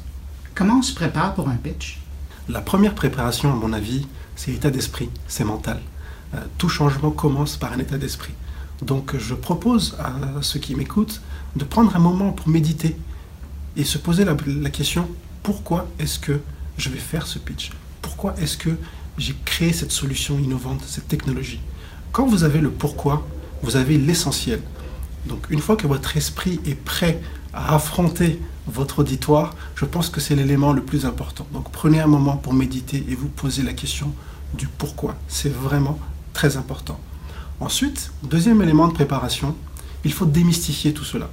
Comment 0.55 0.79
on 0.79 0.83
se 0.83 0.95
prépare 0.95 1.35
pour 1.35 1.49
un 1.49 1.57
pitch? 1.57 2.01
La 2.49 2.61
première 2.61 2.95
préparation, 2.95 3.51
à 3.51 3.57
mon 3.57 3.73
avis, 3.73 4.07
c'est 4.37 4.51
l'état 4.51 4.71
d'esprit, 4.71 5.09
c'est 5.27 5.45
mental. 5.45 5.81
Euh, 6.35 6.39
tout 6.59 6.69
changement 6.69 7.11
commence 7.11 7.57
par 7.57 7.73
un 7.73 7.79
état 7.79 7.97
d'esprit. 7.97 8.35
Donc 8.83 9.17
je 9.17 9.35
propose 9.35 9.97
à 9.99 10.13
ceux 10.43 10.59
qui 10.59 10.75
m'écoutent 10.75 11.23
de 11.57 11.65
prendre 11.65 11.95
un 11.97 12.01
moment 12.01 12.33
pour 12.33 12.49
méditer 12.49 12.97
et 13.77 13.85
se 13.85 13.97
poser 13.97 14.25
la, 14.25 14.37
la 14.47 14.71
question, 14.71 15.09
pourquoi 15.43 15.89
est-ce 15.99 16.19
que 16.19 16.41
je 16.77 16.91
vais 16.91 16.99
faire 16.99 17.27
ce 17.27 17.39
pitch? 17.39 17.71
Pourquoi 18.03 18.35
est-ce 18.39 18.57
que 18.57 18.77
j'ai 19.17 19.37
créé 19.45 19.73
cette 19.73 19.93
solution 19.93 20.39
innovante, 20.39 20.83
cette 20.87 21.09
technologie? 21.09 21.61
Quand 22.13 22.27
vous 22.27 22.45
avez 22.45 22.61
le 22.61 22.71
pourquoi, 22.71 23.27
vous 23.63 23.77
avez 23.77 23.97
l'essentiel. 23.97 24.61
Donc 25.27 25.47
une 25.49 25.61
fois 25.61 25.77
que 25.77 25.87
votre 25.87 26.17
esprit 26.17 26.61
est 26.67 26.75
prêt 26.75 27.21
à 27.55 27.75
affronter 27.75 28.39
votre 28.67 29.01
auditoire, 29.01 29.55
je 29.75 29.87
pense 29.87 30.11
que 30.11 30.21
c'est 30.21 30.37
l'élément 30.37 30.75
le 30.75 30.83
plus 30.83 31.07
important. 31.07 31.47
Donc 31.53 31.71
prenez 31.73 32.01
un 32.01 32.07
moment 32.07 32.37
pour 32.37 32.53
méditer 32.53 33.05
et 33.09 33.15
vous 33.15 33.29
poser 33.29 33.63
la 33.63 33.73
question 33.73 34.13
du 34.55 34.67
pourquoi. 34.67 35.17
C'est 35.27 35.53
vraiment 35.53 35.99
très 36.35 36.59
important. 36.59 37.01
Ensuite, 37.61 38.13
deuxième 38.23 38.61
élément 38.61 38.89
de 38.89 38.93
préparation, 38.93 39.57
il 40.05 40.13
faut 40.13 40.27
démystifier 40.27 40.93
tout 40.93 41.05
cela. 41.05 41.31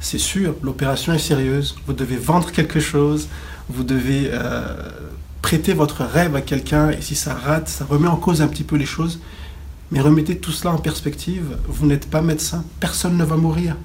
C'est 0.00 0.18
sûr, 0.18 0.54
l'opération 0.62 1.12
est 1.12 1.18
sérieuse, 1.18 1.76
vous 1.86 1.92
devez 1.92 2.16
vendre 2.16 2.50
quelque 2.52 2.80
chose, 2.80 3.28
vous 3.68 3.82
devez 3.82 4.30
euh, 4.32 4.88
prêtez 5.42 5.74
votre 5.74 6.04
rêve 6.04 6.34
à 6.36 6.40
quelqu'un 6.40 6.90
et 6.90 7.02
si 7.02 7.14
ça 7.14 7.34
rate, 7.34 7.68
ça 7.68 7.84
remet 7.84 8.08
en 8.08 8.16
cause 8.16 8.40
un 8.40 8.48
petit 8.48 8.64
peu 8.64 8.76
les 8.76 8.86
choses. 8.86 9.18
Mais 9.90 10.00
remettez 10.00 10.38
tout 10.38 10.52
cela 10.52 10.74
en 10.74 10.78
perspective. 10.78 11.56
Vous 11.66 11.86
n'êtes 11.86 12.10
pas 12.10 12.20
médecin, 12.20 12.64
personne 12.80 13.16
ne 13.16 13.24
va 13.24 13.36
mourir. 13.36 13.76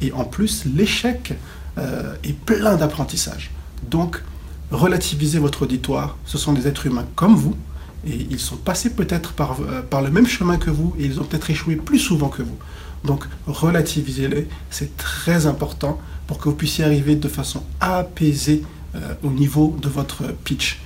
Et 0.00 0.12
en 0.12 0.24
plus, 0.24 0.64
l'échec 0.64 1.34
euh, 1.78 2.14
est 2.24 2.32
plein 2.32 2.76
d'apprentissage. 2.76 3.50
Donc, 3.88 4.22
relativisez 4.70 5.38
votre 5.38 5.62
auditoire. 5.62 6.16
Ce 6.24 6.38
sont 6.38 6.52
des 6.52 6.66
êtres 6.66 6.86
humains 6.86 7.06
comme 7.14 7.36
vous. 7.36 7.56
Et 8.04 8.26
ils 8.30 8.40
sont 8.40 8.56
passés 8.56 8.90
peut-être 8.90 9.32
par, 9.32 9.58
euh, 9.60 9.82
par 9.82 10.02
le 10.02 10.10
même 10.10 10.26
chemin 10.26 10.56
que 10.56 10.70
vous 10.70 10.94
et 10.98 11.04
ils 11.04 11.20
ont 11.20 11.24
peut-être 11.24 11.50
échoué 11.50 11.76
plus 11.76 12.00
souvent 12.00 12.28
que 12.28 12.42
vous. 12.42 12.56
Donc, 13.04 13.24
relativisez-les. 13.46 14.48
C'est 14.70 14.96
très 14.96 15.46
important 15.46 16.00
pour 16.26 16.38
que 16.38 16.48
vous 16.48 16.54
puissiez 16.54 16.84
arriver 16.84 17.14
de 17.14 17.28
façon 17.28 17.62
apaisée 17.80 18.62
euh, 18.94 19.14
au 19.22 19.30
niveau 19.30 19.76
de 19.80 19.88
votre 19.88 20.24
pitch. 20.44 20.80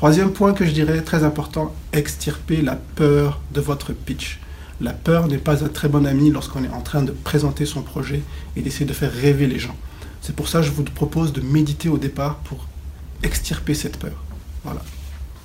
Troisième 0.00 0.32
point 0.32 0.54
que 0.54 0.64
je 0.64 0.70
dirais 0.70 1.02
très 1.02 1.24
important, 1.24 1.74
extirper 1.92 2.62
la 2.62 2.76
peur 2.76 3.38
de 3.52 3.60
votre 3.60 3.92
pitch. 3.92 4.40
La 4.80 4.94
peur 4.94 5.28
n'est 5.28 5.36
pas 5.36 5.62
un 5.62 5.68
très 5.68 5.90
bon 5.90 6.06
ami 6.06 6.30
lorsqu'on 6.30 6.64
est 6.64 6.70
en 6.70 6.80
train 6.80 7.02
de 7.02 7.12
présenter 7.12 7.66
son 7.66 7.82
projet 7.82 8.22
et 8.56 8.62
d'essayer 8.62 8.86
de 8.86 8.94
faire 8.94 9.12
rêver 9.12 9.46
les 9.46 9.58
gens. 9.58 9.76
C'est 10.22 10.34
pour 10.34 10.48
ça 10.48 10.60
que 10.60 10.64
je 10.64 10.70
vous 10.70 10.84
propose 10.84 11.34
de 11.34 11.42
méditer 11.42 11.90
au 11.90 11.98
départ 11.98 12.36
pour 12.36 12.66
extirper 13.22 13.74
cette 13.74 13.98
peur. 13.98 14.14
Voilà. 14.64 14.80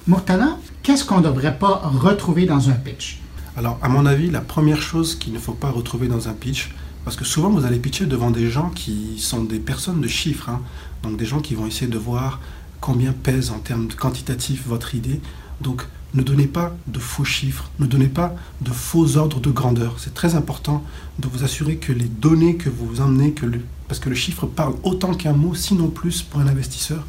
Murtala, 0.08 0.58
qu'est-ce 0.84 1.04
qu'on 1.04 1.18
ne 1.18 1.26
devrait 1.26 1.58
pas 1.58 1.82
retrouver 1.84 2.46
dans 2.46 2.70
un 2.70 2.76
pitch? 2.76 3.20
Alors, 3.58 3.78
à 3.82 3.90
mon 3.90 4.06
avis, 4.06 4.32
la 4.32 4.40
première 4.40 4.82
chose 4.82 5.16
qu'il 5.16 5.34
ne 5.34 5.40
faut 5.40 5.52
pas 5.52 5.70
retrouver 5.70 6.08
dans 6.08 6.30
un 6.30 6.34
pitch, 6.34 6.72
parce 7.04 7.18
que 7.18 7.26
souvent 7.26 7.50
vous 7.50 7.66
allez 7.66 7.78
pitcher 7.78 8.06
devant 8.06 8.32
des 8.32 8.50
gens 8.50 8.70
qui 8.70 9.20
sont 9.20 9.44
des 9.44 9.60
personnes 9.60 10.00
de 10.00 10.08
chiffres, 10.08 10.48
hein. 10.48 10.62
donc 11.04 11.18
des 11.18 11.26
gens 11.26 11.42
qui 11.42 11.56
vont 11.56 11.68
essayer 11.68 11.88
de 11.88 11.98
voir 11.98 12.40
combien 12.86 13.14
pèse 13.14 13.50
en 13.50 13.58
termes 13.58 13.88
quantitatifs 13.88 14.68
votre 14.68 14.94
idée. 14.94 15.20
Donc 15.60 15.88
ne 16.14 16.22
donnez 16.22 16.46
pas 16.46 16.76
de 16.86 17.00
faux 17.00 17.26
chiffres, 17.26 17.72
ne 17.80 17.88
donnez 17.88 18.08
pas 18.08 18.36
de 18.62 18.70
faux 18.70 19.18
ordres 19.18 19.40
de 19.40 19.50
grandeur. 19.50 19.96
C'est 19.98 20.14
très 20.14 20.36
important 20.36 20.84
de 21.18 21.28
vous 21.28 21.44
assurer 21.44 21.78
que 21.78 21.92
les 21.92 22.06
données 22.06 22.58
que 22.58 22.70
vous 22.70 23.02
emmenez, 23.02 23.32
que 23.32 23.48
parce 23.88 24.00
que 24.00 24.10
le 24.10 24.16
chiffre 24.16 24.46
parle 24.46 24.76
autant 24.84 25.16
qu'un 25.16 25.34
mot, 25.34 25.56
sinon 25.56 25.88
plus 25.88 26.22
pour 26.22 26.40
un 26.40 26.48
investisseur, 26.48 27.04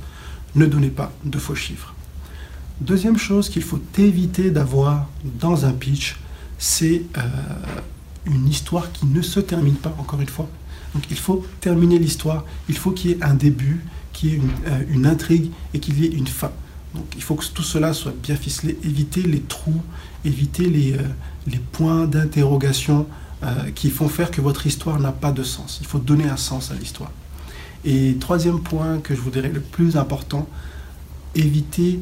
ne 0.55 0.65
donnez 0.65 0.89
pas 0.89 1.13
de 1.25 1.39
faux 1.39 1.55
chiffres. 1.55 1.95
Deuxième 2.81 3.19
chose 3.19 3.51
qu'il 3.51 3.63
faut 3.63 3.81
éviter 3.99 4.51
d'avoir 4.51 5.07
dans 5.25 5.67
un 5.67 5.73
pitch, 5.73 6.17
c'est 6.59 7.03
euh, 7.19 7.23
une 8.25 8.49
histoire 8.49 8.93
qui 8.93 9.05
ne 9.05 9.21
se 9.21 9.41
termine 9.41 9.75
pas, 9.75 9.95
encore 9.99 10.23
une 10.23 10.29
fois. 10.29 10.49
Donc 10.95 11.05
il 11.11 11.19
faut 11.19 11.45
terminer 11.61 11.99
l'histoire, 11.99 12.45
il 12.71 12.79
faut 12.79 12.93
qu'il 12.93 13.11
y 13.11 13.15
ait 13.15 13.23
un 13.23 13.35
début, 13.35 13.85
qu'il 14.17 14.31
y 14.31 14.35
ait 14.35 14.41
euh, 14.67 14.83
une, 14.89 15.07
intrigue 15.07 15.51
et 15.75 15.81
qu'il 15.81 16.01
y 16.01 16.07
ait 16.07 16.11
une 16.11 16.27
fin. 16.27 16.51
Donc 16.95 17.05
il 17.15 17.23
faut 17.23 17.35
que 17.35 17.45
tout 17.45 17.63
cela 17.63 17.93
soit 17.93 18.15
bien 18.23 18.37
ficelé, 18.37 18.79
éviter 18.83 19.23
les 19.23 19.41
trous, 19.41 19.83
éviter 20.25 20.69
les, 20.69 20.95
euh, 20.95 21.03
les 21.47 21.59
points 21.59 22.07
d'interrogation 22.07 23.07
euh, 23.43 23.71
qui 23.75 23.91
font 23.91 24.09
faire 24.09 24.31
que 24.31 24.41
votre 24.41 24.67
histoire 24.67 24.99
n'a 24.99 25.13
pas 25.13 25.33
de 25.33 25.43
sens. 25.43 25.79
Il 25.83 25.87
faut 25.87 25.99
donner 25.99 26.25
un 26.25 26.39
sens 26.39 26.71
à 26.71 26.75
l'histoire. 26.75 27.13
Et 27.85 28.17
troisième 28.19 28.61
point 28.61 28.99
que 28.99 29.15
je 29.15 29.21
vous 29.21 29.31
dirais 29.31 29.51
le 29.51 29.61
plus 29.61 29.97
important, 29.97 30.49
évitez 31.35 32.01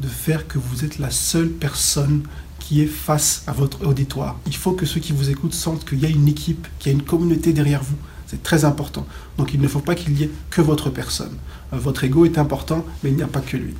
de 0.00 0.08
faire 0.08 0.48
que 0.48 0.58
vous 0.58 0.84
êtes 0.84 0.98
la 0.98 1.10
seule 1.10 1.50
personne 1.50 2.22
qui 2.58 2.80
est 2.80 2.86
face 2.86 3.44
à 3.46 3.52
votre 3.52 3.86
auditoire. 3.86 4.38
Il 4.46 4.56
faut 4.56 4.72
que 4.72 4.86
ceux 4.86 5.00
qui 5.00 5.12
vous 5.12 5.28
écoutent 5.28 5.54
sentent 5.54 5.84
qu'il 5.84 6.00
y 6.00 6.06
a 6.06 6.08
une 6.08 6.28
équipe, 6.28 6.66
qu'il 6.78 6.92
y 6.92 6.94
a 6.94 6.98
une 6.98 7.04
communauté 7.04 7.52
derrière 7.52 7.82
vous. 7.82 7.96
C'est 8.30 8.44
très 8.44 8.64
important. 8.64 9.06
Donc 9.38 9.54
il 9.54 9.60
ne 9.60 9.66
faut 9.66 9.80
pas 9.80 9.96
qu'il 9.96 10.16
y 10.16 10.22
ait 10.22 10.30
que 10.50 10.60
votre 10.60 10.88
personne. 10.88 11.36
Euh, 11.72 11.78
votre 11.78 12.04
ego 12.04 12.24
est 12.24 12.38
important, 12.38 12.84
mais 13.02 13.10
il 13.10 13.16
n'y 13.16 13.24
a 13.24 13.26
pas 13.26 13.40
que 13.40 13.56
lui. 13.56 13.74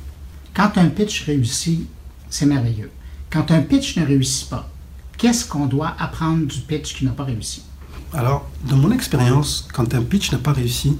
Quand 0.53 0.77
un 0.77 0.87
pitch 0.87 1.23
réussit, 1.23 1.87
c'est 2.29 2.45
merveilleux. 2.45 2.91
Quand 3.29 3.49
un 3.51 3.61
pitch 3.61 3.95
ne 3.95 4.05
réussit 4.05 4.49
pas, 4.49 4.69
qu'est-ce 5.17 5.45
qu'on 5.45 5.67
doit 5.67 5.95
apprendre 5.97 6.47
du 6.47 6.59
pitch 6.59 6.95
qui 6.95 7.05
n'a 7.05 7.11
pas 7.11 7.23
réussi? 7.23 7.63
Alors, 8.11 8.45
dans 8.67 8.75
mon 8.75 8.91
expérience, 8.91 9.69
quand 9.71 9.93
un 9.93 10.01
pitch 10.01 10.33
n'a 10.33 10.37
pas 10.37 10.51
réussi, 10.51 10.97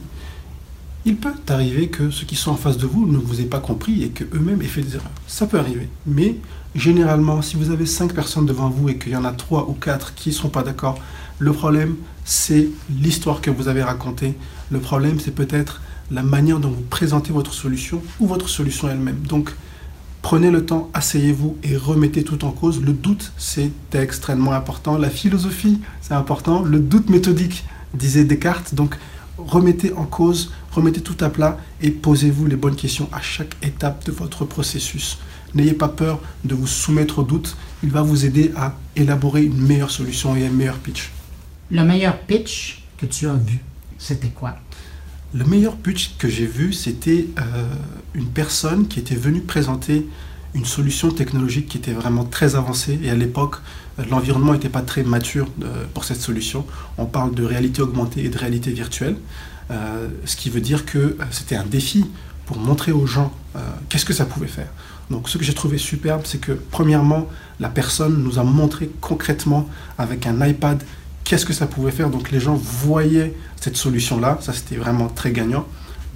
il 1.04 1.18
peut 1.18 1.34
arriver 1.50 1.90
que 1.90 2.10
ceux 2.10 2.26
qui 2.26 2.38
sont 2.38 2.52
en 2.52 2.56
face 2.56 2.78
de 2.78 2.86
vous 2.86 3.06
ne 3.06 3.18
vous 3.18 3.42
aient 3.42 3.46
pas 3.46 3.60
compris 3.60 4.02
et 4.04 4.10
qu'eux-mêmes 4.12 4.62
aient 4.62 4.66
fait 4.66 4.82
des 4.82 4.96
erreurs. 4.96 5.12
Ça 5.28 5.46
peut 5.46 5.60
arriver. 5.60 5.90
Mais 6.06 6.38
généralement, 6.74 7.42
si 7.42 7.58
vous 7.58 7.70
avez 7.70 7.86
cinq 7.86 8.14
personnes 8.14 8.46
devant 8.46 8.70
vous 8.70 8.88
et 8.88 8.98
qu'il 8.98 9.12
y 9.12 9.16
en 9.18 9.26
a 9.26 9.34
trois 9.34 9.68
ou 9.68 9.74
quatre 9.74 10.14
qui 10.14 10.30
ne 10.30 10.36
sont 10.36 10.48
pas 10.48 10.64
d'accord, 10.64 11.00
le 11.40 11.52
problème, 11.52 11.96
c'est 12.25 12.69
l'histoire 12.89 13.41
que 13.41 13.49
vous 13.49 13.67
avez 13.67 13.84
racontée. 13.84 14.36
Le 14.69 14.79
problème, 14.79 15.19
c'est 15.19 15.34
peut-être 15.34 15.81
la 16.12 16.23
manière 16.23 16.60
dont 16.60 16.69
vous 16.69 16.84
présentez 16.89 17.31
votre 17.31 17.53
solution 17.53 18.01
ou 18.19 18.27
votre 18.27 18.49
solution 18.49 18.89
elle-même. 18.89 19.21
Donc, 19.27 19.55
prenez 20.21 20.51
le 20.51 20.65
temps, 20.65 20.89
asseyez-vous 20.93 21.57
et 21.63 21.77
remettez 21.77 22.23
tout 22.23 22.43
en 22.45 22.51
cause. 22.51 22.81
Le 22.81 22.93
doute, 22.93 23.31
c'est 23.38 23.72
extrêmement 23.93 24.51
important. 24.51 24.97
La 24.97 25.09
philosophie, 25.09 25.80
c'est 26.01 26.13
important. 26.13 26.63
Le 26.63 26.80
doute 26.80 27.09
méthodique, 27.09 27.63
disait 27.93 28.24
Descartes. 28.24 28.76
Donc, 28.76 28.97
remettez 29.38 29.93
en 29.93 30.05
cause, 30.05 30.51
remettez 30.72 31.01
tout 31.01 31.17
à 31.24 31.30
plat 31.30 31.57
et 31.82 31.91
posez-vous 31.91 32.45
les 32.45 32.55
bonnes 32.55 32.76
questions 32.76 33.09
à 33.11 33.22
chaque 33.22 33.55
étape 33.63 34.05
de 34.05 34.11
votre 34.11 34.45
processus. 34.45 35.17
N'ayez 35.53 35.74
pas 35.74 35.89
peur 35.89 36.19
de 36.45 36.55
vous 36.55 36.67
soumettre 36.67 37.19
au 37.19 37.24
doute. 37.24 37.57
Il 37.84 37.91
va 37.91 38.01
vous 38.01 38.26
aider 38.26 38.51
à 38.55 38.76
élaborer 38.95 39.43
une 39.43 39.59
meilleure 39.59 39.91
solution 39.91 40.36
et 40.36 40.45
un 40.45 40.51
meilleur 40.51 40.78
pitch 40.78 41.11
le 41.72 41.84
meilleur 41.84 42.17
pitch 42.19 42.84
que 42.97 43.05
tu 43.05 43.28
as 43.28 43.34
vu, 43.34 43.59
c'était 43.97 44.28
quoi? 44.28 44.57
Le 45.34 45.45
meilleur 45.45 45.78
pitch 45.78 46.17
que 46.17 46.28
j'ai 46.28 46.45
vu, 46.45 46.74
c'était 46.74 47.28
euh, 47.39 47.63
une 48.13 48.28
personne 48.28 48.88
qui 48.88 48.99
était 48.99 49.15
venue 49.15 49.39
présenter 49.39 50.05
une 50.53 50.65
solution 50.65 51.09
technologique 51.11 51.69
qui 51.69 51.78
était 51.78 51.93
vraiment 51.93 52.26
très 52.26 52.55
avancée. 52.55 52.99
Et 53.01 53.09
à 53.09 53.15
l'époque, 53.15 53.55
euh, 53.97 54.03
l'environnement 54.09 54.51
n'était 54.51 54.67
pas 54.67 54.82
très 54.82 55.03
mature 55.03 55.47
euh, 55.63 55.86
pour 55.93 56.03
cette 56.03 56.19
solution. 56.19 56.65
On 56.97 57.05
parle 57.05 57.34
de 57.34 57.45
réalité 57.45 57.82
augmentée 57.82 58.26
et 58.26 58.30
de 58.30 58.38
réalité 58.38 58.72
virtuelle. 58.72 59.15
ce 60.26 60.36
qui 60.36 60.49
veut 60.49 60.59
dire 60.59 60.86
que 60.86 61.17
c'était 61.32 61.55
un 61.55 61.65
défi 61.65 62.05
pour 62.45 62.57
montrer 62.57 62.91
aux 62.91 63.07
gens 63.07 63.32
qu'est-ce 63.88 64.03
que 64.03 64.13
ça 64.13 64.26
pouvait 64.26 64.53
faire. 64.59 64.67
Donc 65.09 65.30
ce 65.30 65.38
que 65.38 65.45
j'ai 65.45 65.53
trouvé 65.53 65.78
superbe, 65.78 66.24
c'est 66.26 66.41
que 66.41 66.51
premièrement, 66.51 67.30
la 67.61 67.69
personne 67.69 68.22
nous 68.22 68.38
a 68.38 68.43
montré 68.43 68.89
concrètement 68.99 69.69
avec 69.97 70.28
un 70.28 70.45
iPad 70.45 70.84
qu'est-ce 71.32 71.45
que 71.45 71.53
ça 71.53 71.65
pouvait 71.65 71.91
faire. 71.91 72.09
Donc 72.09 72.29
les 72.29 72.41
gens 72.41 72.55
voyaient 72.55 73.34
cette 73.55 73.77
solution-là, 73.77 74.39
ça 74.41 74.51
c'était 74.51 74.75
vraiment 74.75 75.07
très 75.07 75.32
gagnant. 75.32 75.65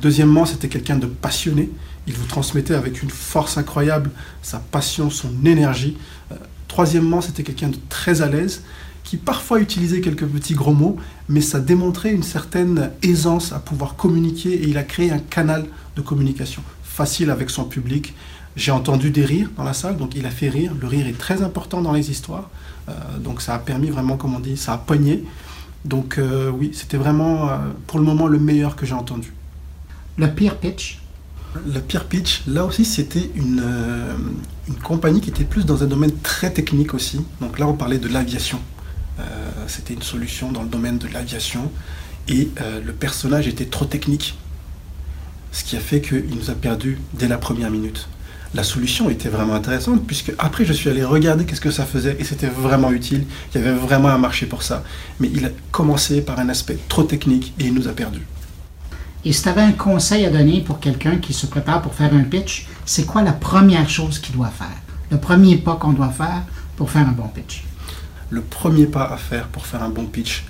Deuxièmement, 0.02 0.46
c'était 0.46 0.68
quelqu'un 0.68 0.98
de 0.98 1.06
passionné. 1.06 1.70
Il 2.06 2.14
vous 2.16 2.26
transmettait 2.26 2.74
avec 2.74 3.02
une 3.02 3.10
force 3.10 3.58
incroyable 3.58 4.12
sa 4.42 4.60
passion, 4.60 5.10
son 5.10 5.32
énergie. 5.46 5.96
Euh, 6.34 6.36
troisièmement, 6.68 7.22
c'était 7.22 7.44
quelqu'un 7.44 7.70
de 7.70 7.78
très 7.88 8.22
à 8.22 8.28
l'aise, 8.28 8.64
qui 9.06 9.16
parfois 9.16 9.62
utilisait 9.62 10.02
quelques 10.02 10.26
petits 10.26 10.54
gros 10.54 10.74
mots, 10.74 10.98
mais 11.30 11.40
ça 11.40 11.62
démontrait 11.62 12.12
une 12.12 12.24
certaine 12.24 12.92
aisance 13.02 13.54
à 13.54 13.60
pouvoir 13.60 13.96
communiquer 13.96 14.50
et 14.50 14.68
il 14.68 14.78
a 14.78 14.84
créé 14.84 15.12
un 15.12 15.20
canal 15.20 15.66
de 15.96 16.02
communication 16.02 16.62
facile 16.84 17.30
avec 17.30 17.50
son 17.50 17.64
public 17.64 18.14
j'ai 18.56 18.72
entendu 18.72 19.10
des 19.12 19.26
rires 19.26 19.50
dans 19.58 19.64
la 19.64 19.74
salle, 19.74 19.98
donc 19.98 20.16
il 20.16 20.26
a 20.26 20.30
fait 20.30 20.50
rire. 20.50 20.72
Le 20.80 20.88
rire 20.88 21.08
est 21.08 21.18
très 21.18 21.42
important 21.42 21.82
dans 21.82 21.92
les 21.92 22.10
histoires. 22.10 22.50
Euh, 22.88 22.94
donc 23.20 23.42
ça 23.42 23.56
a 23.56 23.60
permis 23.60 23.90
vraiment, 23.90 24.16
comme 24.16 24.34
on 24.34 24.40
dit, 24.40 24.56
ça 24.56 24.74
a 24.74 24.78
pogné. 24.78 25.24
Donc 25.84 26.18
euh, 26.18 26.50
oui, 26.50 26.72
c'était 26.74 26.98
vraiment 26.98 27.50
euh, 27.50 27.58
pour 27.86 28.00
le 28.00 28.06
moment 28.06 28.28
le 28.28 28.40
meilleur 28.40 28.76
que 28.76 28.86
j'ai 28.86 28.94
entendu. 28.94 29.34
Le 30.18 30.28
pire 30.28 30.58
pitch? 30.58 31.02
Le 31.68 31.80
pire 31.80 32.06
pitch, 32.06 32.44
là 32.48 32.66
aussi 32.66 32.84
c'était 32.84 33.30
une, 33.36 33.64
une 34.68 34.76
compagnie 34.76 35.22
qui 35.22 35.30
était 35.30 35.46
plus 35.46 35.66
dans 35.66 35.84
un 35.84 35.88
domaine 35.88 36.12
très 36.22 36.52
technique 36.52 36.94
aussi. 36.94 37.22
Donc 37.40 37.60
là 37.60 37.68
on 37.68 37.74
parlait 37.74 37.98
de 37.98 38.10
l'aviation. 38.10 38.60
c'était 39.68 39.94
une 39.94 40.02
solution 40.02 40.52
dans 40.52 40.64
le 40.64 40.68
domaine 40.68 40.98
de 40.98 41.08
l'aviation. 41.08 41.72
Et 42.28 42.50
le 42.86 42.92
personnage 42.92 43.48
était 43.48 43.68
trop 43.68 43.86
technique. 43.86 44.38
Ce 45.54 45.64
qui 45.64 45.78
a 45.78 45.80
fait 45.80 46.02
qu'il 46.02 46.36
nous 46.36 46.50
a 46.50 46.56
perdu 46.56 47.00
dès 47.14 47.30
la 47.30 47.38
première 47.38 47.72
minute 47.72 48.10
la 48.56 48.64
solution 48.64 49.10
était 49.10 49.28
vraiment 49.30 49.54
intéressante, 49.54 50.06
puisque 50.08 50.32
après 50.40 50.66
je 50.66 50.74
suis 50.74 50.90
allé 50.90 51.04
regarder 51.04 51.46
qu'est-ce 51.46 51.62
que 51.62 51.72
ça 51.72 51.86
faisait, 51.86 52.16
et 52.20 52.24
c'était 52.24 52.48
vraiment 52.48 52.92
utile, 52.92 53.26
il 53.54 53.62
y 53.62 53.64
avait 53.64 53.76
vraiment 53.76 54.08
un 54.08 54.18
marché 54.18 54.46
pour 54.46 54.64
ça. 54.64 54.84
Mais 55.20 55.30
il 55.34 55.46
a 55.46 55.50
commencé 55.72 56.22
par 56.22 56.40
un 56.40 56.48
aspect 56.50 56.78
trop 56.88 57.04
technique, 57.04 57.54
et 57.60 57.66
il 57.66 57.74
nous 57.74 57.88
a 57.88 57.92
perdus. 57.92 58.26
Et 59.26 59.34
si 59.34 59.42
tu 59.44 59.50
avais 59.50 59.62
un 59.62 59.74
conseil 59.74 60.26
à 60.26 60.30
donner 60.30 60.62
pour 60.62 60.80
quelqu'un 60.80 61.18
qui 61.18 61.34
se 61.34 61.48
prépare 61.48 61.82
pour 61.82 61.94
faire 61.94 62.14
un 62.14 62.24
pitch, 62.24 62.68
c'est 62.86 63.06
quoi 63.06 63.24
la 63.24 63.34
première 63.34 63.90
chose 63.90 64.20
qu'il 64.20 64.36
doit 64.36 64.52
faire? 64.52 64.80
Le 65.12 65.18
premier 65.18 65.58
pas 65.58 65.76
qu'on 65.76 65.94
doit 65.94 66.10
faire 66.10 66.44
pour 66.78 66.90
faire 66.90 67.08
un 67.08 67.12
bon 67.12 67.28
pitch? 67.28 67.64
Le 68.30 68.42
premier 68.42 68.86
pas 68.86 69.06
à 69.06 69.18
faire 69.18 69.48
pour 69.50 69.66
faire 69.66 69.84
un 69.84 69.90
bon 69.90 70.06
pitch, 70.06 70.46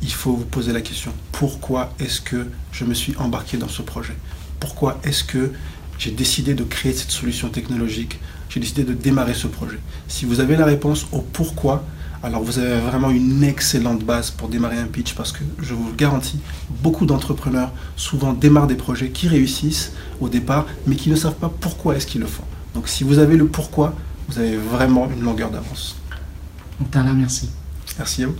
il 0.00 0.12
faut 0.12 0.32
vous 0.32 0.44
poser 0.44 0.72
la 0.72 0.80
question, 0.80 1.12
pourquoi 1.32 1.92
est-ce 1.98 2.20
que 2.20 2.48
je 2.72 2.84
me 2.84 2.94
suis 2.94 3.14
embarqué 3.18 3.56
dans 3.56 3.68
ce 3.68 3.82
projet? 3.82 4.16
Pourquoi 4.60 4.98
est-ce 5.04 5.24
que 5.24 5.52
j'ai 5.98 6.10
décidé 6.10 6.54
de 6.54 6.64
créer 6.64 6.92
cette 6.92 7.10
solution 7.10 7.48
technologique, 7.48 8.18
j'ai 8.48 8.60
décidé 8.60 8.84
de 8.84 8.92
démarrer 8.92 9.34
ce 9.34 9.46
projet. 9.46 9.78
Si 10.08 10.24
vous 10.24 10.40
avez 10.40 10.56
la 10.56 10.64
réponse 10.64 11.06
au 11.12 11.20
pourquoi, 11.20 11.84
alors 12.22 12.42
vous 12.42 12.58
avez 12.58 12.80
vraiment 12.80 13.10
une 13.10 13.44
excellente 13.44 14.02
base 14.02 14.30
pour 14.30 14.48
démarrer 14.48 14.78
un 14.78 14.86
pitch 14.86 15.14
parce 15.14 15.30
que 15.32 15.44
je 15.60 15.74
vous 15.74 15.88
le 15.88 15.94
garantis, 15.94 16.40
beaucoup 16.82 17.04
d'entrepreneurs 17.04 17.70
souvent 17.96 18.32
démarrent 18.32 18.66
des 18.66 18.76
projets 18.76 19.10
qui 19.10 19.28
réussissent 19.28 19.92
au 20.20 20.28
départ 20.28 20.66
mais 20.86 20.96
qui 20.96 21.10
ne 21.10 21.16
savent 21.16 21.34
pas 21.34 21.52
pourquoi 21.60 21.96
est-ce 21.96 22.06
qu'ils 22.06 22.22
le 22.22 22.26
font. 22.26 22.44
Donc 22.74 22.88
si 22.88 23.04
vous 23.04 23.18
avez 23.18 23.36
le 23.36 23.46
pourquoi, 23.46 23.94
vous 24.28 24.38
avez 24.38 24.56
vraiment 24.56 25.08
une 25.10 25.22
longueur 25.22 25.50
d'avance. 25.50 25.96
merci. 26.94 27.50
Merci 27.98 28.24
à 28.24 28.26
vous. 28.28 28.36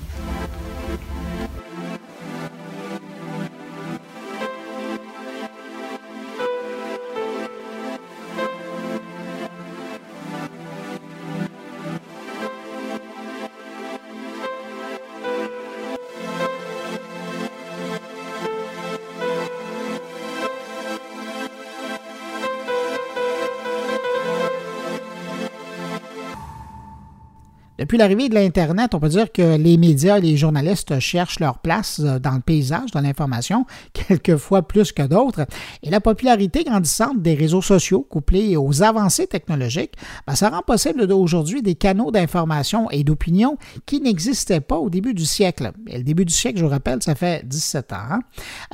Depuis 27.85 27.99
l'arrivée 27.99 28.31
de 28.31 28.35
l'Internet, 28.35 28.95
on 28.95 28.99
peut 28.99 29.11
dire 29.11 29.31
que 29.31 29.59
les 29.59 29.77
médias 29.77 30.17
et 30.17 30.23
les 30.23 30.39
journalistes 30.39 31.01
cherchent 31.01 31.39
leur 31.39 31.59
place 31.59 32.01
euh, 32.03 32.19
dans 32.19 32.33
le 32.33 32.41
paysage, 32.41 32.93
dans 32.93 33.03
l'information, 33.03 33.67
quelquefois 33.93 34.63
plus 34.67 34.91
que 34.91 35.03
d'autres. 35.03 35.45
Et 35.83 35.91
la 35.91 36.01
popularité 36.01 36.65
grandissante 36.65 37.21
des 37.21 37.35
réseaux 37.35 37.61
sociaux, 37.61 38.01
couplée 38.01 38.57
aux 38.57 38.83
avancées 38.83 39.27
technologiques, 39.27 39.93
ben, 40.27 40.35
ça 40.35 40.49
rend 40.49 40.63
possible 40.63 41.03
aujourd'hui 41.13 41.61
des 41.61 41.75
canaux 41.75 42.11
d'information 42.11 42.91
et 42.91 43.05
d'opinion 43.05 43.59
qui 43.85 44.01
n'existaient 44.01 44.63
pas 44.63 44.79
au 44.79 44.89
début 44.89 45.13
du 45.13 45.27
siècle. 45.27 45.73
Et 45.87 45.99
le 45.99 46.05
début 46.05 46.25
du 46.25 46.33
siècle, 46.33 46.61
je 46.61 46.65
vous 46.65 46.71
rappelle, 46.71 47.03
ça 47.03 47.15
fait 47.15 47.47
17 47.47 47.93
ans. 47.93 47.97
Hein. 48.13 48.21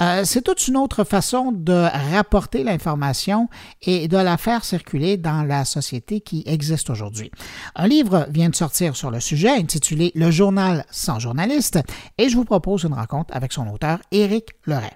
Euh, 0.01 0.23
c'est 0.25 0.43
toute 0.43 0.69
une 0.69 0.77
autre 0.77 1.03
façon 1.03 1.51
de 1.51 1.89
rapporter 2.13 2.63
l'information 2.63 3.49
et 3.83 4.07
de 4.07 4.17
la 4.17 4.37
faire 4.37 4.65
circuler 4.65 5.17
dans 5.17 5.43
la 5.43 5.65
société 5.65 6.21
qui 6.21 6.45
existe 6.47 6.91
aujourd'hui. 6.91 7.33
Un 7.75 7.89
livre 7.89 8.29
vient 8.31 8.51
de 8.51 8.55
sortir 8.55 8.95
sur 9.01 9.11
le 9.11 9.19
sujet 9.19 9.49
intitulé 9.49 10.13
Le 10.15 10.31
journal 10.31 10.85
sans 10.91 11.19
journaliste 11.19 11.79
et 12.19 12.29
je 12.29 12.37
vous 12.37 12.45
propose 12.45 12.85
une 12.85 12.93
rencontre 12.93 13.35
avec 13.35 13.51
son 13.51 13.67
auteur, 13.69 13.99
Éric 14.13 14.51
Leray. 14.67 14.91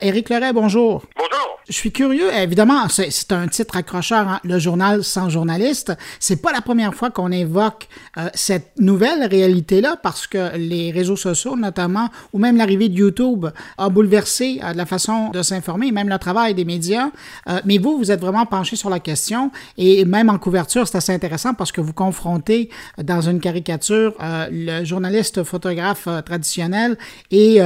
Éric 0.00 0.30
Leray, 0.30 0.52
bonjour. 0.52 1.02
Bonjour. 1.16 1.33
Je 1.66 1.72
suis 1.72 1.92
curieux, 1.92 2.30
évidemment, 2.34 2.88
c'est 2.90 3.32
un 3.32 3.48
titre 3.48 3.78
accrocheur, 3.78 4.28
hein, 4.28 4.40
le 4.44 4.58
journal 4.58 5.02
sans 5.02 5.30
journaliste. 5.30 5.94
C'est 6.20 6.42
pas 6.42 6.52
la 6.52 6.60
première 6.60 6.94
fois 6.94 7.10
qu'on 7.10 7.32
évoque 7.32 7.88
euh, 8.18 8.28
cette 8.34 8.72
nouvelle 8.78 9.24
réalité-là, 9.24 9.96
parce 10.02 10.26
que 10.26 10.58
les 10.58 10.90
réseaux 10.90 11.16
sociaux, 11.16 11.56
notamment, 11.56 12.10
ou 12.34 12.38
même 12.38 12.58
l'arrivée 12.58 12.90
de 12.90 12.98
YouTube, 12.98 13.46
a 13.78 13.88
bouleversé 13.88 14.60
euh, 14.62 14.74
la 14.74 14.84
façon 14.84 15.30
de 15.30 15.42
s'informer, 15.42 15.90
même 15.90 16.10
le 16.10 16.18
travail 16.18 16.52
des 16.52 16.66
médias. 16.66 17.08
Euh, 17.48 17.60
mais 17.64 17.78
vous, 17.78 17.96
vous 17.96 18.10
êtes 18.10 18.20
vraiment 18.20 18.44
penché 18.44 18.76
sur 18.76 18.90
la 18.90 19.00
question, 19.00 19.50
et 19.78 20.04
même 20.04 20.28
en 20.28 20.38
couverture, 20.38 20.86
c'est 20.86 20.98
assez 20.98 21.14
intéressant 21.14 21.54
parce 21.54 21.72
que 21.72 21.80
vous 21.80 21.94
confrontez 21.94 22.68
dans 23.02 23.22
une 23.22 23.40
caricature 23.40 24.12
le 24.20 24.84
journaliste 24.84 25.44
photographe 25.44 26.08
traditionnel 26.26 26.98
et 27.30 27.60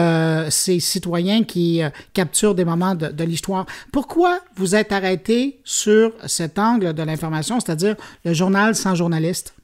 ces 0.50 0.80
citoyens 0.80 1.42
qui 1.42 1.80
capturent 2.12 2.54
des 2.54 2.64
moments 2.64 2.94
de, 2.94 3.08
de 3.08 3.24
l'histoire. 3.24 3.66
Pourquoi 3.92 4.40
vous 4.56 4.74
êtes 4.74 4.92
arrêté 4.92 5.60
sur 5.64 6.12
cet 6.26 6.58
angle 6.58 6.92
de 6.92 7.02
l'information, 7.02 7.60
c'est-à-dire 7.60 7.96
le 8.24 8.34
journal 8.34 8.74
sans 8.74 8.94
journaliste? 8.94 9.54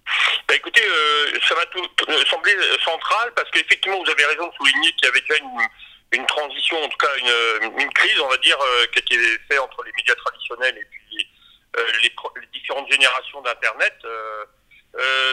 Ben 0.49 0.55
écoutez, 0.55 0.83
euh, 0.83 1.39
ça 1.47 1.55
m'a 1.55 1.63
euh, 1.63 2.25
semblé 2.31 2.53
central 2.85 3.33
parce 3.35 3.51
qu'effectivement, 3.51 4.03
vous 4.03 4.11
avez 4.11 4.25
raison 4.25 4.47
de 4.47 4.55
souligner 4.55 4.93
qu'il 4.93 5.07
y 5.07 5.09
avait 5.09 5.21
déjà 5.21 5.35
une, 6.13 6.27
transition, 6.27 6.83
en 6.83 6.89
tout 6.89 6.97
cas 6.97 7.09
une, 7.19 7.93
crise, 7.93 8.21
on 8.21 8.29
va 8.29 8.37
dire, 8.39 8.57
euh, 8.61 8.87
qui 8.87 8.99
a 8.99 9.01
été 9.01 9.39
faite 9.49 9.59
entre 9.59 9.83
les 9.85 9.93
médias 9.97 10.15
traditionnels 10.15 10.79
et 10.79 10.85
puis 10.91 11.29
les, 12.03 12.13
différentes 12.53 12.91
générations 12.91 13.43
d'Internet. 13.43 13.95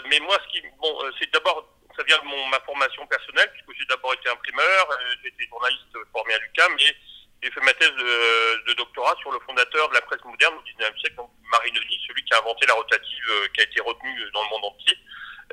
mais 0.09 0.19
moi, 0.19 0.37
ce 0.43 0.51
qui, 0.51 0.65
bon, 0.81 0.99
c'est 1.19 1.31
d'abord, 1.31 1.69
ça 1.95 2.03
vient 2.03 2.17
de 2.17 2.25
mon, 2.25 2.47
ma 2.47 2.59
formation 2.61 3.05
personnelle, 3.07 3.49
puisque 3.53 3.79
j'ai 3.79 3.85
d'abord 3.85 4.13
été 4.13 4.27
imprimeur, 4.29 4.89
j'ai 5.21 5.29
été 5.29 5.47
journaliste 5.47 5.93
formé 6.11 6.33
à 6.33 6.39
l'UQAM, 6.39 6.73
mais 6.77 6.95
j'ai 7.41 7.51
fait 7.51 7.61
ma 7.61 7.73
thèse 7.73 7.91
de, 7.91 8.73
doctorat 8.73 9.15
sur 9.19 9.31
le 9.31 9.39
fondateur 9.39 9.89
de 9.89 9.95
la 9.95 10.01
presse 10.01 10.23
moderne 10.23 10.55
au 10.55 10.61
19e 10.61 10.99
siècle, 10.99 11.15
donc 11.15 11.31
Marinoni, 11.51 11.99
celui 12.07 12.23
qui 12.23 12.33
a 12.33 12.39
inventé 12.39 12.65
la 12.67 12.73
rotative, 12.73 13.29
euh, 13.29 13.47
qui 13.53 13.61
a 13.61 13.63
été 13.63 13.81
retenu 13.81 14.31
dans 14.33 14.43
le 14.43 14.49
monde 14.49 14.65
entier 14.65 14.97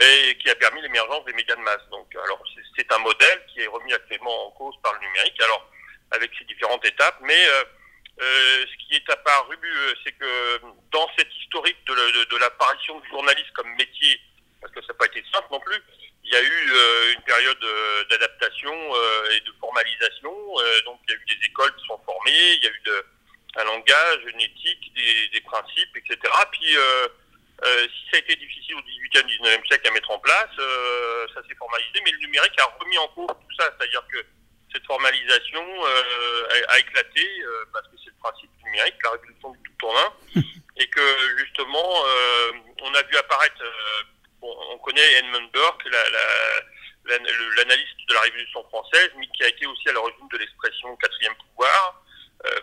et 0.00 0.36
qui 0.38 0.48
a 0.48 0.54
permis 0.54 0.80
l'émergence 0.82 1.24
des 1.24 1.32
médias 1.32 1.56
de 1.56 1.62
masse. 1.62 1.82
Donc, 1.90 2.14
alors 2.14 2.42
c'est 2.76 2.92
un 2.92 2.98
modèle 2.98 3.44
qui 3.52 3.60
est 3.62 3.66
remis 3.66 3.92
actuellement 3.92 4.46
en 4.46 4.50
cause 4.52 4.74
par 4.82 4.92
le 4.94 5.00
numérique. 5.00 5.40
Alors, 5.42 5.68
avec 6.12 6.30
ses 6.38 6.44
différentes 6.44 6.84
étapes, 6.84 7.18
mais 7.22 7.46
euh, 7.48 7.64
euh, 8.20 8.66
ce 8.66 8.86
qui 8.86 8.94
est 8.94 9.10
apparu, 9.10 9.56
c'est 10.04 10.12
que 10.12 10.60
dans 10.92 11.08
cette 11.16 11.34
historique 11.42 11.78
de, 11.86 12.24
de 12.24 12.36
l'apparition 12.36 13.00
du 13.00 13.08
journaliste 13.08 13.50
comme 13.54 13.74
métier, 13.74 14.20
parce 14.60 14.72
que 14.72 14.80
ça 14.82 14.88
n'a 14.88 14.94
pas 14.94 15.06
été 15.06 15.22
simple 15.32 15.48
non 15.50 15.60
plus, 15.60 15.82
il 16.28 16.34
y 16.34 16.36
a 16.36 16.42
eu 16.42 16.72
euh, 16.72 17.14
une 17.14 17.22
période 17.22 17.64
euh, 17.64 18.04
d'adaptation 18.10 18.74
euh, 18.74 19.30
et 19.34 19.40
de 19.40 19.52
formalisation. 19.58 20.34
donc 20.84 21.00
il 21.08 21.12
y 21.12 21.16
a 21.16 21.16
eu 21.16 21.24
des 21.24 21.46
écoles 21.46 21.74
qui 21.76 21.86
sont 21.86 21.98
formées, 22.04 22.52
il 22.56 22.64
y 22.64 22.66
a 22.66 22.70
eu 22.70 22.80
de, 22.84 23.06
un 23.56 23.64
langage, 23.64 24.20
une 24.26 24.40
éthique, 24.40 24.92
des, 24.94 25.28
des 25.28 25.40
principes, 25.40 25.96
etc. 25.96 26.18
Puis 26.52 26.76
si 27.64 28.10
ça 28.10 28.16
a 28.16 28.18
été 28.18 28.36
difficile 28.36 28.74
au 28.74 28.80
18e, 28.80 29.24
19e 29.24 29.66
siècle 29.66 29.88
à 29.88 29.90
mettre 29.92 30.10
en 30.10 30.18
place, 30.18 30.54
ça 31.34 31.40
s'est 31.48 31.54
formalisé, 31.54 32.00
mais 32.04 32.12
le 32.12 32.18
numérique 32.18 32.60
a 32.60 32.64
remis 32.78 32.98
en 32.98 33.08
cause 33.08 33.28
tout 33.28 33.54
ça. 33.58 33.72
C'est-à-dire 33.78 34.04
que 34.12 34.18
cette 34.72 34.84
formalisation 34.84 35.64
a, 36.68 36.78
éclaté, 36.78 37.26
parce 37.72 37.86
que 37.88 37.96
c'est 38.04 38.10
le 38.10 38.20
principe 38.20 38.50
du 38.58 38.64
numérique, 38.64 38.94
la 39.02 39.10
révolution 39.12 39.50
du 39.50 39.58
tout 39.78 39.86
en 39.86 39.96
un, 39.96 40.12
et 40.76 40.86
que 40.88 41.38
justement, 41.38 42.04
on 42.82 42.94
a 42.94 43.02
vu 43.02 43.16
apparaître, 43.16 43.64
on 44.42 44.78
connaît 44.78 45.12
Edmund 45.18 45.50
Burke, 45.52 45.84
l'analyste 47.04 48.08
de 48.08 48.14
la 48.14 48.20
Révolution 48.20 48.62
française, 48.68 49.10
mais 49.16 49.26
qui 49.28 49.44
a 49.44 49.48
été 49.48 49.66
aussi 49.66 49.88
à 49.88 49.92
l'origine 49.92 50.28
de 50.30 50.38
l'expression 50.38 50.96
quatrième 50.96 51.34
pouvoir, 51.36 52.02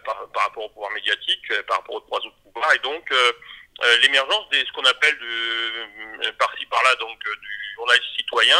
par, 0.05 0.27
par, 0.31 0.43
rapport 0.43 0.65
au 0.65 0.69
pouvoir 0.69 0.91
médiatique, 0.91 1.63
par 1.67 1.77
rapport 1.77 1.95
aux 1.95 2.01
trois 2.01 2.19
autres 2.19 2.37
pouvoirs, 2.43 2.73
et 2.73 2.79
donc 2.79 3.11
euh, 3.83 3.97
l'émergence 3.97 4.47
de 4.51 4.57
ce 4.57 4.71
qu'on 4.71 4.85
appelle 4.85 5.17
de, 5.19 6.27
euh, 6.27 6.31
par-ci 6.39 6.65
par-là 6.67 6.95
donc 6.95 7.19
euh, 7.27 7.35
du 7.35 7.73
journaliste 7.75 8.15
citoyen, 8.17 8.57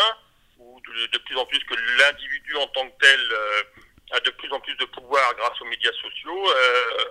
ou 0.59 0.81
de, 0.81 1.17
plus 1.19 1.37
en 1.37 1.45
plus 1.45 1.59
que 1.59 1.75
l'individu 1.97 2.55
en 2.57 2.67
tant 2.67 2.89
que 2.89 2.97
tel 2.99 3.19
a 4.11 4.19
de 4.19 4.29
plus 4.31 4.51
en 4.51 4.59
plus 4.59 4.75
de 4.75 4.85
pouvoir 4.85 5.33
grâce 5.35 5.59
aux 5.61 5.65
médias 5.65 5.91
sociaux, 6.01 6.47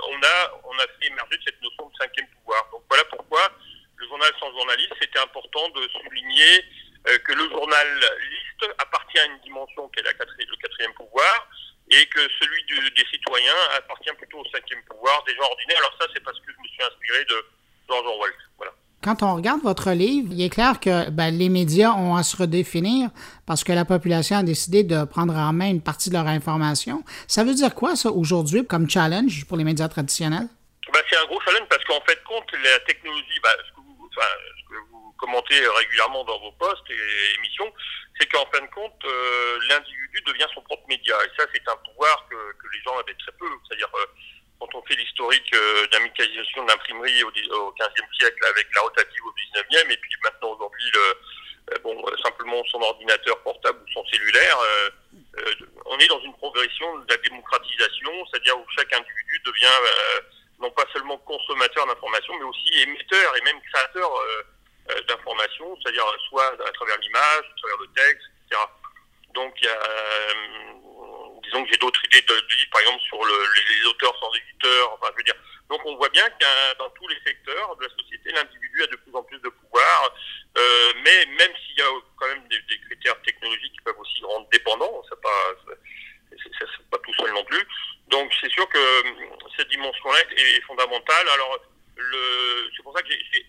on 0.09 0.23
a 0.23 0.87
fait 1.01 1.07
émerger 1.07 1.39
cette 1.45 1.61
notion 1.61 1.89
de 1.89 1.97
cinquième 2.01 2.29
pouvoir. 2.29 2.67
Donc 2.73 2.83
voilà 2.89 3.05
pourquoi 3.07 3.51
le 4.05 4.09
journal 4.09 4.33
sans 4.39 4.53
journaliste, 4.53 4.93
c'était 5.01 5.19
important 5.19 5.69
de 5.71 5.89
souligner 5.89 6.65
que 7.05 7.33
le 7.33 7.49
journaliste 7.51 8.65
appartient 8.79 9.19
à 9.19 9.27
une 9.27 9.41
dimension 9.41 9.89
qui 9.89 10.01
est 10.01 10.05
la 10.05 10.13
le 10.13 10.57
quatrième 10.57 10.95
pouvoir, 10.95 11.49
et 11.91 12.07
que 12.07 12.21
celui 12.41 12.65
des 12.65 13.07
citoyens 13.13 13.61
appartient 13.77 14.13
plutôt 14.17 14.39
au 14.39 14.45
cinquième 14.49 14.83
pouvoir 14.85 15.23
des 15.25 15.35
gens 15.35 15.45
ordinaires. 15.45 15.79
Alors 15.81 15.97
ça, 16.01 16.07
c'est 16.15 16.25
parce 16.25 16.39
que 16.41 16.49
je 16.49 16.57
me 16.63 16.69
suis 16.69 16.83
inspiré 16.83 17.25
de 17.25 17.45
quand 19.03 19.23
on 19.23 19.35
regarde 19.37 19.61
votre 19.63 19.91
livre, 19.91 20.29
il 20.33 20.43
est 20.43 20.49
clair 20.49 20.81
que 20.81 21.11
ben, 21.11 21.31
les 21.31 21.51
médias 21.51 21.93
ont 21.93 22.17
à 22.17 22.23
se 22.23 22.37
redéfinir 22.37 23.11
parce 23.47 23.63
que 23.63 23.73
la 23.73 23.85
population 23.85 24.39
a 24.39 24.43
décidé 24.43 24.83
de 24.83 25.05
prendre 25.05 25.35
en 25.35 25.53
main 25.53 25.69
une 25.69 25.83
partie 25.83 26.09
de 26.09 26.15
leur 26.15 26.27
information. 26.27 27.05
Ça 27.29 27.45
veut 27.45 27.53
dire 27.53 27.75
quoi, 27.75 27.97
ça, 27.97 28.11
aujourd'hui, 28.11 28.67
comme 28.67 28.89
challenge 28.89 29.45
pour 29.45 29.59
les 29.59 29.65
médias 29.65 29.89
traditionnels? 29.89 30.49
Ben, 30.91 31.01
c'est 31.11 31.19
un 31.19 31.27
gros 31.27 31.41
challenge 31.43 31.69
parce 31.69 31.85
qu'en 31.85 32.01
fait, 32.09 32.19
compte 32.25 32.51
la 32.53 32.81
technologie, 32.87 33.41
ben, 33.43 33.51
ce, 33.67 33.73
que 33.73 33.84
enfin, 34.17 34.29
ce, 34.59 34.75
que 34.75 34.81
vous, 34.91 35.05
commentez 35.19 35.67
régulièrement 35.79 36.25
dans 36.25 36.39
vos 36.41 36.53
posts 36.53 36.91
et 36.91 37.35
émissions, 37.39 37.73
c'est 38.19 38.31
qu'en 38.31 38.47
fin 38.53 38.61
de 38.61 38.71
compte, 38.71 39.05
euh, 39.05 39.59
l'individu 39.69 40.21
devient 40.27 40.47
son 40.55 40.63
propre 40.63 40.85
média. 40.89 41.17
Et 41.25 41.41
ça, 41.41 41.47
c'est 41.53 41.69
un 41.69 41.77
pouvoir 41.89 42.27
que, 42.31 42.37
les 42.37 42.83
gens 42.83 42.99
avaient 42.99 43.15
très 43.15 43.33
peu. 43.33 43.47
C'est-à-dire, 43.67 43.91
euh, 43.95 44.07
quand 44.61 44.75
on 44.75 44.83
fait 44.85 44.97
l'historique 44.97 45.55
euh, 45.55 45.87
d'amicalisation 45.89 46.65
de 46.65 46.69
l'imprimerie 46.69 47.23
au, 47.23 47.31
XVe 47.31 48.15
siècle 48.19 48.45
avec 48.51 48.67
la 48.75 48.83
rotative 48.83 49.25
au 49.25 49.33
XIXe, 49.33 49.93
et 49.93 49.97
puis 49.97 50.11
maintenant 50.23 50.51
aujourd'hui, 50.53 50.91
euh, 50.97 51.79
bon, 51.83 52.05
simplement 52.23 52.63
son 52.71 52.81
ordinateur 52.83 53.41
portable 53.43 53.79
ou 53.83 53.93
son 53.93 54.05
cellulaire, 54.07 54.59
on 55.87 55.99
est 55.99 56.07
dans 56.09 56.21
une 56.21 56.35
progression 56.35 56.99
de 56.99 57.07
la 57.09 57.17
démocratisation, 57.19 58.27
c'est-à-dire 58.27 58.59
où 58.59 58.67
chaque 58.77 58.93
individu 58.93 59.43
devient 59.47 59.81
non 60.61 60.71
pas 60.71 60.85
seulement 60.93 61.19
consommateur 61.19 61.87
d'informations, 61.87 62.35
mais 62.39 62.45
aussi 62.45 62.83
émetteur 62.83 63.37
et 63.37 63.41
même 63.43 63.61
créateur 63.73 64.11
d'informations, 65.09 65.77
c'est-à-dire 65.81 66.05
soit 66.29 66.47
à 66.47 66.73
travers 66.73 66.99
l'image, 66.99 67.45
à 67.45 67.61
travers 67.61 67.79
le 67.81 67.87
texte, 67.95 68.29
etc. 68.47 68.63
Donc 69.35 69.55
a 69.65 70.35
disons 71.45 71.65
que 71.65 71.71
j'ai 71.71 71.79
d'autres 71.79 72.01
idées 72.07 72.23
de, 72.23 72.35
livres, 72.35 72.71
par 72.73 72.81
exemple, 72.81 73.03
sur 73.03 73.25
le, 73.25 73.35
les, 73.35 73.87
auteurs 73.87 74.17
sans 74.19 74.33
éditeurs. 74.35 74.93
Enfin, 74.95 75.09
je 75.13 75.17
veux 75.19 75.25
dire. 75.25 75.37
Donc, 75.69 75.81
on 75.87 75.97
voit 75.97 76.09
bien 76.11 76.29
que 76.29 76.79
dans 76.79 76.91
tous 76.91 77.09
les 77.09 77.19
secteurs 77.25 77.77
de 77.77 77.85
la 77.85 77.91
société, 77.91 78.33
l'individu 78.33 78.83
a 78.83 78.87
de 78.87 78.97
plus 78.97 79.15
en 79.15 79.23
plus 79.23 79.39
de 79.41 79.49
pouvoir. 79.49 80.15
Euh, 80.59 80.93
mais 81.03 81.27
même 81.39 81.53
s'il 81.65 81.79
y 81.79 81.83
a 81.83 81.91
quand 82.17 82.29
même 82.29 82.47
des, 82.49 82.61
critères 82.87 83.21
technologiques 83.23 83.73
qui 83.73 83.81
peuvent 83.81 83.99
aussi 83.99 84.23
rendre 84.25 84.49
dépendant, 84.51 85.03
c'est 85.09 85.21
pas, 85.21 85.55
c'est 86.43 86.91
pas 86.91 86.99
tout 86.99 87.15
seul 87.15 87.33
non 87.33 87.45
plus. 87.45 87.63
Donc, 88.09 88.33
c'est 88.41 88.51
sûr 88.51 88.69
que 88.69 88.79
euh, 88.79 89.37
cette 89.57 89.69
dimension-là 89.69 90.19
est, 90.37 90.61
fondamentale. 90.63 91.29
Alors, 91.35 91.59
c'est 92.77 92.83
pour 92.83 92.97
ça 92.97 93.03
que 93.03 93.09
j'ai 93.11 93.47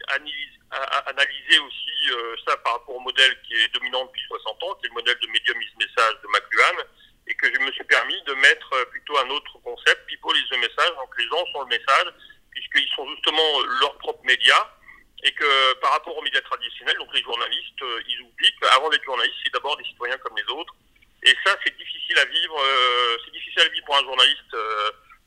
analysé, 1.08 1.60
aussi 1.60 2.12
euh, 2.12 2.36
ça 2.48 2.56
par 2.58 2.74
rapport 2.74 2.96
au 2.96 3.00
modèle 3.00 3.36
qui 3.48 3.54
est 3.56 3.74
dominant 3.74 4.06
depuis 4.06 4.22
60 4.28 4.64
ans, 4.64 4.76
qui 4.76 4.86
est 4.86 4.90
le 4.90 4.94
modèle 4.94 5.18
de 5.20 5.28
medium 5.28 5.62
is 5.62 5.72
message 5.78 6.16
de 6.22 6.28
McLuhan, 6.28 6.84
et 7.28 7.36
que 7.36 7.48
je 7.54 7.60
me 7.60 7.72
suis 7.72 7.84
permis 7.86 8.22
de 8.24 8.34
mettre 8.36 8.74
euh, 8.74 8.86
plutôt 8.86 9.18
un 9.18 9.30
autre 9.30 9.58
concept, 9.64 10.06
people 10.08 10.38
is 10.38 10.48
the 10.50 10.60
message, 10.60 10.96
donc 10.96 11.10
les 11.18 11.28
gens 11.28 11.46
sont 11.54 11.62
le 11.62 11.68
message, 11.68 12.14
puisqu'ils 12.52 12.90
sont 12.96 13.08
justement 13.16 13.60
leurs 13.82 13.98
propres 13.98 14.24
médias, 14.24 14.70
et 15.24 15.32
que 15.32 15.74
par 15.76 15.92
rapport 15.92 16.16
aux 16.16 16.22
médias 16.22 16.42
traditionnels, 16.42 16.98
donc 16.98 17.14
les 17.14 17.24
journalistes, 17.24 17.84
ils 18.08 18.22
oublient 18.22 18.56
qu'avant 18.62 18.90
d'être 18.90 19.04
journalistes, 19.04 19.38
c'est 19.44 19.54
d'abord 19.54 19.76
des 19.78 19.86
citoyens 19.86 20.18
comme 20.20 20.38
les 20.38 20.54
autres, 20.54 20.74
et 21.24 21.36
ça 21.46 21.58
c'est 21.64 21.76
difficile 21.78 22.18
à 22.20 22.26
vivre, 22.26 22.58
euh, 22.60 23.18
c'est 23.26 23.32
difficile 23.32 23.62
à 23.62 23.70
vivre 23.70 23.86
pour 23.86 23.98
un 23.98 24.04
journaliste, 24.04 24.56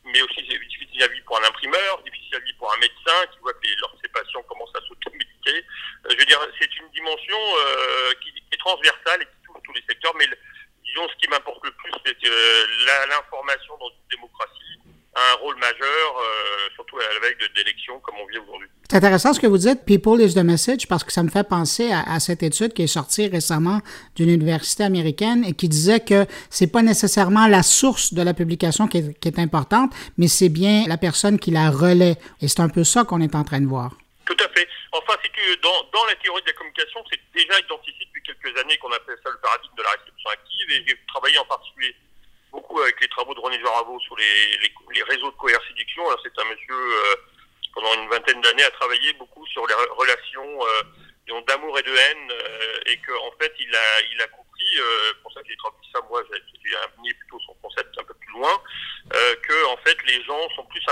mais 0.05 0.21
aussi 0.21 0.45
c'est 0.49 0.59
difficile 0.59 1.03
à 1.03 1.07
vivre 1.07 1.25
pour 1.25 1.39
un 1.39 1.47
imprimeur, 1.47 2.01
difficile 2.03 2.35
à 2.35 2.39
vivre 2.39 2.57
pour 2.57 2.73
un 2.73 2.77
médecin 2.77 3.27
qui 3.31 3.39
voit 3.39 3.53
que 3.53 3.67
ses 4.01 4.09
patients 4.09 4.43
commencent 4.43 4.75
à 4.75 4.81
s'automédiquer. 4.87 5.65
je 6.09 6.15
veux 6.15 6.25
dire, 6.25 6.39
c'est 6.59 6.75
une 6.77 6.89
dimension 6.89 7.39
qui, 8.21 8.29
est 8.29 8.57
transversale 8.57 9.21
et 9.21 9.25
qui 9.25 9.45
touche 9.45 9.61
tous 9.63 9.73
les 9.73 9.83
secteurs, 9.87 10.15
mais 10.15 10.25
disons, 10.89 11.07
ce 11.07 11.15
qui 11.15 11.29
m'importe 11.29 11.63
le 11.63 11.71
plus, 11.71 11.91
c'est 12.05 12.17
que 12.19 13.07
l'information 13.09 13.77
dans 13.77 13.89
une 13.89 14.07
démocratie 14.09 14.79
a 15.15 15.31
un 15.31 15.35
rôle 15.35 15.55
majeur, 15.57 16.17
euh, 16.17 16.69
à 17.03 17.13
la 17.13 17.19
veille 17.19 17.35
d'élections 17.55 17.99
comme 17.99 18.15
on 18.21 18.27
vit 18.27 18.37
aujourd'hui. 18.37 18.67
C'est 18.89 18.97
intéressant 18.97 19.33
ce 19.33 19.39
que 19.39 19.47
vous 19.47 19.57
dites, 19.57 19.85
People 19.85 20.19
is 20.19 20.33
the 20.33 20.43
message, 20.43 20.87
parce 20.87 21.03
que 21.03 21.11
ça 21.11 21.21
me 21.21 21.29
fait 21.29 21.47
penser 21.47 21.91
à, 21.91 22.19
cette 22.19 22.41
étude 22.41 22.73
qui 22.73 22.81
est 22.83 22.87
sortie 22.87 23.27
récemment 23.27 23.81
d'une 24.15 24.29
université 24.29 24.83
américaine 24.83 25.45
et 25.45 25.53
qui 25.53 25.69
disait 25.69 25.99
que 25.99 26.25
c'est 26.49 26.71
pas 26.71 26.81
nécessairement 26.81 27.47
la 27.47 27.61
source 27.61 28.13
de 28.13 28.21
la 28.23 28.33
publication 28.33 28.87
qui 28.87 28.97
est, 28.97 29.19
qui 29.19 29.27
est 29.27 29.39
importante, 29.39 29.93
mais 30.17 30.27
c'est 30.27 30.49
bien 30.49 30.85
la 30.87 30.97
personne 30.97 31.37
qui 31.37 31.51
la 31.51 31.69
relaie. 31.69 32.15
Et 32.41 32.47
c'est 32.47 32.61
un 32.61 32.69
peu 32.69 32.83
ça 32.83 33.03
qu'on 33.03 33.21
est 33.21 33.35
en 33.35 33.43
train 33.43 33.61
de 33.61 33.67
voir. 33.67 33.91
Tout 34.25 34.37
à 34.39 34.49
fait. 34.49 34.67
Enfin, 34.91 35.13
si 35.23 35.29
tu, 35.31 35.41
dans, 35.61 35.85
dans 35.93 36.05
la 36.05 36.15
théorie 36.15 36.41
de 36.41 36.47
la 36.47 36.53
communication, 36.53 36.99
c'est 37.11 37.19
déjà 37.33 37.59
identifié 37.59 38.05
depuis 38.05 38.23
quelques 38.23 38.57
années 38.57 38.77
qu'on 38.77 38.91
appelle 38.91 39.17
ça 39.23 39.29
le 39.29 39.37
paradigme 39.37 39.75
de 39.77 39.83
la 39.83 39.89
réception 40.01 40.29
active, 40.31 40.67
et 40.71 40.83
j'ai 40.87 40.97
travaillé 41.07 41.37
en 41.37 41.45
particulier 41.45 41.93
beaucoup 42.51 42.79
avec 42.81 42.99
les 43.01 43.07
travaux 43.07 43.33
de 43.33 43.39
René 43.39 43.59
Jaravo 43.59 43.99
sur 43.99 44.15
les, 44.17 44.57
les, 44.93 45.03
réseaux 45.03 45.31
de 45.31 45.37
coercidiction. 45.37 46.03
C'est 46.23 46.41
un 46.41 46.45
monsieur, 46.45 46.75
euh, 46.75 47.15
pendant 47.73 47.93
une 47.95 48.09
vingtaine 48.09 48.41
d'années, 48.41 48.63
a 48.63 48.71
travaillé 48.71 49.13
beaucoup 49.13 49.45
sur 49.47 49.65
les 49.67 49.73
relations 49.73 50.65
euh, 50.65 51.41
d'amour 51.47 51.77
et 51.77 51.83
de 51.83 51.95
haine, 51.95 52.31
euh, 52.31 52.79
et 52.87 52.97
qu'en 52.97 53.27
en 53.27 53.31
fait, 53.39 53.53
il 53.59 53.75
a, 53.75 54.01
il 54.11 54.21
a 54.21 54.27
compris, 54.27 54.45
pour 55.23 55.31
ça 55.33 55.41
que 55.41 55.47
j'ai 55.49 55.57
traduit 55.57 55.89
ça, 55.93 55.99
moi, 56.09 56.21
j'ai 56.29 56.75
amené 56.77 57.13
plutôt 57.13 57.39
son 57.45 57.53
concept 57.61 57.97
un 57.97 58.03
peu 58.03 58.13
plus 58.13 58.33
loin, 58.33 58.51
que 59.09 59.65
en 59.67 59.77
fait, 59.77 59.97
les 60.05 60.23
gens 60.23 60.49
sont 60.55 60.65
plus 60.65 60.83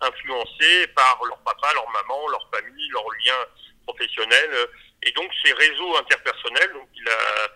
influencés 0.00 0.86
par 0.88 1.20
leur 1.26 1.38
papa, 1.38 1.72
leur 1.74 1.88
maman, 1.90 2.28
leur 2.28 2.48
famille, 2.52 2.88
leurs 2.88 3.10
liens 3.24 3.46
professionnels, 3.86 4.68
et 5.04 5.12
donc 5.12 5.30
ces 5.44 5.52
réseaux 5.52 5.96
interpersonnels, 5.96 6.72
donc 6.72 6.88
il 6.94 7.08
a 7.08 7.12
euh, 7.12 7.48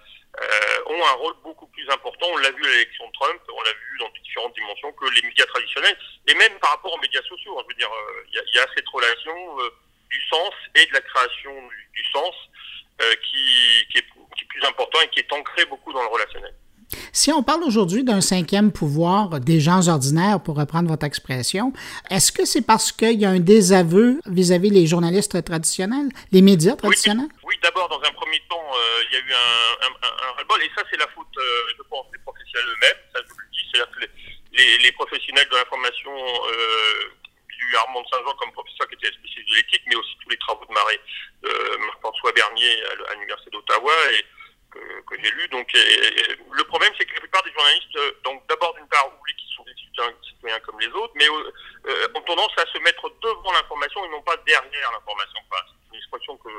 ont 0.87 1.07
un 1.07 1.13
rôle 1.13 1.35
beaucoup 1.43 1.67
plus 1.69 1.89
important. 1.91 2.27
On 2.33 2.37
l'a 2.39 2.51
vu 2.51 2.65
à 2.65 2.69
l'élection 2.69 3.07
de 3.07 3.13
Trump, 3.13 3.41
on 3.49 3.63
l'a 3.63 3.73
vu 3.73 3.99
dans 4.01 4.11
différentes 4.23 4.55
dimensions 4.55 4.93
que 4.93 5.07
les 5.15 5.23
médias 5.23 5.47
traditionnels, 5.47 5.97
et 6.27 6.35
même 6.35 6.59
par 6.61 6.71
rapport 6.71 6.93
aux 6.93 7.01
médias 7.01 7.23
sociaux. 7.23 7.59
Hein. 7.59 7.63
je 7.69 7.75
veux 7.75 7.79
dire, 7.79 7.91
il 8.33 8.39
euh, 8.39 8.53
y, 8.55 8.59
a 8.59 8.67
cette 8.75 8.89
relation 8.89 9.61
euh, 9.61 9.71
du 10.11 10.21
sens 10.29 10.53
et 10.75 10.87
de 10.87 10.93
la 10.93 11.01
création 11.01 11.53
du, 11.95 12.05
sens 12.13 12.35
qui, 12.99 13.87
qui, 13.91 13.99
est, 13.99 14.07
qui, 14.37 14.45
est, 14.45 14.49
plus 14.49 14.65
important 14.65 15.01
et 15.03 15.09
qui 15.09 15.21
est 15.21 15.33
ancré 15.33 15.65
beaucoup 15.67 15.93
dans 15.93 16.03
le 16.03 16.09
relationnel. 16.09 16.55
Si 17.13 17.33
on 17.33 17.43
parle 17.43 17.65
aujourd'hui 17.65 18.05
d'un 18.05 18.21
cinquième 18.21 18.73
pouvoir 18.73 19.41
des 19.41 19.61
gens 19.61 19.89
ordinaires, 19.89 20.41
pour 20.41 20.57
reprendre 20.57 20.89
votre 20.89 21.05
expression, 21.05 21.73
est-ce 22.11 22.31
que 22.31 22.45
c'est 22.45 22.63
parce 22.63 22.93
qu'il 22.93 23.21
y 23.21 23.25
a 23.25 23.31
un 23.31 23.41
désaveu 23.41 24.21
vis-à-vis 24.27 24.71
les 24.71 24.87
journalistes 24.87 25.43
traditionnels, 25.45 26.09
les 26.33 26.43
médias 26.43 26.77
traditionnels? 26.77 27.29
Oui, 27.45 27.55
d'abord, 27.63 27.89
dans 27.89 28.01
un 28.01 28.13
premier 28.13 28.41
temps, 28.49 28.63
euh, 28.63 29.03
il 29.11 29.15
y 29.15 29.17
a 29.17 29.21
eu 29.21 29.33
un, 29.33 29.87
un, 29.87 29.93
un, 30.29 30.59
et 30.61 30.71
ça, 30.75 30.83
c'est 30.91 30.97
la 30.97 31.09
faute, 31.09 31.27
euh, 31.37 31.73
je 31.77 31.83
pense, 31.91 32.07
des 32.13 32.19
professionnels 32.19 32.69
eux-mêmes, 32.69 33.03
ça 33.13 33.21
je 33.23 33.29
vous 33.29 33.39
le 33.39 33.51
dis, 33.53 33.61
c'est-à-dire 33.71 33.93
que 33.93 34.01
les, 34.57 34.79
les, 34.79 34.93
professionnels 34.93 35.49
de 35.51 35.57
l'information, 35.57 36.13
euh, 36.17 37.13
il 37.51 37.57
y 37.61 37.63
a 37.63 37.71
eu 37.73 37.77
Armand 37.77 38.05
Saint-Jean 38.11 38.35
comme 38.39 38.53
professeur 38.53 38.89
qui 38.89 38.95
était 38.95 39.13
spécialiste 39.13 39.51
de 39.51 39.57
l'éthique, 39.57 39.83
mais 39.87 39.97
aussi 39.97 40.17
tous 40.23 40.31
les 40.31 40.39
travaux 40.39 40.65
de 40.65 40.73
Marie, 40.73 41.01
de 41.43 41.53
Marc-François 41.87 42.33
Bernier 42.33 42.83
à 43.11 43.15
l'Université 43.15 43.51
d'Ottawa, 43.51 43.93
et 44.13 44.25
que, 44.71 45.17
j'ai 45.23 45.31
lu. 45.31 45.49
Donc, 45.49 45.69
le 45.73 46.65
problème, 46.65 46.93
c'est 46.99 47.05
que 47.05 47.15
la 47.15 47.21
plupart 47.21 47.43
des 47.43 47.53
journalistes, 47.53 47.97
euh, 47.97 48.13
donc 48.25 48.47
d'abord 48.49 48.75
d'une 48.75 48.89
part, 48.89 49.07
oublient 49.07 49.37
qu'ils 49.37 49.55
sont 49.57 49.65
des 49.65 49.75
citoyens, 49.75 50.61
comme 50.61 50.81
les 50.81 50.89
autres, 50.89 51.13
mais 51.17 51.29
euh, 51.29 51.53
euh, 51.87 52.09
ont 52.15 52.23
tendance 52.23 52.53
à 52.57 52.67
se 52.73 52.79
mettre 52.79 53.09
devant 53.23 53.53
l'information 53.53 54.05
et 54.05 54.09
non 54.09 54.23
pas 54.23 54.37
derrière 54.47 54.93
l'information. 54.93 55.41
C'est 55.51 55.93
une 55.93 55.99
expression 55.99 56.37
que 56.39 56.51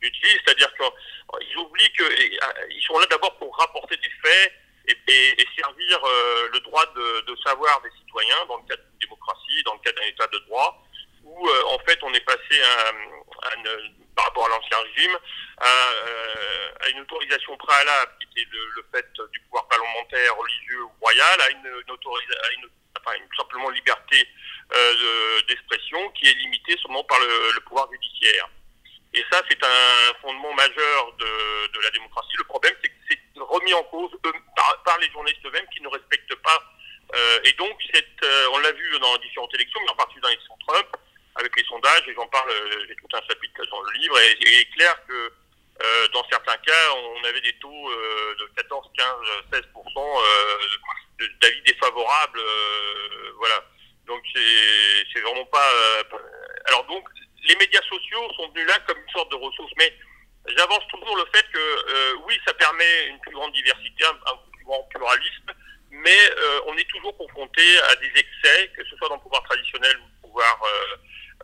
j'utilise, 0.00 0.38
c'est-à-dire 0.44 0.72
qu'ils 0.76 1.56
oublient 1.58 1.92
qu'ils 1.92 2.82
sont 2.82 2.98
là 2.98 3.06
d'abord 3.06 3.36
pour 3.38 3.56
rapporter 3.56 3.96
des 3.96 4.10
faits 4.22 4.52
et, 4.86 5.46
servir 5.56 6.00
le 6.52 6.60
droit 6.60 6.84
de, 6.94 7.36
savoir 7.44 7.80
des 7.82 7.90
citoyens 7.98 8.46
dans 8.46 8.56
le 8.56 8.62
cadre 8.68 8.82
d'une 8.82 8.98
démocratie, 8.98 9.62
dans 9.64 9.74
le 9.74 9.80
cadre 9.80 10.00
d'un 10.00 10.06
état 10.06 10.26
de 10.26 10.38
droit, 10.46 10.82
où 11.22 11.48
en 11.48 11.78
fait 11.80 11.98
on 12.02 12.12
est 12.14 12.24
passé 12.24 12.60
par 14.16 14.24
rapport 14.26 14.46
à 14.46 14.48
l'ancien 14.48 14.78
régime, 14.78 15.18
à, 15.58 15.68
une 16.90 17.00
autorisation 17.00 17.56
préalable 17.56 18.12
qui 18.20 18.40
était 18.40 18.48
le, 18.50 18.84
fait 18.92 19.06
du 19.32 19.40
pouvoir 19.40 19.66
parlementaire, 19.68 20.36
religieux 20.36 20.82
ou 20.82 20.92
royal, 21.00 21.40
à 21.40 21.50
une, 21.50 21.66
une, 21.66 22.68
enfin, 22.98 23.16
une 23.16 23.36
simplement 23.36 23.70
liberté 23.70 24.28
d'expression 25.48 26.10
qui 26.10 26.28
est 26.28 26.34
limitée 26.34 26.76
seulement 26.82 27.02
par 27.04 27.18
le 27.18 27.60
pouvoir 27.60 27.88
judiciaire. 27.90 28.48
Et 29.12 29.24
ça, 29.30 29.42
c'est 29.48 29.58
un 29.64 30.14
fondement 30.22 30.54
majeur 30.54 31.12
de, 31.18 31.80
la 31.82 31.90
démocratie. 31.90 32.36
Le 32.38 32.44
problème, 32.44 32.74
c'est 32.82 32.88
que 32.88 32.94
c'est 33.08 33.18
remis 33.36 33.74
en 33.74 33.82
cause 33.84 34.10
par, 34.84 34.98
les 34.98 35.10
journalistes 35.10 35.44
eux-mêmes 35.46 35.66
qui 35.74 35.82
ne 35.82 35.88
respectent 35.88 36.36
pas. 36.36 36.62
Euh, 37.14 37.40
et 37.44 37.52
donc, 37.54 37.76
euh, 38.22 38.48
on 38.52 38.58
l'a 38.58 38.70
vu 38.70 38.98
dans 39.00 39.16
différentes 39.18 39.54
élections, 39.54 39.80
mais 39.82 39.90
en 39.90 39.96
particulier 39.96 40.22
dans 40.22 40.28
l'élection 40.28 40.56
Trump, 40.68 40.96
avec 41.34 41.56
les 41.56 41.64
sondages, 41.64 42.06
et 42.06 42.14
j'en 42.14 42.28
parle, 42.28 42.50
euh, 42.50 42.84
j'ai 42.86 42.94
tout 42.96 43.16
un 43.16 43.22
chapitre 43.26 43.64
dans 43.70 43.80
le 43.82 43.98
livre, 43.98 44.18
et, 44.20 44.36
il 44.40 44.60
est 44.60 44.70
clair 44.76 44.94
que 45.08 45.32
euh, 45.82 46.08
dans 46.08 46.24
certains 46.30 46.58
cas, 46.58 46.92
on 46.94 47.24
avait 47.24 47.40
des 47.40 47.54
taux 47.54 47.90
de 47.90 48.46
14, 48.54 48.90
15, 48.96 49.06
16% 49.52 49.62
d'avis 51.40 51.62
défavorables. 51.62 52.40
voilà. 53.38 53.64
Donc, 54.06 54.22
c'est 54.34 55.20
vraiment 55.20 55.46
pas... 55.46 55.72
alors 56.66 56.84
donc, 56.84 57.08
les 57.48 57.56
médias 57.56 57.82
sociaux 57.82 58.32
sont 58.36 58.48
venus 58.50 58.66
là 58.66 58.78
comme 58.86 58.98
une 58.98 59.12
sorte 59.12 59.30
de 59.30 59.36
ressource. 59.36 59.72
Mais 59.78 59.92
j'avance 60.56 60.86
toujours 60.88 61.16
le 61.16 61.24
fait 61.34 61.44
que 61.52 61.58
euh, 61.58 62.16
oui, 62.26 62.38
ça 62.46 62.54
permet 62.54 63.06
une 63.08 63.18
plus 63.20 63.32
grande 63.32 63.52
diversité, 63.52 64.04
un, 64.04 64.36
plus 64.52 64.64
grand 64.64 64.82
pluralisme, 64.84 65.52
mais 65.90 66.18
euh, 66.38 66.60
on 66.66 66.76
est 66.76 66.88
toujours 66.88 67.16
confronté 67.16 67.62
à 67.90 67.96
des 67.96 68.12
excès, 68.14 68.70
que 68.76 68.84
ce 68.84 68.96
soit 68.96 69.08
dans 69.08 69.16
le 69.16 69.20
pouvoir 69.20 69.42
traditionnel 69.44 69.96
ou 69.98 70.06
le 70.06 70.28
pouvoir 70.28 70.60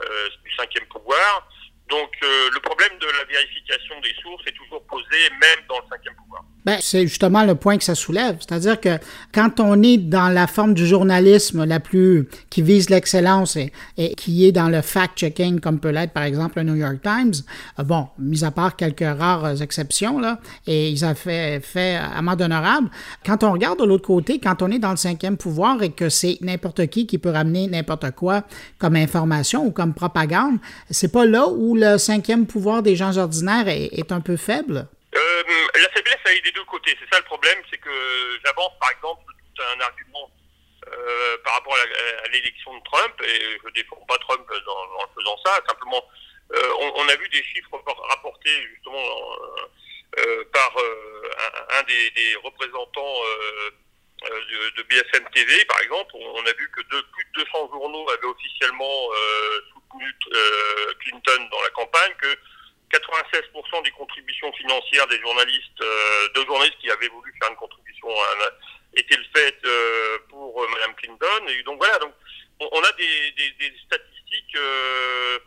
euh, 0.00 0.28
du 0.44 0.54
cinquième 0.54 0.86
pouvoir. 0.86 1.48
Donc 1.88 2.10
le 2.20 2.58
problème 2.58 2.98
de 2.98 3.06
la 3.06 3.24
vérification 3.24 4.00
des 4.00 4.12
sources 4.20 4.44
est 4.48 4.56
toujours 4.56 4.84
posé, 4.88 5.30
même 5.40 5.60
dans 5.68 5.78
le 5.78 5.86
cinquième 5.88 6.16
pouvoir. 6.16 6.42
Ben, 6.64 6.75
c'est 6.86 7.06
justement 7.06 7.44
le 7.44 7.56
point 7.56 7.78
que 7.78 7.84
ça 7.84 7.96
soulève. 7.96 8.36
C'est-à-dire 8.38 8.80
que 8.80 8.98
quand 9.32 9.58
on 9.58 9.82
est 9.82 9.96
dans 9.96 10.28
la 10.28 10.46
forme 10.46 10.72
du 10.72 10.86
journalisme 10.86 11.64
la 11.64 11.80
plus 11.80 12.28
qui 12.48 12.62
vise 12.62 12.90
l'excellence 12.90 13.56
et, 13.56 13.72
qui 14.16 14.46
est 14.46 14.52
dans 14.52 14.68
le 14.68 14.82
fact-checking, 14.82 15.58
comme 15.58 15.80
peut 15.80 15.90
l'être 15.90 16.12
par 16.12 16.22
exemple 16.22 16.58
le 16.58 16.64
New 16.64 16.76
York 16.76 16.98
Times, 17.02 17.32
euh, 17.78 17.82
bon, 17.82 18.06
mis 18.18 18.44
à 18.44 18.52
part 18.52 18.76
quelques 18.76 19.00
rares 19.00 19.60
exceptions, 19.60 20.20
là, 20.20 20.38
et 20.66 20.90
ils 20.90 21.04
ont 21.04 21.14
fait, 21.14 21.60
fait 21.60 21.96
amende 21.96 22.42
honorable, 22.42 22.88
quand 23.24 23.42
on 23.42 23.52
regarde 23.52 23.80
de 23.80 23.84
l'autre 23.84 24.06
côté, 24.06 24.38
quand 24.38 24.62
on 24.62 24.70
est 24.70 24.78
dans 24.78 24.90
le 24.90 24.96
cinquième 24.96 25.36
pouvoir 25.36 25.82
et 25.82 25.90
que 25.90 26.08
c'est 26.08 26.38
n'importe 26.40 26.86
qui 26.86 27.06
qui 27.06 27.18
peut 27.18 27.30
ramener 27.30 27.66
n'importe 27.66 28.12
quoi 28.12 28.44
comme 28.78 28.94
information 28.94 29.66
ou 29.66 29.72
comme 29.72 29.92
propagande, 29.92 30.58
c'est 30.90 31.10
pas 31.10 31.26
là 31.26 31.48
où 31.48 31.74
le 31.74 31.98
cinquième 31.98 32.46
pouvoir 32.46 32.82
des 32.82 32.94
gens 32.94 33.16
ordinaires 33.16 33.66
est 33.68 34.12
un 34.12 34.20
peu 34.20 34.36
faible? 34.36 34.86
Euh, 35.16 35.42
la 35.74 35.88
faiblesse 35.90 36.18
a 36.24 36.34
eu 36.34 36.40
des 36.42 36.52
deux 36.52 36.64
côtés. 36.64 36.96
C'est 37.00 37.08
ça 37.12 37.20
le 37.20 37.26
problème, 37.26 37.58
c'est 37.70 37.78
que 37.78 37.90
j'avance 38.44 38.72
par 38.80 38.90
exemple 38.90 39.22
tout 39.54 39.62
un 39.62 39.80
argument 39.80 40.30
euh, 40.86 41.38
par 41.44 41.54
rapport 41.54 41.74
à 41.74 42.28
l'élection 42.28 42.76
de 42.76 42.84
Trump, 42.84 43.14
et 43.22 43.58
je 43.62 43.66
ne 43.66 43.72
défends 43.72 44.04
pas 44.06 44.18
Trump 44.18 44.46
en 44.50 45.08
faisant 45.18 45.36
ça, 45.44 45.60
simplement 45.68 46.04
euh, 46.52 46.72
on, 46.78 47.08
a 47.08 47.16
vu 47.16 47.28
des 47.30 47.42
chiffres 47.42 47.82
rapportés 48.08 48.68
justement 48.74 49.02
par 50.52 50.76
un, 51.70 51.82
des, 51.82 52.36
représentants 52.42 53.20
de, 54.22 54.82
BFM 54.82 55.28
TV, 55.34 55.64
par 55.64 55.80
exemple. 55.80 56.12
On, 56.14 56.46
a 56.46 56.52
vu 56.52 56.70
que 56.70 56.82
de, 56.82 57.00
plus 57.00 57.24
de 57.24 57.44
200 57.44 57.70
journaux 57.72 58.08
avaient 58.10 58.26
officiellement 58.26 59.08
soutenu 59.72 60.14
Clinton 61.00 61.48
dans 61.50 61.62
la 61.62 61.70
campagne, 61.70 62.12
que 62.20 62.38
96% 62.92 63.82
des 63.82 63.90
contributions 63.90 64.52
financières 64.52 65.06
des 65.08 65.20
journalistes, 65.20 65.80
euh, 65.80 66.28
de 66.34 66.44
journalistes 66.44 66.78
qui 66.80 66.90
avaient 66.90 67.08
voulu 67.08 67.32
faire 67.40 67.50
une 67.50 67.56
contribution 67.56 68.08
euh, 68.08 68.50
étaient 68.94 69.16
le 69.16 69.24
fait 69.34 69.56
euh, 69.64 70.18
pour 70.28 70.62
euh, 70.62 70.68
Madame 70.68 70.94
Clinton. 70.96 71.48
Et 71.48 71.62
donc 71.64 71.78
voilà, 71.78 71.98
donc 71.98 72.14
on, 72.60 72.82
a 72.82 72.92
des, 72.92 73.32
des, 73.32 73.50
des 73.58 73.74
statistiques 73.86 74.56
euh, 74.56 75.38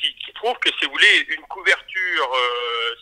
qui, 0.00 0.14
qui, 0.14 0.32
prouvent 0.32 0.58
que, 0.58 0.70
si 0.78 0.86
vous 0.86 0.92
voulez, 0.92 1.26
une 1.28 1.42
couverture, 1.42 2.36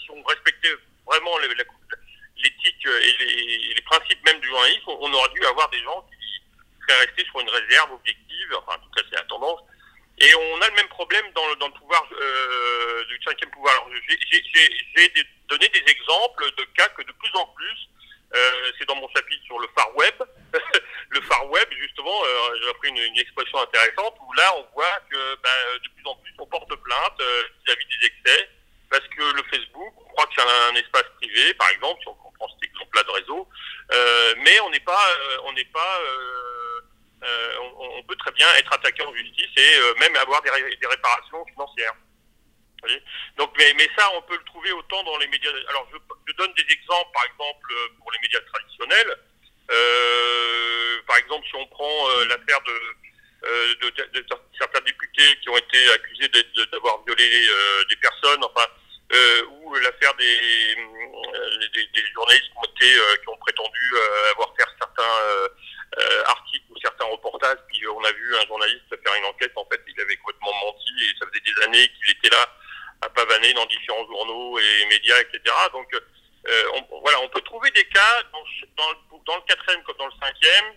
si 0.05 0.11
on 0.11 0.23
respectait 0.25 0.75
vraiment 1.07 1.37
l'éthique 1.39 2.87
et 2.87 3.25
les, 3.25 3.75
les, 3.75 3.83
principes 3.83 4.25
même 4.25 4.39
du 4.41 4.49
journalisme, 4.49 4.85
on, 4.89 4.99
on 5.01 5.13
aurait 5.13 5.31
dû 5.31 5.45
avoir 5.47 5.69
des 5.71 5.83
gens 5.83 6.07
qui 6.11 6.87
seraient 6.87 7.01
restés 7.07 7.25
sur 7.25 7.41
une 7.41 7.51
réserve 7.51 7.93
objective. 7.93 8.55
Enfin, 8.59 8.79
en 8.79 8.85
tout 8.85 8.91
cas, 8.95 9.03
c'est 9.11 9.17
la 9.17 9.25
tendance 9.25 9.61
et 10.19 10.35
on 10.35 10.61
a 10.61 10.69
le 10.69 10.75
même 10.75 10.89
problème 10.89 11.25
dans 11.35 11.47
le, 11.49 11.57
dans 11.57 11.67
le 11.67 11.73
pouvoir 11.73 12.07
euh, 12.13 13.05
du 13.07 13.19
cinquième 13.25 13.51
pouvoir. 13.51 13.75
J'ai 14.09 15.11
donné 15.49 15.69
des 15.69 15.91
exemples 15.91 16.45
de 16.57 16.65
cas 16.77 16.89
que 16.91 17.03
de 17.03 17.13
plus 17.13 17.35
en 17.35 17.47
plus, 17.47 17.89
euh, 18.35 18.73
c'est 18.79 18.87
dans 18.87 18.97
mon 18.97 19.09
chapitre 19.09 19.45
sur 19.45 19.59
le 19.59 19.69
Far 19.77 19.95
Web, 19.97 20.15
le 21.11 21.21
Far 21.23 21.51
Web 21.51 21.69
justement, 21.73 22.25
euh, 22.25 22.59
j'ai 22.63 22.71
appris 22.71 22.89
une, 22.91 22.99
une, 22.99 23.19
expression 23.19 23.61
intéressante 23.61 24.15
où 24.21 24.33
là 24.35 24.55
on 24.57 24.67
voit 24.75 24.99
que 25.11 25.35
ben, 25.37 25.79
de 25.83 25.89
plus 25.95 26.07
en 26.07 26.17
plus 26.17 26.33
on 26.39 26.47
porte 26.47 26.75
plainte 26.75 27.21
euh, 27.21 27.43
vis-à-vis 27.65 27.87
des 27.87 28.07
excès 28.07 28.49
parce 28.91 29.07
que 29.09 29.23
le 29.23 29.43
Facebook, 29.51 29.95
on 29.99 30.09
croit 30.15 30.27
que 30.27 30.35
c'est 30.37 30.43
un, 30.43 30.75
espace 30.77 31.05
privé, 31.17 31.55
par 31.55 31.69
exemple, 31.71 32.01
si 32.03 32.09
on 32.09 32.15
prend 32.15 32.49
cet 32.49 32.71
exemple-là 32.71 33.03
de 33.03 33.11
réseau, 33.11 33.49
euh, 33.93 34.35
mais 34.39 34.61
on 34.61 34.71
n'est 34.71 34.81
pas, 34.81 35.07
on 35.45 35.53
n'est 35.53 35.65
pas 35.65 36.01
euh, 37.25 37.51
on, 37.81 38.03
peut 38.03 38.17
très 38.17 38.33
bien 38.33 38.47
être 38.59 38.73
attaqué 38.73 39.03
en 39.03 39.15
justice 39.15 39.49
avoir 40.25 40.43
des, 40.43 40.51
réparations 40.51 41.45
financières. 41.47 41.95
Donc, 43.37 43.51
mais, 43.57 43.89
ça, 43.97 44.11
on 44.15 44.23
peut 44.23 44.37
le 44.37 44.45
trouver 44.45 44.73
autant 44.73 45.03
dans 45.05 45.17
les 45.19 45.27
médias. 45.29 45.51
Alors, 45.69 45.89
je, 45.93 46.33
donne 46.35 46.53
des 46.55 46.67
exemples, 46.73 47.11
par 47.15 47.25
exemple, 47.25 47.69
pour 47.99 48.13
les 48.13 48.19
médias 48.21 48.41
traditionnels. 48.41 49.17
Euh, 49.71 51.01
par 51.07 51.17
exemple, 51.17 51.47
si 51.49 51.57
on 51.57 51.67
prend 51.69 52.09
l'affaire 52.29 52.61
de, 52.63 53.89
de, 53.89 54.27
certains 54.59 54.81
députés 54.81 55.39
qui 55.43 55.49
ont 55.49 55.57
été 55.57 55.93
accusés 55.93 56.29
d'avoir 56.73 57.03
violé 57.05 57.49
des 57.89 57.97
personnes, 57.97 58.45
enfin, 58.45 58.67
ou 59.49 59.75
l'affaire 59.77 60.15
des, 60.15 60.77
des, 61.73 62.05
journalistes 62.13 62.51
qui 62.51 62.59
ont, 62.59 62.65
été, 62.65 62.91
qui 63.23 63.29
ont 63.29 63.37
prétendu 63.39 63.97
avoir 64.33 64.53
fait 64.57 64.65
certains 64.79 65.49
euh, 65.99 66.25
articles 66.27 66.65
ou 66.71 66.77
certains 66.83 67.05
reportages, 67.05 67.59
puis 67.69 67.87
on 67.87 68.03
a 68.03 68.11
vu 68.11 68.37
un 68.37 68.47
journaliste 68.47 68.83
faire 68.91 69.15
une 69.15 69.27
enquête, 69.27 69.53
en 69.55 69.65
fait, 69.67 69.81
il 69.87 70.01
avait 70.01 70.17
complètement 70.17 70.53
menti 70.65 70.91
et 70.99 71.15
ça 71.21 71.27
faisait 71.31 71.45
des 71.45 71.63
années 71.63 71.89
qu'il 71.89 72.11
était 72.11 72.31
là 72.31 72.51
dans 73.53 73.67
différents 73.67 74.07
journaux 74.07 74.59
et 74.59 74.87
médias, 74.87 75.21
etc. 75.21 75.41
Donc, 75.73 75.93
euh, 75.95 76.63
on, 76.75 77.01
voilà, 77.01 77.21
on 77.21 77.29
peut 77.29 77.41
trouver 77.43 77.71
des 77.73 77.85
cas 77.87 78.23
dans, 78.33 79.37
le 79.37 79.47
quatrième 79.47 79.83
comme 79.83 79.97
dans 79.97 80.07
le 80.07 80.13
cinquième 80.21 80.75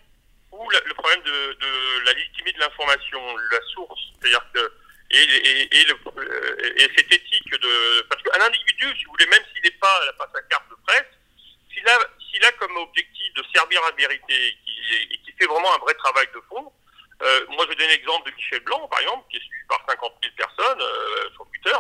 où 0.52 0.70
le 0.70 0.94
problème 0.94 1.22
de, 1.24 2.06
la 2.06 2.14
légitimité 2.14 2.58
de 2.58 2.60
l'information, 2.62 3.38
la 3.52 3.62
source, 3.74 4.00
c'est-à-dire 4.20 4.46
que 4.54 4.72
et, 5.10 5.24
et, 5.24 5.88
euh, 5.92 6.74
et, 6.76 6.90
cette 6.98 7.12
éthique 7.14 7.52
de 7.52 8.02
parce 8.10 8.22
qu'un 8.24 8.46
individu, 8.46 8.86
si 8.98 9.06
vous 9.06 9.12
voulez, 9.12 9.28
même 9.28 9.44
s'il 9.54 9.64
n'est 9.64 9.78
pas, 9.80 10.02
pas 10.18 10.30
sa 10.34 10.42
carte 10.44 10.70
de 10.70 10.76
presse, 10.86 11.06
s'il 11.72 11.88
a, 11.88 11.98
s'il 12.30 12.44
a 12.44 12.52
comme 12.54 12.76
objectif 12.78 13.34
de 13.36 13.44
servir 13.54 13.82
la 13.84 13.92
vérité 13.92 14.48
et 14.48 15.18
qui 15.24 15.32
fait 15.40 15.46
vraiment 15.46 15.74
un 15.74 15.80
vrai 15.80 15.94
travail 15.94 16.28
de 16.34 16.42
fond. 16.50 16.72
Euh, 17.22 17.46
moi, 17.50 17.66
je 17.70 17.76
donne 17.76 17.88
l'exemple 17.88 18.30
de 18.30 18.36
Michel 18.36 18.60
Blanc, 18.62 18.88
par 18.90 19.00
exemple, 19.00 19.26
qui 19.30 19.38
est 19.38 19.42
suivi 19.42 19.66
par 19.68 19.84
50 19.90 20.14
000 20.22 20.36
personnes 20.36 20.82
euh, 20.82 21.30
sur 21.34 21.46
Twitter. 21.48 21.78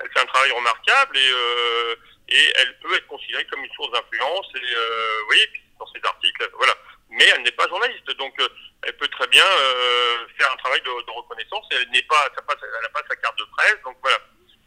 Elle 0.00 0.10
fait 0.12 0.20
un 0.20 0.26
travail 0.26 0.52
remarquable 0.52 1.05
et, 1.16 1.30
euh, 1.32 1.94
et 2.28 2.52
elle 2.56 2.78
peut 2.80 2.94
être 2.94 3.06
considérée 3.06 3.44
comme 3.46 3.64
une 3.64 3.72
source 3.72 3.92
d'influence. 3.92 4.46
Et 4.54 4.74
euh, 4.74 5.18
vous 5.20 5.26
voyez, 5.26 5.50
dans 5.78 5.86
ses 5.86 6.00
articles, 6.04 6.50
voilà. 6.54 6.74
Mais 7.10 7.24
elle 7.34 7.42
n'est 7.42 7.52
pas 7.52 7.68
journaliste, 7.68 8.10
donc 8.18 8.34
euh, 8.40 8.48
elle 8.82 8.96
peut 8.96 9.08
très 9.08 9.26
bien 9.28 9.44
euh, 9.44 10.26
faire 10.38 10.52
un 10.52 10.56
travail 10.56 10.80
de, 10.80 11.06
de 11.06 11.10
reconnaissance. 11.10 11.66
Elle 11.70 11.88
n'est 11.90 12.02
pas, 12.02 12.28
elle 12.28 12.82
n'a 12.82 12.88
pas 12.88 13.02
sa 13.08 13.16
carte 13.16 13.38
de 13.38 13.44
presse, 13.56 13.78
donc 13.84 13.96
voilà. 14.02 14.18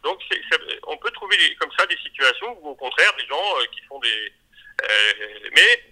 Donc, 0.03 0.21
c'est, 0.31 0.39
on 0.87 0.95
peut 0.97 1.11
trouver 1.11 1.35
comme 1.59 1.71
ça 1.77 1.85
des 1.85 1.97
situations 1.97 2.57
où, 2.61 2.69
au 2.69 2.75
contraire, 2.75 3.13
des 3.17 3.27
gens 3.27 3.55
qui 3.73 3.81
font 3.81 3.99
des, 3.99 4.33
mais 5.53 5.83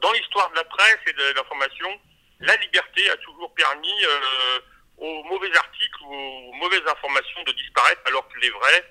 dans 0.00 0.12
l'histoire 0.12 0.50
de 0.50 0.56
la 0.56 0.64
presse 0.64 0.98
et 1.06 1.12
de 1.12 1.34
l'information, 1.34 2.00
la 2.40 2.56
liberté 2.56 3.08
a 3.10 3.16
toujours 3.18 3.52
permis 3.54 4.04
euh, 4.04 4.58
aux 4.98 5.22
mauvais 5.24 5.54
articles 5.56 6.02
ou 6.02 6.14
aux 6.14 6.52
mauvaises 6.54 6.86
informations 6.86 7.42
de 7.44 7.52
disparaître 7.52 8.02
alors 8.06 8.28
que 8.28 8.38
les 8.40 8.50
vrais 8.50 8.84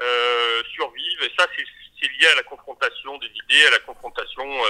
euh, 0.00 0.62
survivent. 0.74 1.22
Et 1.22 1.32
ça, 1.38 1.46
c'est 1.56 2.08
lié 2.08 2.26
à 2.28 2.36
la 2.36 2.42
confrontation 2.44 3.18
des 3.18 3.26
idées, 3.26 3.66
à 3.66 3.70
la 3.70 3.78
confrontation 3.80 4.64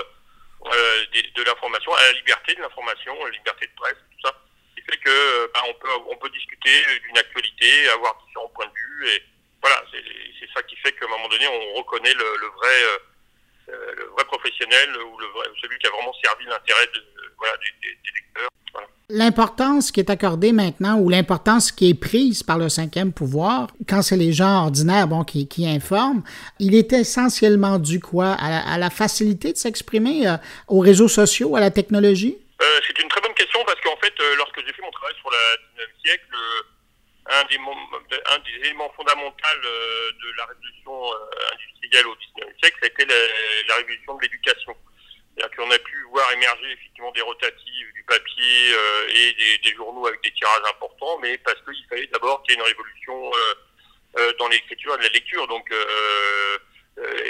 euh, 0.66 1.06
de, 1.34 1.42
l'information, 1.42 1.94
à 1.94 2.02
la 2.02 2.12
liberté 2.12 2.54
de 2.54 2.60
l'information, 2.60 3.14
à 3.22 3.24
la 3.26 3.36
liberté 3.36 3.66
de 3.66 3.72
presse, 3.76 3.96
tout 4.12 4.28
ça. 4.28 4.34
Qui 4.76 4.82
fait 4.82 4.98
que 4.98 5.52
bah, 5.52 5.62
on, 5.68 5.74
peut, 5.74 5.88
on 6.08 6.16
peut 6.16 6.30
discuter 6.30 6.84
d'une 7.06 7.18
actualité, 7.18 7.88
avoir 7.90 8.16
différents 8.26 8.48
points 8.48 8.66
de 8.66 8.72
vue. 8.72 9.08
Et 9.10 9.22
voilà, 9.60 9.82
c'est 9.92 10.48
ça 10.54 10.62
qui 10.62 10.76
fait 10.76 10.92
qu'à 10.92 11.04
un 11.04 11.08
moment 11.08 11.28
donné, 11.28 11.46
on 11.46 11.74
reconnaît 11.74 12.14
le, 12.14 12.36
le 12.40 12.46
vrai 12.46 13.00
le 13.72 14.04
vrai 14.06 14.24
professionnel 14.24 14.96
ou 14.96 15.18
le 15.18 15.26
vrai, 15.26 15.46
celui 15.60 15.78
qui 15.78 15.86
a 15.86 15.90
vraiment 15.90 16.12
servi 16.22 16.44
l'intérêt 16.46 16.86
voilà, 17.38 17.56
des, 17.56 17.88
des, 17.88 18.10
lecteurs. 18.14 18.48
L'importance 19.30 19.92
qui 19.92 20.00
est 20.00 20.10
accordée 20.10 20.50
maintenant 20.50 20.98
ou 20.98 21.08
l'importance 21.08 21.70
qui 21.70 21.88
est 21.88 21.94
prise 21.94 22.42
par 22.42 22.58
le 22.58 22.68
cinquième 22.68 23.12
pouvoir, 23.12 23.68
quand 23.88 24.02
c'est 24.02 24.16
les 24.16 24.32
gens 24.32 24.64
ordinaires 24.64 25.06
qui, 25.24 25.68
informent, 25.68 26.24
il 26.58 26.74
est 26.74 26.92
essentiellement 26.92 27.78
dû 27.78 28.00
quoi? 28.00 28.32
À 28.32 28.76
la, 28.76 28.90
facilité 28.90 29.52
de 29.52 29.56
s'exprimer 29.56 30.26
euh, 30.26 30.34
aux 30.66 30.80
réseaux 30.80 31.06
sociaux, 31.06 31.54
à 31.54 31.60
la 31.60 31.70
technologie? 31.70 32.36
Euh, 32.60 32.80
c'est 32.84 32.98
une 33.00 33.08
très 33.08 33.20
bonne 33.20 33.34
question 33.34 33.60
parce 33.64 33.80
qu'en 33.82 33.96
fait, 34.02 34.12
euh, 34.18 34.34
lorsque 34.36 34.58
j'ai 34.66 34.72
fait 34.72 34.82
mon 34.82 34.90
travail 34.90 35.14
sur 35.20 35.30
le 35.30 35.36
19e 35.78 36.04
siècle, 36.04 36.34
un 37.30 37.44
des, 37.46 37.58
un 38.34 38.38
des, 38.42 38.66
éléments 38.66 38.90
fondamentaux 38.96 39.46
de 39.62 40.36
la 40.38 40.44
révolution 40.46 40.92
industrielle 41.54 42.06
au 42.08 42.16
19e 42.18 42.58
siècle, 42.58 42.78
ça 42.82 42.86
a 42.86 42.90
été 42.90 43.06
la 43.68 43.74
révolution 43.76 44.16
de 44.16 44.22
l'éducation. 44.22 44.74
C'est-à-dire 45.34 45.56
qu'on 45.56 45.70
a 45.70 45.78
pu 45.78 46.02
voir 46.10 46.30
émerger 46.32 46.72
effectivement 46.72 47.12
des 47.12 47.22
rotatives, 47.22 47.92
du 47.94 48.02
papier 48.04 48.74
euh, 48.74 49.08
et 49.08 49.58
des, 49.62 49.74
journaux 49.74 50.06
avec 50.06 50.22
des 50.22 50.32
tirages 50.32 50.68
importants, 50.68 51.18
mais 51.20 51.38
parce 51.38 51.60
qu'il 51.62 51.86
fallait 51.88 52.06
d'abord 52.08 52.42
qu'il 52.42 52.54
y 52.54 52.58
ait 52.58 52.60
une 52.60 52.66
révolution 52.66 53.30
euh, 53.32 53.54
euh, 54.18 54.32
dans 54.38 54.48
l'écriture 54.48 54.94
et 54.94 54.98
de 54.98 55.02
la 55.04 55.08
lecture. 55.10 55.46
Donc, 55.46 55.72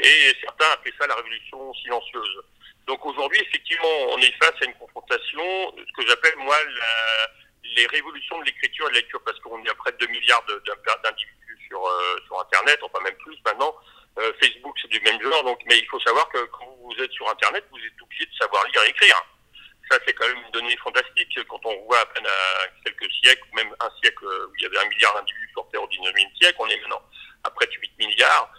et 0.03 0.37
certains 0.41 0.71
appelaient 0.73 0.95
ça 0.99 1.07
la 1.07 1.15
révolution 1.15 1.73
silencieuse. 1.75 2.43
Donc 2.87 3.05
aujourd'hui, 3.07 3.41
effectivement, 3.41 3.89
on 4.11 4.19
est 4.19 4.33
face 4.43 4.55
à 4.63 4.65
une 4.65 4.75
confrontation, 4.75 5.45
ce 5.77 5.93
que 6.03 6.09
j'appelle 6.09 6.35
moi 6.39 6.57
les 7.77 7.87
révolutions 7.87 8.39
de 8.41 8.47
l'écriture 8.47 8.87
et 8.87 8.91
de 8.91 8.95
la 8.95 9.01
lecture, 9.01 9.23
parce 9.25 9.39
qu'on 9.41 9.63
est 9.65 9.71
à 9.71 9.75
près 9.75 9.93
de 9.93 9.99
2 9.99 10.07
milliards 10.09 10.45
d'individus 10.45 11.59
sur, 11.69 11.81
sur 12.27 12.41
Internet, 12.41 12.81
enfin 12.83 12.99
même 13.05 13.15
plus 13.17 13.37
maintenant. 13.45 13.73
Euh, 14.21 14.33
Facebook, 14.41 14.77
c'est 14.81 14.91
du 14.91 15.01
même 15.01 15.21
genre, 15.23 15.45
donc, 15.45 15.61
mais 15.67 15.79
il 15.79 15.87
faut 15.87 16.01
savoir 16.01 16.29
que 16.29 16.45
quand 16.47 16.67
vous 16.83 16.95
êtes 17.03 17.13
sur 17.13 17.29
Internet, 17.31 17.65
vous 17.71 17.79
êtes 17.79 18.03
obligé 18.03 18.27
de 18.27 18.35
savoir 18.35 18.67
lire 18.67 18.83
et 18.87 18.91
écrire. 18.91 19.17
Ça, 19.91 19.99
c'est 20.07 20.13
quand 20.13 20.27
même 20.29 20.45
une 20.45 20.51
donnée 20.51 20.77
fantastique. 20.77 21.39
Quand 21.49 21.61
on 21.65 21.85
voit 21.85 22.01
à 22.01 22.07
peine 22.07 22.27
à 22.27 22.69
quelques 22.85 23.11
siècles, 23.13 23.43
même 23.55 23.75
un 23.81 23.91
siècle 24.03 24.25
où 24.25 24.55
il 24.57 24.63
y 24.63 24.67
avait 24.67 24.79
un 24.79 24.89
milliard 24.89 25.15
d'individus 25.15 25.51
sur 25.53 25.69
Terre 25.71 25.83
au 25.83 25.89
19e 25.89 26.37
siècle, 26.37 26.57
on 26.59 26.69
est 26.69 26.81
maintenant 26.81 27.03
à 27.45 27.51
près 27.51 27.67
de 27.67 27.73
8 27.73 27.93
milliards. 27.99 28.53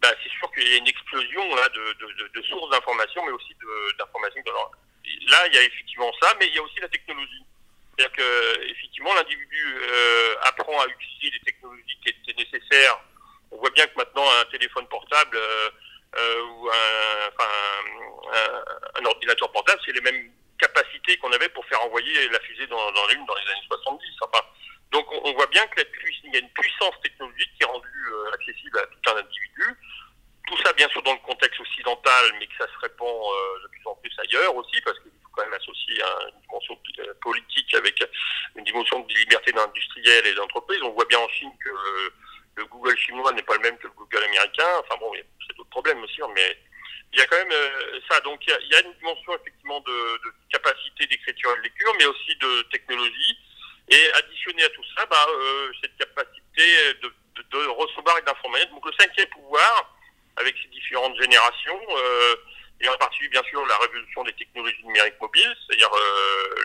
Ben, 0.00 0.14
c'est 0.22 0.30
sûr 0.30 0.50
qu'il 0.52 0.68
y 0.68 0.74
a 0.74 0.76
une 0.76 0.86
explosion 0.86 1.54
là, 1.56 1.68
de, 1.70 2.28
de, 2.28 2.42
sources 2.42 2.70
d'informations, 2.70 3.24
mais 3.24 3.32
aussi 3.32 3.56
d'informations. 3.98 4.42
Là, 5.28 5.46
il 5.46 5.54
y 5.54 5.58
a 5.58 5.62
effectivement 5.62 6.12
ça, 6.20 6.34
mais 6.38 6.46
il 6.48 6.54
y 6.54 6.58
a 6.58 6.62
aussi 6.62 6.78
la 6.80 6.88
technologie. 6.88 7.42
C'est-à-dire 7.96 8.16
que 8.16 8.70
effectivement, 8.70 9.14
l'individu 9.14 9.78
euh, 9.80 10.36
apprend 10.42 10.78
à 10.82 10.86
utiliser 10.86 11.38
les 11.38 11.40
technologies 11.40 11.98
qui 12.04 12.10
étaient 12.10 12.44
nécessaires 12.44 13.00
on 13.50 13.56
voit 13.58 13.70
bien 13.70 13.86
que 13.86 13.96
maintenant 13.96 14.24
un 14.40 14.44
téléphone 14.46 14.86
portable 14.88 15.36
euh, 15.36 15.70
euh, 16.18 16.42
ou 16.42 16.68
un, 16.68 16.74
ordinateur 19.04 19.52
portable, 19.52 19.80
c'est 19.84 19.92
les 19.92 20.00
mêmes 20.00 20.32
capacités 20.58 21.16
qu'on 21.18 21.30
avait 21.32 21.50
pour 21.50 21.64
faire 21.66 21.82
envoyer 21.82 22.28
la 22.28 22.40
fusée 22.40 22.66
dans, 22.66 22.90
dans 22.92 23.06
Lune 23.08 23.24
dans 23.26 23.34
les 23.34 23.52
années 23.52 23.66
70. 23.68 24.02
Enfin, 24.22 24.42
donc 24.90 25.06
on, 25.10 25.32
voit 25.34 25.46
bien 25.46 25.66
que 25.68 25.82
il 26.24 26.32
y 26.32 26.36
a 26.36 26.40
une 26.40 26.50
puissance 26.50 26.94
technologique 27.02 27.50
qui 27.56 27.62
est 27.62 27.66
rendue 27.66 28.06
euh, 28.12 28.34
accessible 28.34 28.78
à 28.78 28.86
tout 28.86 29.10
un 29.10 29.16
individu. 29.18 29.76
Tout 30.48 30.56
ça, 30.64 30.72
bien 30.72 30.88
sûr, 30.88 31.02
dans 31.02 31.12
le 31.12 31.20
contexte 31.20 31.60
occidental, 31.60 32.24
mais 32.38 32.46
que 32.46 32.56
ça 32.58 32.66
se 32.66 32.78
répand 32.80 33.22
de 33.62 33.68
plus 33.68 33.82
en 33.84 33.94
plus 33.96 34.12
ailleurs 34.18 34.54
aussi, 34.54 34.80
parce 34.82 34.98
qu'il 35.00 35.10
faut 35.10 35.28
quand 35.34 35.44
même 35.44 35.54
associer 35.54 36.00
une 36.32 36.40
dimension 36.40 36.78
politique 37.20 37.74
avec 37.74 38.02
une 38.54 38.64
dimension 38.64 39.00
de 39.00 39.12
liberté 39.12 39.52
d'industriel 39.52 40.26
et 40.26 40.34
d'entreprise. 40.34 40.80
On 40.82 40.92
voit 40.92 41.04
bien 41.06 41.18
en 41.18 41.28
Chine 41.28 41.52
que 41.62 41.70
le 42.56 42.64
Google 42.66 42.96
chinois 42.98 43.32
n'est 43.32 43.42
pas 43.42 43.54
le 43.54 43.60
même 43.60 43.78
que 43.78 43.86
le 43.86 43.92
Google 43.92 44.24
américain. 44.24 44.68
Enfin 44.80 44.96
bon, 44.98 45.12
c'est 45.46 45.56
d'autres 45.56 45.70
problèmes 45.70 46.02
aussi, 46.02 46.22
hein, 46.22 46.28
mais 46.34 46.58
il 47.12 47.18
y 47.18 47.22
a 47.22 47.26
quand 47.26 47.36
même 47.36 47.52
euh, 47.52 48.00
ça. 48.10 48.20
Donc 48.20 48.40
il 48.46 48.68
y, 48.70 48.74
a, 48.74 48.80
une 48.80 48.92
dimension 48.94 49.34
effectivement 49.36 49.80
de, 49.80 50.20
capacité 50.50 51.06
d'écriture 51.06 51.52
et 51.52 51.58
de 51.58 51.62
lecture, 51.62 51.92
mais 51.98 52.06
aussi 52.06 52.36
de 52.36 52.62
technologie. 52.72 53.38
Et 53.88 54.12
additionné 54.14 54.64
à 54.64 54.68
tout 54.70 54.82
ça, 54.96 55.06
bah, 55.06 55.26
euh, 55.28 55.70
cette 55.80 55.96
capacité 55.96 56.94
de, 57.02 57.12
recevoir 57.68 58.18
et 58.18 58.22
d'informer. 58.22 58.64
Donc 58.66 58.84
le 58.84 58.92
cinquième 58.98 59.28
pouvoir, 59.28 59.94
avec 60.36 60.56
ses 60.60 60.68
différentes 60.68 61.16
générations, 61.20 61.80
euh, 61.90 62.34
et 62.80 62.88
en 62.88 62.96
particulier 62.96 63.30
bien 63.30 63.42
sûr 63.44 63.64
la 63.66 63.78
révolution 63.78 64.24
des 64.24 64.32
technologies 64.32 64.84
numériques 64.84 65.20
mobiles, 65.20 65.56
c'est-à-dire 65.66 65.90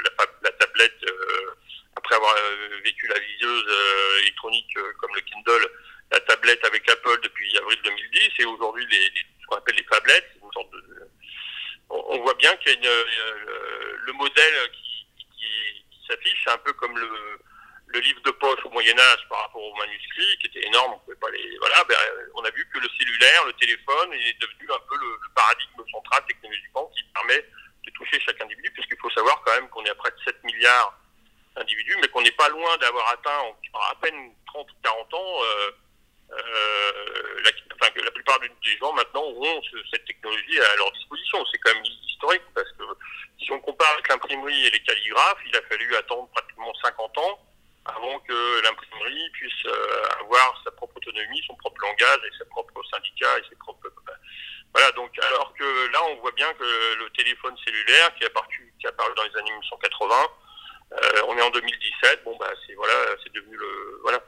la, 0.04 0.26
la, 0.42 0.52
tablette 0.52 1.06
avoir 2.14 2.36
vécu 2.84 3.08
la 3.08 3.20
liseuse 3.20 3.66
électronique 4.22 4.74
comme 5.00 5.14
le 5.16 5.22
Kindle, 5.22 5.70
la 6.12 6.20
tablette 6.22 6.64
avec 6.66 6.90
Apple 6.90 7.20
depuis 7.24 7.58
avril 7.58 7.80
2010 7.84 8.30
et 8.40 8.46
aujourd'hui 8.46 8.86
les, 8.92 9.06
ce 9.42 9.46
qu'on 9.48 9.58
appelle 9.58 9.76
les 9.76 9.86
tablettes. 9.86 10.30
Une 10.44 10.52
sorte 10.52 10.72
de, 10.72 11.08
on, 11.90 12.20
voit 12.20 12.34
bien 12.36 12.56
qu'il 12.58 12.72
y 12.72 12.76
a 12.76 12.78
une, 12.78 12.86
euh, 12.86 13.98
le 14.06 14.14
modèle 14.14 14.72
qui, 14.72 15.86
s'affiche, 16.08 16.42
c'est 16.44 16.52
un 16.52 16.58
peu 16.58 16.74
comme 16.74 16.98
le, 16.98 17.10
le 17.88 18.00
livre 18.00 18.22
de 18.22 18.32
poche 18.32 18.60
au 18.66 18.70
Moyen 18.70 18.98
Âge 18.98 19.28
par 19.30 19.42
rapport 19.44 19.62
au 19.62 19.76
manuscrit, 19.76 20.38
qui 20.40 20.48
était 20.48 20.68
énorme, 20.68 20.94
on 20.94 21.00
pouvait 21.00 21.16
pas 21.18 21.30
les. 21.32 21.58
Voilà, 21.60 21.84
ben, 21.86 21.96
on 22.36 22.44
a 22.44 22.52
vu 22.52 22.68
que 22.74 22.80
le 22.80 22.90
cellulaire, 22.98 23.46
le 23.46 23.54
téléphone, 23.54 24.14
est 24.14 24.42
devenu 24.42 24.68
un 24.70 24.80
peu 24.90 24.98
le, 24.98 25.18
paradigme 25.34 25.84
central 25.92 26.24
technologiquement 26.28 26.92
qui 26.96 27.04
permet 27.14 27.46
de 27.86 27.92
toucher 27.92 28.20
chaque 28.20 28.42
individu, 28.42 28.70
puisqu'il 28.72 28.98
faut 28.98 29.10
savoir 29.12 29.42
quand 29.46 29.54
même 29.54 29.70
qu'on 29.70 29.86
est 29.86 29.90
à 29.90 29.96
près 29.96 30.12
de 30.12 30.18
7 30.26 30.44
milliards 30.44 31.00
d'individus, 31.56 31.98
mais 32.02 32.08
qu'on 32.10 32.22
n'est 32.22 32.32
pas 32.32 32.50
loin 32.50 32.78
d'avoir 32.78 33.10
atteint 33.10 33.40
en, 33.40 33.80
à 33.80 33.96
peine 34.02 34.34
30 34.48 34.70
ou 34.70 34.76
40 34.84 35.14
ans 35.14 35.44
euh, 35.44 35.72
euh, 36.32 37.42
la, 37.44 37.52
enfin, 37.76 37.92
la 38.04 38.12
plupart 38.12 38.40
des 38.40 38.78
gens 38.80 38.94
maintenant 38.94 39.24
auront 39.24 39.62
cette 39.92 40.06
technologie 40.06 40.60
à 40.60 40.76
leur 40.78 40.92
disposition. 40.94 41.44
C'est 41.52 41.58
quand 41.60 41.74
même 41.74 41.84
historique 41.84 42.44
parce 42.56 42.72
que 42.72 42.84
si 43.44 43.52
on 43.52 43.60
compare 43.60 43.92
avec 43.94 44.08
l'imprimerie 44.08 44.68
et 44.68 44.72
les 44.72 44.84
calligraphes, 44.84 45.42
il 45.46 45.56
a 45.56 45.62
fallu 45.64 45.96
attendre 45.96 46.30
pratiquement 46.30 46.74
50 46.84 47.18
ans 47.18 47.40
avant 47.86 48.20
que 48.20 48.62
l'imprimerie 48.62 49.30
puisse 49.32 49.66
euh, 49.66 50.04
avoir 50.22 50.62
sa 50.64 50.72
propre 50.72 50.96
autonomie, 50.98 51.42
son 51.48 51.56
propre 51.56 51.82
langage 51.82 52.20
et 52.26 52.38
ses 52.38 52.48
propres 52.50 52.82
syndicats 52.92 53.40
et 53.40 53.50
ses 53.50 53.56
propres 53.56 53.90
voilà 54.74 54.92
donc 54.94 55.12
alors 55.20 55.54
que 55.54 55.92
là 55.92 56.00
on 56.12 56.16
voit 56.22 56.32
bien 56.32 56.52
que 56.54 56.64
le 56.64 57.10
téléphone 57.12 57.56
cellulaire 57.66 58.14
qui 58.16 58.24
est 58.24 58.28
apparu, 58.28 58.74
qui 58.80 58.86
est 58.86 58.90
apparu 58.90 59.14
dans 59.16 59.24
les 59.24 59.38
années 59.38 59.52
1980 59.52 60.16
euh, 60.92 61.22
on 61.28 61.38
est 61.38 61.42
en 61.42 61.50
2017 61.50 62.24
bon 62.26 62.36
bah 62.38 62.52
c'est 62.66 62.74
voilà 62.74 62.94
c'est 63.24 63.32
devenu 63.34 63.56
le 63.56 64.00
voilà 64.02 64.22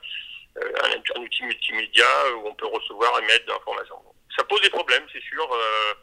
euh, 0.58 0.72
un, 0.84 1.22
outil 1.22 1.44
multimédia 1.44 2.06
où 2.36 2.48
on 2.48 2.54
peut 2.54 2.68
recevoir 2.68 3.20
et 3.20 3.26
mettre 3.26 3.46
de 3.46 3.52
l'information. 3.52 3.96
Ça 4.38 4.44
pose 4.44 4.62
des 4.62 4.70
problèmes, 4.70 5.04
c'est 5.12 5.24
sûr. 5.24 5.52
Euh, 5.52 5.94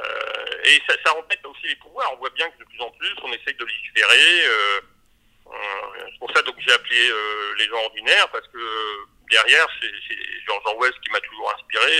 euh, 0.00 0.64
et 0.64 0.82
ça, 0.86 0.94
ça 1.04 1.16
aussi 1.16 1.66
les 1.66 1.76
pouvoirs. 1.76 2.10
On 2.12 2.16
voit 2.16 2.30
bien 2.30 2.50
que 2.50 2.58
de 2.58 2.64
plus 2.64 2.80
en 2.80 2.90
plus, 2.90 3.14
on 3.22 3.32
essaye 3.32 3.54
de 3.54 3.64
légiférer. 3.64 4.42
c'est 5.46 6.18
pour 6.18 6.30
ça 6.34 6.42
que 6.42 6.50
j'ai 6.58 6.72
appelé 6.72 7.10
les 7.58 7.66
gens 7.68 7.82
ordinaires, 7.84 8.28
parce 8.30 8.46
que 8.48 8.58
derrière, 9.30 9.66
c'est 9.80 9.90
George 10.46 10.62
Orwell 10.66 10.92
qui 11.02 11.10
m'a 11.10 11.20
toujours 11.20 11.54
inspiré, 11.54 11.92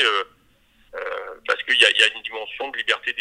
parce 1.46 1.62
qu'il 1.64 1.80
y, 1.80 1.84
a, 1.84 2.14
une 2.14 2.22
dimension 2.22 2.70
de 2.70 2.76
liberté 2.78 3.14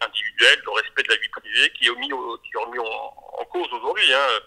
individuelle, 0.00 0.62
de 0.64 0.70
respect 0.70 1.02
de 1.02 1.08
la 1.08 1.16
vie 1.16 1.28
privée 1.28 1.70
qui 1.74 1.86
est, 1.86 1.94
mis 1.96 2.12
remis 2.12 2.78
en, 2.78 3.44
cause 3.46 3.68
aujourd'hui. 3.72 4.12
Hein 4.12 4.40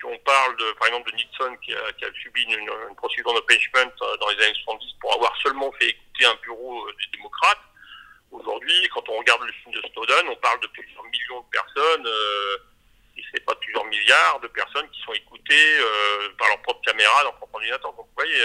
si 0.00 0.04
on 0.04 0.18
parle 0.18 0.56
de, 0.56 0.72
par 0.78 0.88
exemple 0.88 1.10
de 1.10 1.16
Nixon 1.16 1.56
qui 1.62 1.74
a, 1.74 2.12
subi 2.22 2.42
une, 2.44 2.70
une 2.88 2.96
procédure 2.96 3.34
d'impeachment 3.34 3.92
euh, 4.02 4.16
dans 4.18 4.28
les 4.30 4.44
années 4.44 4.54
70 4.64 4.94
pour 5.00 5.14
avoir 5.14 5.36
seulement 5.42 5.70
fait 5.72 5.88
écouter 5.90 6.24
un 6.26 6.38
bureau 6.42 6.86
euh, 6.86 6.92
des 6.92 7.18
démocrates, 7.18 7.58
aujourd'hui, 8.30 8.88
quand 8.94 9.08
on 9.08 9.18
regarde 9.18 9.42
le 9.42 9.52
film 9.52 9.74
de 9.74 9.82
Snowden, 9.92 10.28
on 10.28 10.36
parle 10.36 10.60
de 10.60 10.66
plusieurs 10.68 11.04
millions 11.04 11.40
de 11.40 11.50
personnes, 11.50 12.06
euh, 12.06 12.56
si 13.14 13.22
ce 13.22 13.32
n'est 13.34 13.44
pas 13.44 13.54
plusieurs 13.56 13.84
milliards 13.86 14.40
de 14.40 14.48
personnes 14.48 14.88
qui 14.90 15.02
sont 15.02 15.12
écoutées 15.12 15.78
euh, 15.80 16.28
par 16.38 16.48
leur 16.48 16.62
propre 16.62 16.80
caméra, 16.82 17.22
leur 17.24 17.34
propre 17.36 17.56
ordinateur. 17.56 17.92
Donc 17.92 18.06
vous 18.06 18.14
voyez, 18.16 18.40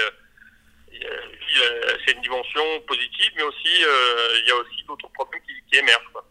c'est 2.05 2.13
une 2.13 2.21
dimension 2.21 2.63
positive, 2.87 3.31
mais 3.35 3.43
aussi 3.43 3.73
il 3.73 4.47
y 4.47 4.51
a 4.51 4.55
aussi 4.55 4.83
d'autres 4.87 5.09
problèmes 5.13 5.41
qui, 5.45 5.53
qui 5.71 5.79
émergent. 5.79 6.09
Quoi. 6.13 6.25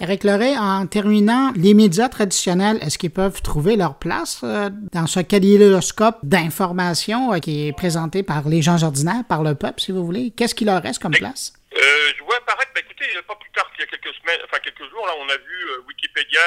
Éric 0.00 0.22
Leray, 0.22 0.56
en 0.56 0.86
terminant, 0.86 1.52
les 1.56 1.74
médias 1.74 2.08
traditionnels, 2.08 2.78
est-ce 2.82 2.98
qu'ils 2.98 3.10
peuvent 3.10 3.42
trouver 3.42 3.74
leur 3.74 3.98
place 3.98 4.42
euh, 4.44 4.70
dans 4.92 5.08
ce 5.08 5.18
kaléidoscope 5.18 6.18
d'informations 6.22 7.32
euh, 7.34 7.38
qui 7.38 7.66
est 7.66 7.72
présenté 7.72 8.22
par 8.22 8.48
les 8.48 8.62
gens 8.62 8.80
ordinaires, 8.84 9.24
par 9.28 9.42
le 9.42 9.56
peuple, 9.56 9.80
si 9.80 9.90
vous 9.90 10.06
voulez? 10.06 10.30
Qu'est-ce 10.36 10.54
qu'il 10.54 10.68
leur 10.68 10.80
reste 10.80 11.02
comme 11.02 11.12
place? 11.12 11.52
Euh, 11.74 12.12
je 12.16 12.22
vois 12.22 12.36
apparaître, 12.36 12.70
bah, 12.74 12.80
écoutez, 12.80 13.06
pas 13.26 13.34
plus 13.34 13.50
tard 13.50 13.68
qu'il 13.72 13.80
y 13.80 13.88
a 13.88 13.90
quelques 13.90 14.14
semaines, 14.22 14.38
enfin 14.44 14.58
quelques 14.62 14.88
jours, 14.88 15.04
là, 15.04 15.12
on 15.18 15.28
a 15.28 15.36
vu 15.36 15.56
Wikipédia 15.88 16.40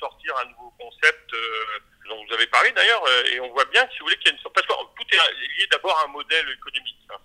sortir 0.00 0.32
un 0.42 0.48
nouveau 0.48 0.72
concept 0.80 1.30
dont 2.08 2.24
vous 2.24 2.34
avez 2.34 2.46
parlé 2.48 2.72
d'ailleurs, 2.72 3.02
et 3.32 3.40
on 3.40 3.50
voit 3.50 3.64
bien, 3.66 3.86
si 3.92 3.98
vous 3.98 4.06
voulez, 4.06 4.16
qu'il 4.18 4.28
y 4.28 4.30
a 4.30 4.36
une... 4.36 4.52
Parce 4.52 4.66
que 4.66 4.72
tout 4.72 5.06
est 5.12 5.58
lié 5.58 5.66
d'abord 5.70 5.98
à 5.98 6.04
un 6.04 6.08
modèle 6.08 6.48
économique. 6.50 6.96
Hein. 7.10 7.18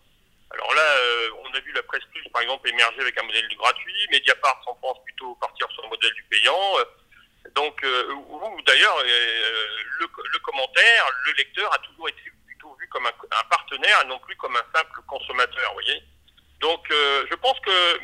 Alors 0.53 0.73
là, 0.75 0.81
euh, 0.81 1.29
on 1.43 1.53
a 1.55 1.59
vu 1.59 1.71
la 1.71 1.81
presse 1.83 2.03
plus, 2.11 2.23
par 2.29 2.41
exemple, 2.41 2.69
émerger 2.69 3.01
avec 3.01 3.17
un 3.19 3.23
modèle 3.23 3.47
du 3.47 3.55
gratuit. 3.55 4.07
Mediapart 4.11 4.61
en 4.67 4.75
France 4.75 4.97
plutôt 5.03 5.35
partir 5.35 5.67
sur 5.71 5.83
le 5.83 5.89
modèle 5.89 6.13
du 6.13 6.23
payant. 6.23 6.77
Donc, 7.55 7.83
euh, 7.83 8.13
d'ailleurs, 8.65 8.97
euh, 8.99 9.67
le, 9.99 10.39
commentaire, 10.39 11.05
le 11.25 11.33
lecteur 11.33 11.73
a 11.73 11.77
toujours 11.79 12.07
été 12.09 12.21
plutôt 12.45 12.75
vu 12.79 12.87
comme 12.89 13.05
un, 13.07 13.43
partenaire 13.49 14.01
et 14.03 14.07
non 14.07 14.19
plus 14.19 14.35
comme 14.35 14.55
un 14.55 14.77
simple 14.77 15.01
consommateur, 15.07 15.73
voyez. 15.73 16.03
Donc, 16.59 16.85
je 16.89 17.35
pense 17.35 17.59
que, 17.59 17.99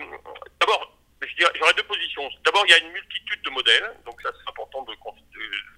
d'abord, 0.60 0.92
j'aurais 1.56 1.74
deux 1.74 1.84
positions. 1.84 2.30
D'abord, 2.44 2.66
il 2.66 2.72
y 2.72 2.74
a 2.74 2.80
une 2.80 2.92
multitude 2.92 3.42
de 3.44 3.50
modèles, 3.52 3.96
donc 4.06 4.22
ça 4.22 4.30
c'est 4.34 4.50
important 4.50 4.82
de, 4.84 4.94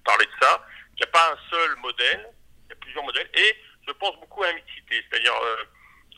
parler 0.03 0.25
de 0.25 0.31
ça. 0.41 0.65
Un 1.05 1.37
seul 1.49 1.75
modèle, 1.77 2.29
il 2.65 2.69
y 2.69 2.73
a 2.73 2.75
plusieurs 2.75 3.03
modèles, 3.03 3.29
et 3.33 3.55
je 3.87 3.91
pense 3.93 4.15
beaucoup 4.19 4.43
à 4.43 4.47
la 4.47 4.53
mixité. 4.53 5.03
C'est-à-dire, 5.09 5.33
euh, 5.43 5.63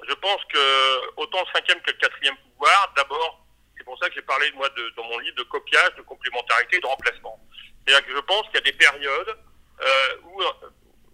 je 0.08 0.14
pense 0.16 0.44
que 0.46 1.18
autant 1.18 1.40
le 1.42 1.52
cinquième 1.54 1.82
que 1.82 1.92
le 1.92 1.98
quatrième 1.98 2.38
pouvoir, 2.38 2.94
d'abord, 2.96 3.46
c'est 3.78 3.84
pour 3.84 3.98
ça 4.00 4.10
que 4.10 4.16
j'ai 4.16 4.22
parlé, 4.22 4.52
moi, 4.54 4.70
dans 4.96 5.04
mon 5.04 5.20
livre, 5.20 5.36
de 5.36 5.44
copiage, 5.44 5.96
de 5.98 6.02
complémentarité, 6.04 6.80
de 6.80 6.86
remplacement. 6.86 7.40
C'est-à-dire 7.86 8.08
que 8.08 8.16
je 8.16 8.22
pense 8.22 8.46
qu'il 8.48 8.56
y 8.56 8.58
a 8.58 8.72
des 8.72 8.74
périodes 8.74 9.38
euh, 9.82 10.18
où, 10.24 10.42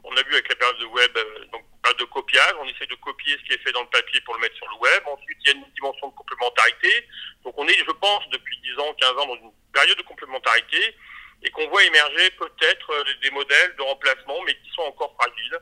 on 0.04 0.16
a 0.16 0.24
vu 0.24 0.34
avec 0.34 0.50
la 0.50 0.56
période 0.56 0.80
de 0.80 0.86
web, 0.86 1.18
euh, 1.18 1.94
de 1.98 2.04
copiage, 2.06 2.54
on 2.62 2.68
essaie 2.68 2.86
de 2.86 2.96
copier 2.96 3.36
ce 3.38 3.44
qui 3.44 3.54
est 3.54 3.64
fait 3.64 3.72
dans 3.72 3.82
le 3.82 3.90
papier 3.90 4.22
pour 4.22 4.36
le 4.36 4.42
mettre 4.42 4.56
sur 4.56 4.68
le 4.70 4.76
web. 4.78 5.04
Ensuite, 5.08 5.38
il 5.42 5.48
y 5.48 5.50
a 5.50 5.58
une 5.58 5.72
dimension 5.74 6.08
de 6.10 6.14
complémentarité. 6.14 7.08
Donc 7.44 7.56
on 7.58 7.68
est, 7.68 7.78
je 7.78 7.92
pense, 7.92 8.30
depuis 8.30 8.58
10 8.62 8.80
ans, 8.80 8.94
15 8.94 9.10
ans, 9.12 9.26
dans 9.28 9.36
une 9.36 9.52
période 9.74 9.98
de 9.98 10.04
complémentarité 10.04 10.96
et 11.44 11.50
qu'on 11.52 11.68
voit 11.70 11.84
émerger 11.84 12.32
peut-être 12.32 12.92
euh, 12.92 13.04
des 13.22 13.32
modèles 13.32 13.76
de 13.78 13.82
remplacement, 13.84 14.42
mais 14.46 14.54
qui 14.56 14.70
sont 14.76 14.84
encore 14.84 15.16
fragiles. 15.20 15.60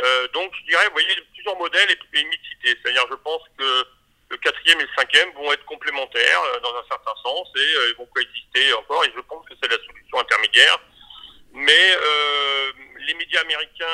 Euh, 0.00 0.28
donc 0.28 0.52
je 0.60 0.64
dirais, 0.70 0.86
vous 0.86 0.92
voyez, 0.92 1.14
plusieurs 1.34 1.56
modèles 1.56 1.90
et, 1.90 2.20
une 2.20 2.28
mixité. 2.28 2.76
C'est-à-dire, 2.80 3.06
je 3.10 3.16
pense 3.16 3.42
que 3.58 3.84
le 4.30 4.36
quatrième 4.38 4.80
et 4.80 4.84
le 4.84 4.90
cinquième 4.96 5.32
vont 5.32 5.52
être 5.52 5.64
complémentaires 5.64 6.42
euh, 6.42 6.60
dans 6.60 6.74
un 6.76 6.84
certain 6.88 7.14
sens 7.22 7.48
et 7.56 7.90
ils 7.90 7.96
vont 7.96 8.06
coexister 8.06 8.72
encore. 8.74 9.04
Et 9.04 9.12
je 9.14 9.20
pense 9.20 9.46
que 9.48 9.54
c'est 9.62 9.70
la 9.70 9.78
solution 9.78 10.18
intermédiaire. 10.18 10.78
Mais 11.52 11.96
les 13.06 13.14
médias 13.14 13.40
américains 13.40 13.86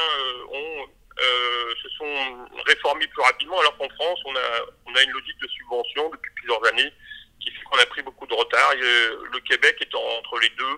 ont 0.50 0.88
euh, 1.20 1.74
se 1.80 1.88
sont 1.90 2.48
réformés 2.66 3.06
plus 3.06 3.22
rapidement, 3.22 3.60
alors 3.60 3.76
qu'en 3.78 3.88
France, 3.90 4.18
on 4.24 4.34
a, 4.34 4.66
on 4.86 4.94
a 4.96 5.02
une 5.02 5.10
logique 5.10 5.38
de 5.40 5.46
subvention 5.46 6.10
depuis 6.10 6.32
plusieurs 6.34 6.64
années 6.66 6.92
qui 7.38 7.52
fait 7.52 7.62
qu'on 7.62 7.78
a 7.78 7.86
pris 7.86 8.02
beaucoup 8.02 8.26
de 8.26 8.34
retard. 8.34 8.72
Et, 8.72 8.82
euh, 8.82 9.24
le 9.32 9.38
Québec 9.40 9.76
étant 9.80 10.02
entre 10.18 10.40
les 10.40 10.48
deux, 10.50 10.64
euh, 10.64 10.76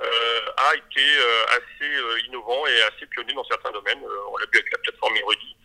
a 0.00 0.74
été 0.74 1.00
euh, 1.00 1.44
assez 1.48 1.94
euh, 1.94 2.20
innovant 2.26 2.66
et 2.66 2.82
assez 2.82 3.06
pionnier 3.06 3.34
dans 3.34 3.44
certains 3.44 3.70
domaines. 3.72 4.02
on 4.30 4.36
l'a 4.36 4.46
vu 4.46 4.58
avec 4.58 4.72
la 4.72 4.78
plateforme 4.78 5.16
Érudit, 5.16 5.56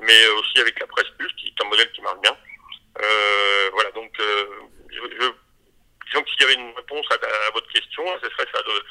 mais 0.00 0.26
aussi 0.38 0.60
avec 0.60 0.78
la 0.80 0.86
Presse 0.86 1.10
Plus, 1.18 1.32
qui 1.34 1.46
est 1.48 1.64
un 1.64 1.68
modèle 1.68 1.90
qui 1.92 2.02
marche 2.02 2.20
bien. 2.20 2.36
voilà, 3.72 3.90
donc 3.92 4.12
je, 4.18 5.00
je, 5.20 5.30
disons 6.06 6.22
qu'il 6.24 6.40
y 6.40 6.44
avait 6.44 6.54
une 6.54 6.74
réponse 6.74 7.06
à, 7.10 7.14
à, 7.14 7.50
votre 7.52 7.68
question, 7.68 8.04
ce 8.22 8.30
serait 8.30 8.48
ça 8.52 8.62
de 8.62 8.84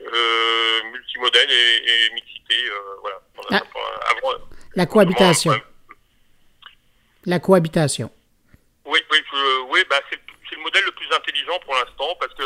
euh, 0.00 0.82
multimodèle 0.92 1.50
et, 1.50 2.06
et 2.06 2.14
mixité. 2.14 2.54
Euh, 2.70 2.96
voilà. 3.00 3.20
Ah. 3.50 3.62
la 4.74 4.86
cohabitation. 4.86 5.52
la 7.24 7.38
cohabitation. 7.40 8.10
Oui, 8.84 9.00
oui, 9.10 9.18
oui 9.68 9.80
bah, 9.90 10.00
c'est 10.10 10.56
le 10.56 10.62
modèle 10.62 10.84
le 10.84 10.92
plus 10.92 11.12
intelligent 11.12 11.58
pour 11.64 11.74
l'instant 11.74 12.16
parce 12.18 12.32
que 12.34 12.44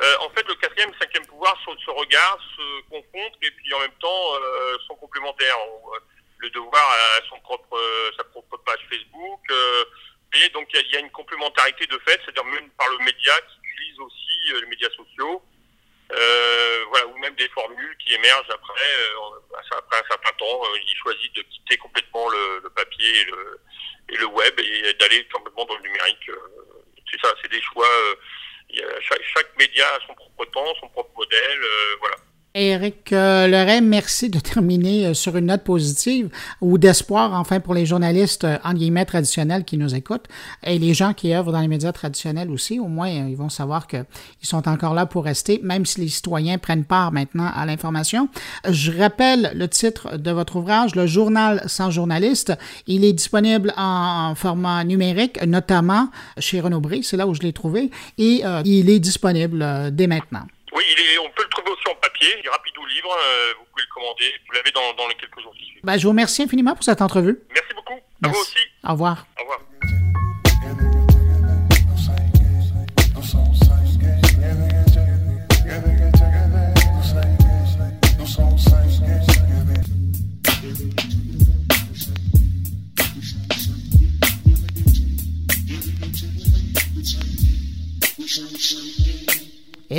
euh, 0.00 0.16
en 0.20 0.30
fait, 0.30 0.46
le 0.46 0.54
quatrième 0.56 0.90
et 0.90 0.98
cinquième 0.98 1.26
pouvoir 1.26 1.56
se, 1.64 1.84
se 1.84 1.90
regardent, 1.90 2.40
se 2.56 2.80
confrontent 2.90 3.38
et 3.42 3.50
puis 3.50 3.72
en 3.74 3.80
même 3.80 3.96
temps 4.00 4.34
euh, 4.34 4.76
sont 4.86 4.94
complémentaires. 4.96 5.56
Euh, 5.94 5.98
le 6.38 6.50
devoir 6.50 6.84
a 6.84 7.26
son 7.30 7.40
propre, 7.40 7.80
sa 8.18 8.24
propre 8.24 8.58
page 8.58 8.86
Facebook. 8.90 9.40
et 10.34 10.48
donc 10.50 10.68
il 10.74 10.90
y, 10.90 10.96
a 10.96 11.00
une 11.00 11.10
complémentarité 11.10 11.86
de 11.86 11.98
fait, 12.06 12.20
c'est-à-dire 12.22 12.44
même 12.44 12.68
par 12.76 12.88
le 12.90 12.98
média 12.98 13.32
qui 13.48 13.56
utilise 13.72 14.00
aussi 14.00 14.60
les 14.60 14.66
médias 14.66 14.90
sociaux. 14.90 15.42
Euh, 16.12 16.84
voilà, 16.90 17.06
ou 17.08 17.18
même 17.18 17.34
des 17.34 17.48
formules 17.48 17.96
qui 17.98 18.14
émergent 18.14 18.50
après, 18.50 18.90
euh, 18.96 19.56
après 19.76 19.98
un 19.98 20.08
certain 20.08 20.32
temps. 20.38 20.62
Euh, 20.64 20.78
il 20.86 20.96
choisit 20.98 21.34
de 21.34 21.42
quitter 21.42 21.76
complètement 21.78 22.28
le, 22.28 22.60
le 22.62 22.70
papier 22.70 23.22
et 23.22 23.24
le, 23.24 23.60
et 24.10 24.16
le, 24.16 24.26
web 24.26 24.60
et 24.60 24.94
d'aller 24.94 25.26
complètement 25.32 25.64
dans 25.64 25.74
le 25.74 25.82
numérique. 25.82 26.30
c'est 27.10 27.20
ça, 27.20 27.34
c'est 27.42 27.50
des 27.50 27.62
choix. 27.62 27.88
Chaque, 28.70 29.58
média 29.58 29.84
a 29.94 30.06
son 30.06 30.14
propre 30.14 30.44
temps, 30.46 30.74
son 30.80 30.88
propre 30.88 31.10
modèle. 31.16 31.60
voilà. 32.00 32.16
Eric 32.58 33.12
euh, 33.12 33.46
Leray, 33.48 33.82
merci 33.82 34.30
de 34.30 34.40
terminer 34.40 35.08
euh, 35.08 35.14
sur 35.14 35.36
une 35.36 35.46
note 35.46 35.62
positive 35.62 36.30
ou 36.62 36.78
d'espoir, 36.78 37.34
enfin, 37.34 37.60
pour 37.60 37.74
les 37.74 37.84
journalistes, 37.84 38.44
euh, 38.44 38.56
en 38.64 38.72
guillemets, 38.72 39.04
traditionnels 39.04 39.62
qui 39.64 39.76
nous 39.76 39.94
écoutent 39.94 40.24
et 40.64 40.78
les 40.78 40.94
gens 40.94 41.12
qui 41.12 41.34
œuvrent 41.34 41.52
dans 41.52 41.60
les 41.60 41.68
médias 41.68 41.92
traditionnels 41.92 42.50
aussi. 42.50 42.80
Au 42.80 42.86
moins, 42.86 43.08
ils 43.08 43.36
vont 43.36 43.50
savoir 43.50 43.86
qu'ils 43.86 44.06
sont 44.40 44.66
encore 44.68 44.94
là 44.94 45.04
pour 45.04 45.24
rester, 45.24 45.60
même 45.62 45.84
si 45.84 46.00
les 46.00 46.08
citoyens 46.08 46.56
prennent 46.56 46.86
part 46.86 47.12
maintenant 47.12 47.50
à 47.54 47.66
l'information. 47.66 48.30
Je 48.66 48.90
rappelle 48.90 49.52
le 49.54 49.68
titre 49.68 50.16
de 50.16 50.30
votre 50.30 50.56
ouvrage, 50.56 50.94
Le 50.94 51.06
Journal 51.06 51.62
sans 51.66 51.90
journaliste. 51.90 52.54
Il 52.86 53.04
est 53.04 53.12
disponible 53.12 53.74
en 53.76 54.34
format 54.34 54.82
numérique, 54.84 55.44
notamment 55.44 56.08
chez 56.38 56.60
Renaud 56.60 56.80
Bré, 56.80 57.00
c'est 57.02 57.18
là 57.18 57.26
où 57.26 57.34
je 57.34 57.42
l'ai 57.42 57.52
trouvé, 57.52 57.90
et 58.16 58.42
il 58.64 58.88
est 58.88 59.00
disponible 59.00 59.90
dès 59.92 60.06
maintenant. 60.06 60.46
Oui, 60.72 60.82
on 61.22 61.30
peut 61.34 61.42
le 61.42 61.48
trouver 61.48 61.70
aussi 61.70 61.88
en 61.88 62.05
papier, 62.16 62.36
il 62.40 62.46
est 62.46 62.50
rapide 62.50 62.74
ou 62.78 62.86
libre, 62.86 63.10
euh, 63.10 63.52
vous 63.58 63.64
pouvez 63.70 63.82
le 63.82 63.94
commander, 63.94 64.32
vous 64.46 64.52
l'avez 64.52 64.70
dans, 64.70 64.94
dans, 64.94 65.08
les 65.08 65.14
quelques 65.14 65.40
jours 65.40 65.52
qui 65.54 65.64
suivent. 65.64 65.80
Ben, 65.84 65.96
je 65.96 66.02
vous 66.02 66.10
remercie 66.10 66.42
infiniment 66.42 66.74
pour 66.74 66.84
cette 66.84 67.02
entrevue. 67.02 67.38
Merci 67.50 67.74
beaucoup, 67.74 68.00
à 68.24 68.28
vous 68.28 68.40
aussi. 68.40 68.58
Au 68.84 68.92
revoir. 68.92 69.26
Au 69.38 69.42
revoir. 69.42 69.60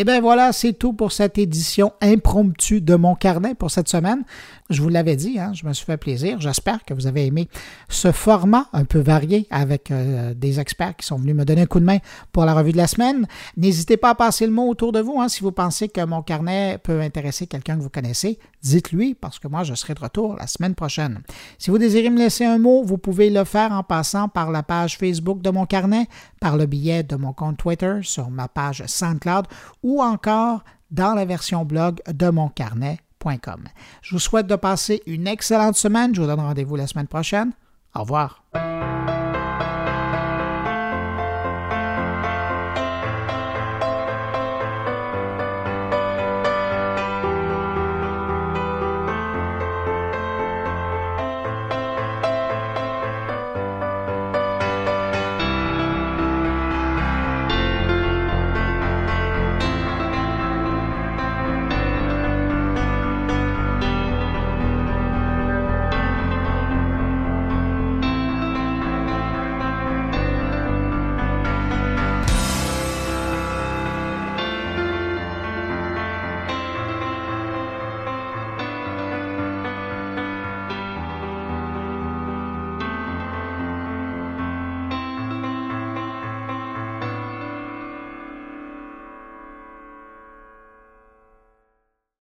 Bien 0.07 0.21
voilà, 0.21 0.53
c'est 0.53 0.71
tout 0.71 0.93
pour 0.93 1.11
cette 1.11 1.37
édition 1.37 1.91
impromptue 2.01 2.79
de 2.79 2.95
mon 2.95 3.13
carnet 3.13 3.55
pour 3.55 3.71
cette 3.71 3.89
semaine. 3.89 4.23
Je 4.69 4.81
vous 4.81 4.89
l'avais 4.89 5.15
dit, 5.15 5.39
hein, 5.39 5.53
je 5.53 5.65
me 5.65 5.71
suis 5.71 5.85
fait 5.85 5.95
plaisir. 5.95 6.41
J'espère 6.41 6.83
que 6.83 6.93
vous 6.93 7.07
avez 7.07 7.25
aimé 7.25 7.47
ce 7.87 8.11
format 8.11 8.67
un 8.73 8.83
peu 8.83 8.99
varié 8.99 9.47
avec 9.49 9.91
euh, 9.91 10.33
des 10.33 10.59
experts 10.59 10.97
qui 10.97 11.05
sont 11.05 11.15
venus 11.15 11.35
me 11.35 11.45
donner 11.45 11.61
un 11.61 11.65
coup 11.67 11.79
de 11.79 11.85
main 11.85 11.99
pour 12.33 12.43
la 12.43 12.53
revue 12.53 12.73
de 12.73 12.77
la 12.77 12.87
semaine. 12.87 13.27
N'hésitez 13.55 13.95
pas 13.95 14.09
à 14.09 14.15
passer 14.15 14.45
le 14.45 14.51
mot 14.51 14.67
autour 14.67 14.91
de 14.91 14.99
vous. 14.99 15.21
Hein, 15.21 15.29
si 15.29 15.41
vous 15.41 15.53
pensez 15.53 15.87
que 15.87 16.03
mon 16.03 16.21
carnet 16.21 16.79
peut 16.83 16.99
intéresser 16.99 17.47
quelqu'un 17.47 17.77
que 17.77 17.81
vous 17.81 17.89
connaissez, 17.89 18.39
dites-lui 18.61 19.13
parce 19.13 19.39
que 19.39 19.47
moi, 19.47 19.63
je 19.63 19.73
serai 19.73 19.93
de 19.93 20.01
retour 20.01 20.35
la 20.35 20.47
semaine 20.47 20.75
prochaine. 20.75 21.21
Si 21.57 21.71
vous 21.71 21.77
désirez 21.77 22.09
me 22.09 22.17
laisser 22.17 22.43
un 22.43 22.57
mot, 22.57 22.83
vous 22.83 22.97
pouvez 22.97 23.29
le 23.29 23.45
faire 23.45 23.71
en 23.71 23.83
passant 23.83 24.27
par 24.27 24.51
la 24.51 24.63
page 24.63 24.97
Facebook 24.97 25.41
de 25.41 25.49
mon 25.49 25.65
carnet, 25.65 26.07
par 26.41 26.57
le 26.57 26.65
billet 26.65 27.03
de 27.03 27.15
mon 27.15 27.31
compte 27.31 27.57
Twitter, 27.57 27.99
sur 28.01 28.29
ma 28.29 28.49
page 28.49 28.83
SoundCloud 28.85 29.45
ou 29.81 30.01
encore 30.01 30.65
dans 30.91 31.13
la 31.13 31.23
version 31.23 31.63
blog 31.63 32.01
de 32.11 32.29
mon 32.29 32.49
carnet 32.49 32.99
je 34.01 34.15
vous 34.15 34.19
souhaite 34.19 34.47
de 34.47 34.55
passer 34.55 35.01
une 35.05 35.27
excellente 35.27 35.75
semaine. 35.75 36.13
Je 36.15 36.21
vous 36.21 36.27
donne 36.27 36.39
rendez-vous 36.39 36.75
la 36.75 36.87
semaine 36.87 37.07
prochaine. 37.07 37.51
Au 37.95 38.01
revoir. 38.01 38.43